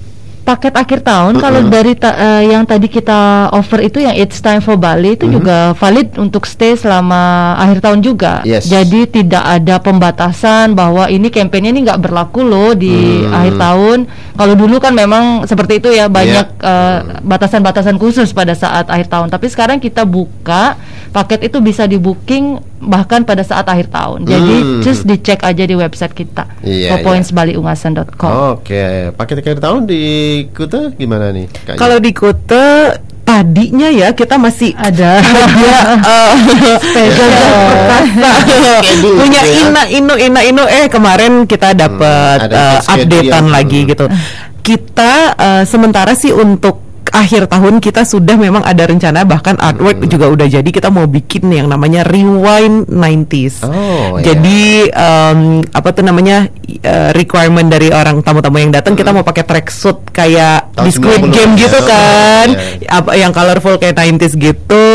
Paket 0.41 0.73
akhir 0.73 1.05
tahun 1.05 1.37
kalau 1.37 1.69
dari 1.69 1.93
ta- 1.93 2.17
eh, 2.17 2.49
yang 2.49 2.65
tadi 2.65 2.89
kita 2.89 3.53
offer 3.53 3.77
itu 3.79 4.01
yang 4.01 4.17
It's 4.17 4.41
Time 4.41 4.57
for 4.57 4.73
Bali 4.73 5.13
itu 5.13 5.29
juga 5.29 5.77
valid 5.77 6.17
untuk 6.17 6.49
stay 6.49 6.73
selama 6.73 7.53
akhir 7.55 7.77
tahun 7.79 8.01
juga. 8.01 8.41
Yes. 8.41 8.65
Jadi 8.65 9.05
tidak 9.05 9.39
ada 9.39 9.77
pembatasan 9.77 10.73
bahwa 10.73 11.05
ini 11.07 11.29
kampanye 11.29 11.69
ini 11.69 11.85
nggak 11.85 12.01
berlaku 12.01 12.41
loh 12.41 12.73
di 12.73 13.21
Hmm. 13.21 13.37
akhir 13.37 13.53
tahun. 13.55 13.97
Kalau 14.33 14.53
dulu 14.57 14.81
kan 14.81 14.91
memang 14.91 15.45
seperti 15.45 15.77
itu 15.77 15.93
ya 15.93 16.09
banyak 16.09 16.47
eh, 16.57 16.97
batasan-batasan 17.21 18.01
khusus 18.01 18.33
pada 18.33 18.51
saat 18.51 18.89
akhir 18.89 19.07
tahun. 19.07 19.29
Tapi 19.29 19.45
sekarang 19.45 19.77
kita 19.77 20.03
buka 20.03 20.73
paket 21.11 21.51
itu 21.51 21.59
bisa 21.59 21.83
di 21.85 21.99
booking 21.99 22.57
bahkan 22.81 23.21
pada 23.21 23.43
saat 23.43 23.67
akhir 23.67 23.91
tahun. 23.91 24.25
Jadi 24.25 24.55
Hmm. 24.63 24.81
just 24.81 25.03
dicek 25.03 25.43
aja 25.43 25.63
di 25.63 25.75
website 25.75 26.15
kita 26.15 26.47
Iya, 26.63 26.95
fourpointsbaliungasan.com. 26.97 28.31
Oke, 28.57 29.11
paket 29.13 29.35
akhir 29.43 29.59
tahun 29.59 29.85
di 29.85 30.01
Kuta 30.49 30.95
gimana 30.95 31.29
nih? 31.29 31.51
Kalau 31.75 31.99
di 31.99 32.11
Kuta 32.15 32.95
tadinya 33.21 33.87
ya 33.87 34.11
kita 34.11 34.35
masih 34.35 34.73
ada 34.73 35.21
ada 35.21 35.71
uh, 36.09 36.33
Schedule 38.81 39.15
punya 39.21 39.41
ya. 39.45 39.53
ina 39.61 39.83
inu 39.87 40.13
ina 40.17 40.41
inu 40.41 40.63
eh 40.65 40.89
kemarin 40.89 41.45
kita 41.45 41.77
dapat 41.77 42.49
ada 42.49 42.81
uh, 42.81 42.93
updatean 42.97 43.45
lagi 43.53 43.85
gitu. 43.85 44.09
Kita 44.61 45.13
uh, 45.37 45.63
sementara 45.65 46.13
sih 46.13 46.33
untuk 46.33 46.90
akhir 47.11 47.51
tahun 47.51 47.83
kita 47.83 48.07
sudah 48.07 48.39
memang 48.39 48.63
ada 48.63 48.87
rencana 48.87 49.27
bahkan 49.27 49.59
artwork 49.59 50.07
juga 50.07 50.31
udah 50.31 50.47
jadi 50.47 50.65
kita 50.65 50.87
mau 50.87 51.05
bikin 51.05 51.51
yang 51.51 51.67
namanya 51.67 52.07
rewind 52.07 52.87
90s. 52.87 53.67
Oh, 53.67 54.17
iya. 54.17 54.31
jadi 54.31 54.61
um, 54.95 55.39
apa 55.75 55.89
tuh 55.91 56.03
namanya 56.07 56.47
uh, 56.87 57.11
requirement 57.11 57.67
dari 57.67 57.91
orang 57.91 58.23
tamu-tamu 58.23 58.57
yang 58.63 58.71
datang 58.71 58.95
kita 58.95 59.11
mau 59.11 59.27
pakai 59.27 59.43
tracksuit 59.43 60.09
kayak 60.15 60.71
Tahun 60.71 60.87
di 60.87 60.91
Squid 60.95 61.21
90 61.27 61.35
Game 61.35 61.53
ya. 61.55 61.61
gitu 61.67 61.79
kan. 61.83 62.47
Iya, 62.51 62.89
Apa 62.91 63.11
yang 63.19 63.31
colorful 63.35 63.75
kayak 63.75 63.99
90s 63.99 64.33
gitu. 64.39 64.85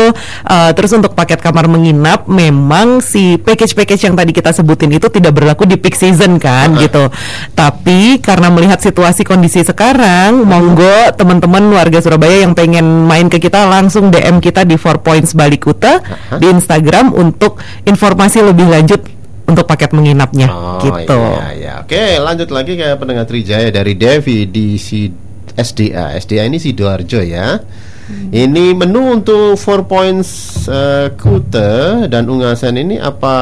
Uh, 0.43 0.69
terus 0.73 0.91
untuk 0.97 1.13
paket 1.13 1.37
kamar 1.39 1.69
menginap 1.69 2.25
memang 2.25 2.99
si 2.99 3.37
package-package 3.37 4.09
yang 4.09 4.15
tadi 4.17 4.31
kita 4.33 4.49
sebutin 4.51 4.89
itu 4.89 5.07
tidak 5.13 5.37
berlaku 5.37 5.69
di 5.69 5.77
peak 5.77 5.93
season 5.93 6.41
kan 6.41 6.73
gitu. 6.81 7.13
Tapi 7.53 8.17
karena 8.19 8.49
melihat 8.49 8.81
situasi 8.81 9.21
kondisi 9.21 9.61
sekarang, 9.61 10.43
monggo 10.43 11.13
teman-teman 11.13 11.61
warga 11.73 11.99
Surabaya 12.07 12.47
yang 12.47 12.55
pengen 12.55 13.03
main 13.03 13.27
ke 13.27 13.35
kita 13.35 13.67
langsung 13.67 14.07
DM 14.07 14.39
kita 14.39 14.63
di 14.63 14.79
Four 14.79 15.03
Points 15.03 15.35
Bali 15.35 15.59
Kuta 15.59 15.99
di 16.39 16.47
Instagram 16.47 17.11
untuk 17.11 17.59
informasi 17.83 18.47
lebih 18.47 18.63
lanjut 18.63 19.03
untuk 19.43 19.67
paket 19.67 19.91
menginapnya 19.91 20.47
Oh, 20.47 20.79
gitu. 20.79 21.19
iya, 21.19 21.47
iya. 21.51 21.73
Oke, 21.83 22.15
lanjut 22.15 22.47
lagi 22.47 22.79
ke 22.79 22.95
pendengar 22.95 23.27
Trijaya 23.27 23.67
dari 23.67 23.99
Devi 23.99 24.47
di 24.47 24.79
si 24.79 25.11
SDA. 25.51 26.15
SDA 26.15 26.47
ini 26.47 26.55
Sidoarjo 26.55 27.19
ya. 27.19 27.59
Ini 28.07 28.71
menu 28.71 29.19
untuk 29.19 29.59
Four 29.59 29.83
Points 29.83 30.63
eh, 30.63 31.11
Kute 31.11 32.07
dan 32.07 32.23
Ungasan 32.31 32.79
ini 32.79 32.95
apa 32.95 33.35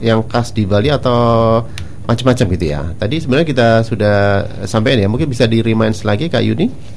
yang 0.00 0.24
khas 0.24 0.56
di 0.56 0.64
Bali 0.64 0.88
atau 0.88 1.60
macam-macam 2.08 2.46
gitu 2.56 2.64
ya. 2.72 2.88
Tadi 2.96 3.20
sebenarnya 3.20 3.44
kita 3.44 3.68
sudah 3.84 4.16
sampaikan 4.64 5.04
ya. 5.04 5.08
Mungkin 5.12 5.28
bisa 5.28 5.44
di 5.44 5.60
reminds 5.60 6.08
lagi 6.08 6.32
Kak 6.32 6.40
Yuni. 6.40 6.96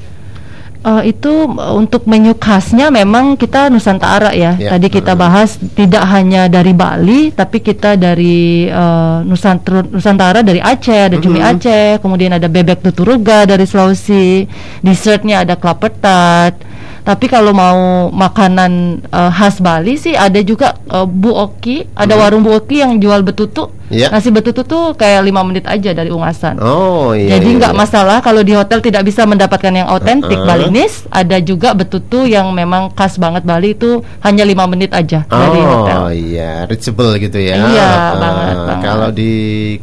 Eh, 0.81 1.13
itu 1.13 1.45
eh, 1.45 1.73
untuk 1.77 2.09
menu 2.09 2.33
khasnya 2.33 2.89
memang 2.89 3.37
kita 3.37 3.69
Nusantara 3.69 4.33
ya. 4.33 4.57
Ya. 4.57 4.73
Tadi 4.73 4.89
kita 4.89 5.13
bahas 5.13 5.61
tidak 5.77 6.09
hanya 6.09 6.49
dari 6.49 6.73
Bali, 6.73 7.29
tapi 7.29 7.61
kita 7.61 7.93
dari 7.93 8.65
eh, 8.65 9.17
Nusantara, 9.21 9.85
Nusantara 9.85 10.41
dari 10.41 10.57
Aceh, 10.57 11.13
ada 11.13 11.21
cumi 11.21 11.37
Mhm. 11.37 11.49
Aceh, 11.53 11.89
kemudian 12.01 12.33
ada 12.33 12.49
bebek 12.49 12.81
tuturuga 12.81 13.45
dari 13.45 13.69
Sulawesi, 13.69 14.49
dessertnya 14.81 15.45
ada 15.45 15.53
kelapa 15.53 15.93
tart. 15.93 16.70
Tapi 17.01 17.25
kalau 17.25 17.49
mau 17.49 17.79
makanan 18.09 18.71
eh, 19.03 19.31
khas 19.31 19.57
Bali 19.57 19.95
sih 19.95 20.13
ada 20.13 20.37
juga 20.39 20.77
eh, 20.85 21.03
Bu 21.03 21.31
Oki, 21.31 21.89
ada 21.93 22.13
Mhm. 22.13 22.21
warung 22.21 22.41
Bu 22.41 22.53
Oki 22.53 22.79
yang 22.79 22.97
jual 22.97 23.21
betutu. 23.21 23.73
Iya. 23.91 24.07
Nasi 24.07 24.31
betutu 24.31 24.63
tuh 24.63 24.95
kayak 24.95 25.19
lima 25.19 25.43
menit 25.43 25.67
aja 25.67 25.91
dari 25.91 26.07
Ungasan. 26.07 26.55
Oh 26.57 27.11
iya. 27.11 27.35
Jadi 27.35 27.49
iya, 27.49 27.57
nggak 27.59 27.73
iya. 27.75 27.81
masalah 27.83 28.17
kalau 28.19 28.39
di 28.39 28.55
hotel 28.55 28.79
tidak 28.79 29.03
bisa 29.03 29.27
mendapatkan 29.27 29.67
yang 29.67 29.91
otentik 29.91 30.39
Uh-uh. 30.39 30.47
Balinis, 30.47 31.03
ada 31.11 31.35
juga 31.37 31.75
betutu 31.75 32.23
yang 32.23 32.55
memang 32.55 32.87
khas 32.91 33.19
banget 33.19 33.43
Bali 33.43 33.75
itu 33.75 33.99
hanya 34.23 34.47
lima 34.47 34.63
menit 34.63 34.95
aja 34.95 35.27
dari 35.27 35.59
hotel. 35.59 35.97
Oh 35.97 36.09
iya, 36.09 36.63
reachable 36.63 37.19
gitu 37.19 37.35
ya. 37.35 37.59
Iya, 37.59 37.89
Eh, 37.91 38.11
banget, 38.15 38.55
banget. 38.63 38.79
Kalau 38.79 39.09
di 39.11 39.31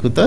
Kuta? 0.01 0.27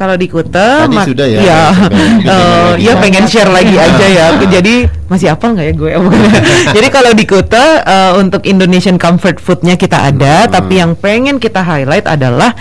Kalau 0.00 0.16
di 0.16 0.32
Kuta, 0.32 0.88
Tadi 0.88 0.96
sudah 1.04 1.26
ya, 1.28 1.38
Iya, 1.38 1.60
Eh, 2.24 2.32
lagi. 2.72 2.88
ya 2.88 2.92
pengen 2.96 3.24
share 3.28 3.52
lagi 3.52 3.76
aja 3.84 4.06
ya. 4.08 4.26
Jadi 4.40 4.88
masih 5.06 5.28
apa 5.28 5.44
nggak 5.44 5.66
ya 5.66 5.74
gue? 5.76 5.90
Jadi 6.76 6.88
kalau 6.88 7.12
di 7.12 7.28
Kuta 7.28 7.64
eh, 7.84 8.12
untuk 8.16 8.40
Indonesian 8.42 8.96
comfort 8.96 9.36
foodnya 9.36 9.76
kita 9.76 10.08
ada, 10.08 10.48
Hmm. 10.48 10.52
tapi 10.56 10.80
yang 10.80 10.96
pengen 10.96 11.36
kita 11.36 11.60
highlight 11.60 12.08
adalah 12.08 12.56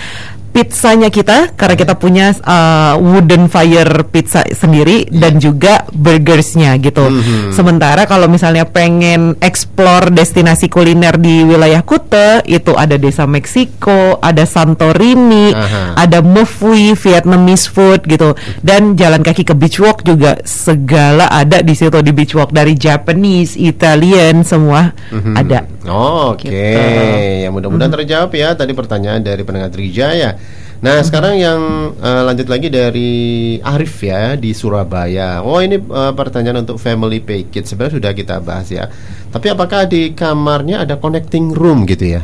pizzanya 0.50 1.14
kita 1.14 1.54
karena 1.54 1.76
kita 1.78 1.94
punya 1.96 2.34
eh, 2.34 2.94
wooden 2.98 3.48
fire 3.48 4.04
pizza 4.10 4.44
sendiri 4.50 5.06
dan 5.10 5.38
juga 5.38 5.86
burgersnya 5.94 6.76
gitu. 6.82 7.06
Mhm. 7.06 7.54
Sementara 7.54 8.10
kalau 8.10 8.26
misalnya 8.26 8.66
pengen 8.66 9.38
explore 9.40 10.10
destinasi 10.10 10.68
kuliner 10.68 11.16
di 11.16 11.46
wilayah 11.46 11.82
Kuta 11.86 12.42
itu 12.46 12.74
ada 12.76 12.98
desa 12.98 13.26
Meksiko, 13.26 14.18
ada 14.20 14.44
Santorini, 14.44 15.54
Aha. 15.54 15.96
ada 15.96 16.20
Mufwi, 16.20 16.94
Vietnamese 16.94 17.70
food 17.70 18.06
gitu 18.06 18.34
dan 18.66 18.94
jalan 18.94 19.22
kaki 19.22 19.46
ke 19.46 19.54
beach 19.54 19.80
walk 19.80 20.02
juga 20.04 20.42
segala 20.44 21.30
ada 21.30 21.62
di 21.62 21.74
situ 21.74 22.02
di 22.02 22.12
beach 22.12 22.36
walk 22.36 22.52
dari 22.52 22.76
Japanese, 22.76 23.56
Italian 23.56 24.42
semua 24.44 24.92
Mhm. 25.14 25.34
ada. 25.38 25.60
Oh, 25.88 26.36
Oke, 26.36 26.52
Gitu. 26.52 27.44
ya 27.46 27.50
mudah-mudahan 27.54 27.94
terjawab 27.94 28.32
ya 28.36 28.52
tadi 28.52 28.76
pertanyaan 28.76 29.24
dari 29.24 29.48
pendengar 29.48 29.72
Trijaya. 29.72 30.36
Nah 30.80 31.04
sekarang 31.04 31.36
yang 31.36 31.60
eh, 32.00 32.22
lanjut 32.24 32.48
lagi 32.48 32.72
dari 32.72 33.12
Arif 33.60 34.00
ya 34.00 34.40
di 34.40 34.56
Surabaya. 34.56 35.44
Oh 35.44 35.60
ini 35.60 35.76
eh, 35.76 36.12
pertanyaan 36.16 36.64
untuk 36.64 36.80
family 36.80 37.20
package 37.20 37.68
sebenarnya 37.68 37.96
sudah 38.00 38.12
kita 38.16 38.36
bahas 38.40 38.68
ya. 38.72 38.88
Tapi 39.30 39.48
apakah 39.52 39.88
di 39.88 40.16
kamarnya 40.16 40.88
ada 40.88 40.96
connecting 40.96 41.52
room 41.52 41.84
gitu 41.84 42.16
ya? 42.16 42.24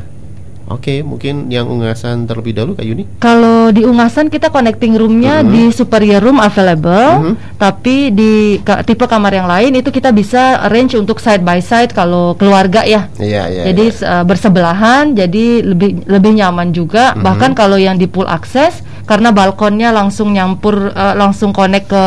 Oke, 0.65 1.05
mungkin 1.05 1.53
yang 1.53 1.69
ungasan 1.69 2.25
terlebih 2.25 2.57
dahulu 2.57 2.73
Kak 2.73 2.85
Yuni. 2.89 3.05
Kalau 3.21 3.69
di 3.69 3.85
Ungasan 3.85 4.33
kita 4.33 4.49
connecting 4.49 4.97
roomnya 4.97 5.45
Mhm. 5.45 5.49
di 5.53 5.63
superior 5.69 6.25
room 6.25 6.41
available, 6.41 7.21
Mhm. 7.21 7.33
tapi 7.61 8.09
di 8.09 8.57
ka- 8.65 8.81
tipe 8.81 9.05
kamar 9.05 9.29
yang 9.29 9.45
lain 9.45 9.77
itu 9.77 9.93
kita 9.93 10.09
bisa 10.09 10.65
arrange 10.65 10.97
untuk 10.97 11.21
side 11.21 11.45
by 11.45 11.61
side 11.61 11.93
kalau 11.93 12.33
keluarga 12.33 12.81
ya. 12.81 13.05
Iya 13.21 13.45
iya. 13.45 13.63
jadi 13.69 13.85
iya. 13.93 14.09
uh, 14.09 14.23
bersebelahan, 14.25 15.13
jadi 15.13 15.61
lebih 15.61 16.09
lebih 16.09 16.31
nyaman 16.33 16.73
juga. 16.73 17.13
Mhm. 17.13 17.21
Bahkan 17.21 17.51
kalau 17.53 17.77
yang 17.77 18.01
di 18.01 18.09
pool 18.09 18.25
akses, 18.25 18.81
karena 19.05 19.29
balkonnya 19.29 19.93
langsung 19.93 20.33
nyampur, 20.33 20.89
uh, 20.97 21.13
langsung 21.13 21.53
connect 21.53 21.93
ke 21.93 22.05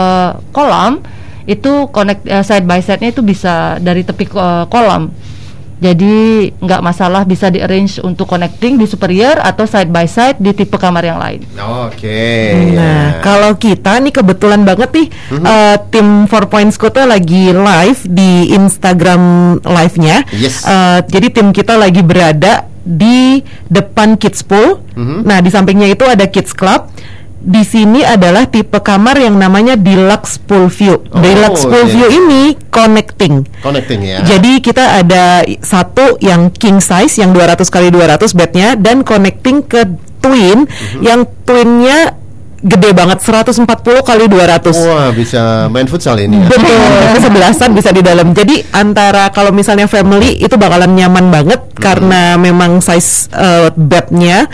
kolam, 0.50 0.98
itu 1.46 1.86
connect 1.94 2.26
uh, 2.26 2.42
side 2.42 2.66
by 2.66 2.82
side-nya 2.82 3.14
itu 3.14 3.22
bisa 3.22 3.78
dari 3.78 4.02
tepi 4.02 4.26
uh, 4.34 4.66
kolam. 4.66 5.14
Jadi 5.78 6.14
nggak 6.54 6.82
masalah 6.82 7.22
bisa 7.22 7.48
di 7.48 7.58
arrange 7.58 7.98
untuk 8.00 8.26
connecting 8.26 8.74
di 8.74 8.84
superior 8.84 9.38
atau 9.38 9.62
side 9.62 9.88
by 9.88 10.04
side 10.04 10.36
di 10.36 10.50
tipe 10.50 10.74
kamar 10.74 11.02
yang 11.02 11.16
lain. 11.16 11.46
Oke. 11.86 12.26
Nah, 12.74 13.14
ya. 13.14 13.22
kalau 13.22 13.54
kita 13.54 13.98
nih 13.98 14.10
kebetulan 14.10 14.62
banget 14.62 14.90
nih 14.90 15.06
Mhm. 15.30 15.44
eh, 15.44 15.76
tim 15.88 16.08
Four 16.26 16.46
Points 16.46 16.74
Kota 16.74 17.04
lagi 17.04 17.50
live 17.50 18.00
di 18.04 18.50
Instagram 18.50 19.22
live-nya. 19.60 20.26
Yes. 20.32 20.62
Eh, 20.62 20.98
jadi 21.06 21.26
tim 21.30 21.50
kita 21.50 21.74
lagi 21.74 22.02
berada 22.02 22.66
di 22.80 23.38
depan 23.66 24.16
Kids 24.16 24.42
Pool. 24.42 24.80
Mhm. 24.96 25.22
Nah, 25.22 25.38
di 25.38 25.48
sampingnya 25.48 25.86
itu 25.86 26.02
ada 26.02 26.26
Kids 26.26 26.50
Club. 26.50 26.88
Di 27.38 27.62
sini 27.62 28.02
adalah 28.02 28.44
tipe 28.44 28.76
kamar 28.78 29.14
yang 29.16 29.38
namanya 29.38 29.78
Deluxe 29.78 30.42
Pool 30.42 30.66
View. 30.68 30.98
Oh, 31.06 31.22
Deluxe 31.22 31.64
Pool 31.64 31.86
iya. 31.86 31.92
View 31.94 32.08
ini 32.10 32.42
connecting. 32.68 33.46
Connecting 33.62 34.00
ya. 34.02 34.18
Jadi 34.22 34.58
kita 34.58 34.98
ada 34.98 35.24
satu 35.62 36.18
yang 36.18 36.50
king 36.50 36.82
size 36.82 37.14
yang 37.16 37.30
200 37.30 37.62
kali 37.68 37.88
200 37.88 38.34
bednya 38.34 38.74
dan 38.74 39.02
connecting 39.02 39.62
ke 39.62 39.86
twin 40.18 40.66
Mhm. 40.66 41.00
yang 41.00 41.20
twinnya 41.46 42.18
gede 42.58 42.90
banget 42.90 43.22
140 43.22 44.02
kali 44.02 44.26
200. 44.26 44.74
Wah 44.82 45.14
bisa 45.14 45.70
main 45.70 45.86
futsal 45.86 46.18
ini 46.18 46.42
ya. 46.42 46.50
Betul, 46.50 46.90
kesebelasan 47.16 47.70
bisa 47.70 47.94
di 47.94 48.02
dalam. 48.02 48.34
Jadi 48.34 48.66
antara 48.74 49.30
kalau 49.30 49.54
misalnya 49.54 49.86
family 49.86 50.34
itu 50.36 50.58
bakalan 50.58 50.90
nyaman 50.90 51.30
banget 51.30 51.62
Mhm. 51.62 51.78
karena 51.78 52.34
memang 52.34 52.82
size 52.82 53.30
uh, 53.30 53.70
bednya 53.72 54.50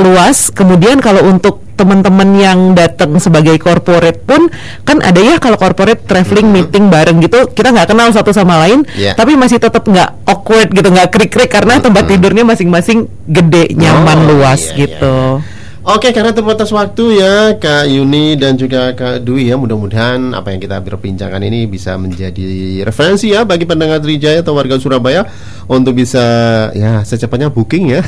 luas. 0.00 0.48
Kemudian 0.48 0.98
kalau 0.98 1.28
untuk 1.28 1.60
teman-teman 1.74 2.28
yang 2.34 2.58
datang 2.72 3.16
sebagai 3.18 3.56
corporate 3.58 4.24
pun 4.24 4.48
kan 4.82 4.98
ada 5.00 5.20
ya 5.20 5.36
kalau 5.36 5.60
corporate 5.60 6.04
traveling 6.04 6.48
meeting 6.48 6.88
bareng 6.88 7.20
gitu 7.20 7.52
kita 7.52 7.72
nggak 7.72 7.88
kenal 7.92 8.08
satu 8.12 8.32
sama 8.32 8.56
lain. 8.64 8.84
Iya. 8.96 9.12
tapi 9.14 9.36
masih 9.36 9.60
tetap 9.60 9.84
nggak 9.84 10.24
awkward 10.26 10.68
gitu 10.72 10.88
nggak 10.88 11.08
krik-krik 11.12 11.50
karena 11.50 11.78
tempat 11.78 12.08
tidurnya 12.08 12.44
masing-masing 12.46 13.08
gede 13.28 13.74
nyaman 13.74 14.18
Oh, 14.22 14.38
luas 14.38 14.70
iya, 14.72 14.86
gitu. 14.86 15.42
Oke, 15.82 16.14
karena 16.14 16.30
terbatas 16.30 16.70
waktu 16.70 17.18
ya 17.18 17.58
Kak 17.58 17.90
Yuni 17.90 18.38
dan 18.38 18.54
juga 18.54 18.94
Kak 18.94 19.26
Dwi 19.26 19.50
ya 19.50 19.58
Mudah-mudahan 19.58 20.30
apa 20.30 20.54
yang 20.54 20.62
kita 20.62 20.78
berbincangkan 20.78 21.42
ini 21.42 21.66
bisa 21.66 21.98
menjadi 21.98 22.86
referensi 22.86 23.34
ya 23.34 23.42
Bagi 23.42 23.66
pendengar 23.66 23.98
Trijaya 23.98 24.46
atau 24.46 24.54
warga 24.54 24.78
Surabaya 24.78 25.26
Untuk 25.66 25.98
bisa 25.98 26.22
ya 26.70 27.02
secepatnya 27.02 27.50
booking 27.50 27.98
ya 27.98 28.02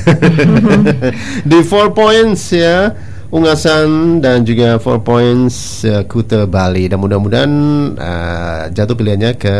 Di 1.50 1.58
Four 1.66 1.90
Points 1.98 2.54
ya 2.54 2.94
Ungasan 3.34 4.22
dan 4.22 4.46
juga 4.46 4.78
Four 4.78 5.02
Points 5.02 5.82
eh, 5.82 6.06
Kute 6.06 6.46
Bali 6.46 6.86
Dan 6.86 7.02
mudah-mudahan 7.02 7.52
eh, 7.98 8.62
jatuh 8.70 8.94
pilihannya 8.94 9.34
ke 9.34 9.56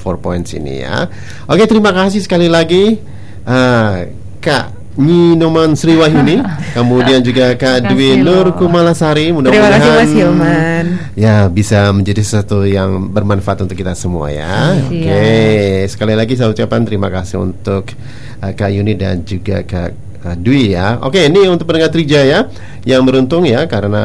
Four 0.00 0.16
Points 0.18 0.56
ini 0.56 0.80
ya 0.80 1.04
Oke, 1.44 1.68
terima 1.68 1.92
kasih 1.92 2.24
sekali 2.24 2.48
lagi 2.48 2.96
Ah, 3.44 4.04
Kak 4.40 4.76
Ninoman 4.98 5.78
Sri 5.78 5.94
Wahyuni, 5.94 6.42
kemudian 6.76 7.22
juga 7.22 7.54
Kak 7.54 7.86
Dwi 7.86 8.18
Nur 8.18 8.50
Kumalasari. 8.50 9.30
Terima 9.30 9.38
kasih 9.38 9.46
Mas 9.54 10.10
Mudah-mudahan 10.10 10.10
Hilman. 10.10 10.86
ya 11.14 11.46
bisa 11.46 11.94
menjadi 11.94 12.18
sesuatu 12.18 12.66
yang 12.66 13.06
bermanfaat 13.14 13.62
untuk 13.62 13.78
kita 13.78 13.94
semua 13.94 14.26
ya. 14.34 14.74
Oke, 14.74 15.86
sekali 15.86 16.18
lagi 16.18 16.34
saya 16.34 16.50
ucapkan 16.50 16.82
terima 16.82 17.14
kasih 17.14 17.38
untuk 17.38 17.94
uh, 18.42 18.50
Kak 18.52 18.74
Yuni 18.74 18.98
dan 18.98 19.22
juga 19.22 19.62
Kak 19.62 20.07
uh, 20.24 20.36
Dwi 20.38 20.74
ya. 20.74 20.98
Oke, 21.02 21.26
ini 21.26 21.46
untuk 21.46 21.68
pendengar 21.68 21.90
Trijaya 21.92 22.48
yang 22.88 23.04
beruntung 23.04 23.44
ya 23.44 23.68
karena 23.68 24.02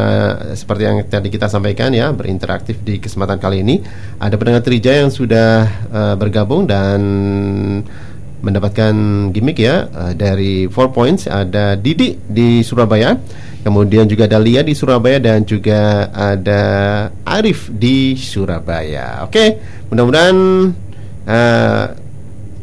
seperti 0.58 0.84
yang 0.84 0.98
tadi 1.08 1.32
kita 1.32 1.48
sampaikan 1.48 1.96
ya 1.96 2.12
berinteraktif 2.12 2.84
di 2.84 3.00
kesempatan 3.00 3.40
kali 3.40 3.64
ini 3.64 3.80
ada 4.20 4.36
pendengar 4.36 4.60
Trijaya 4.60 5.08
yang 5.08 5.14
sudah 5.14 5.72
uh, 5.88 6.16
bergabung 6.20 6.68
dan 6.68 7.00
mendapatkan 8.44 8.94
gimmick 9.32 9.64
ya 9.64 9.88
uh, 9.88 10.12
dari 10.12 10.68
Four 10.68 10.92
Points 10.92 11.32
ada 11.32 11.80
Didi 11.80 12.20
di 12.28 12.60
Surabaya 12.60 13.16
kemudian 13.64 14.04
juga 14.04 14.28
ada 14.28 14.36
Lia 14.44 14.60
di 14.68 14.76
Surabaya 14.76 15.16
dan 15.24 15.48
juga 15.48 16.12
ada 16.12 16.64
Arif 17.24 17.72
di 17.72 18.20
Surabaya 18.20 19.24
oke 19.24 19.64
mudah-mudahan 19.88 20.38
uh, 21.24 22.03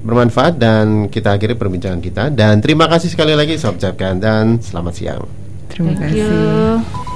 bermanfaat 0.00 0.56
dan 0.56 1.06
kita 1.12 1.36
akhiri 1.36 1.54
perbincangan 1.56 2.00
kita. 2.00 2.24
Dan 2.32 2.60
terima 2.64 2.88
kasih 2.88 3.12
sekali 3.12 3.36
lagi 3.36 3.56
ucapkan 3.56 4.16
dan 4.16 4.58
selamat 4.60 4.94
siang. 4.96 5.22
Terima 5.70 5.94
Thank 5.94 6.18
you. 6.18 7.09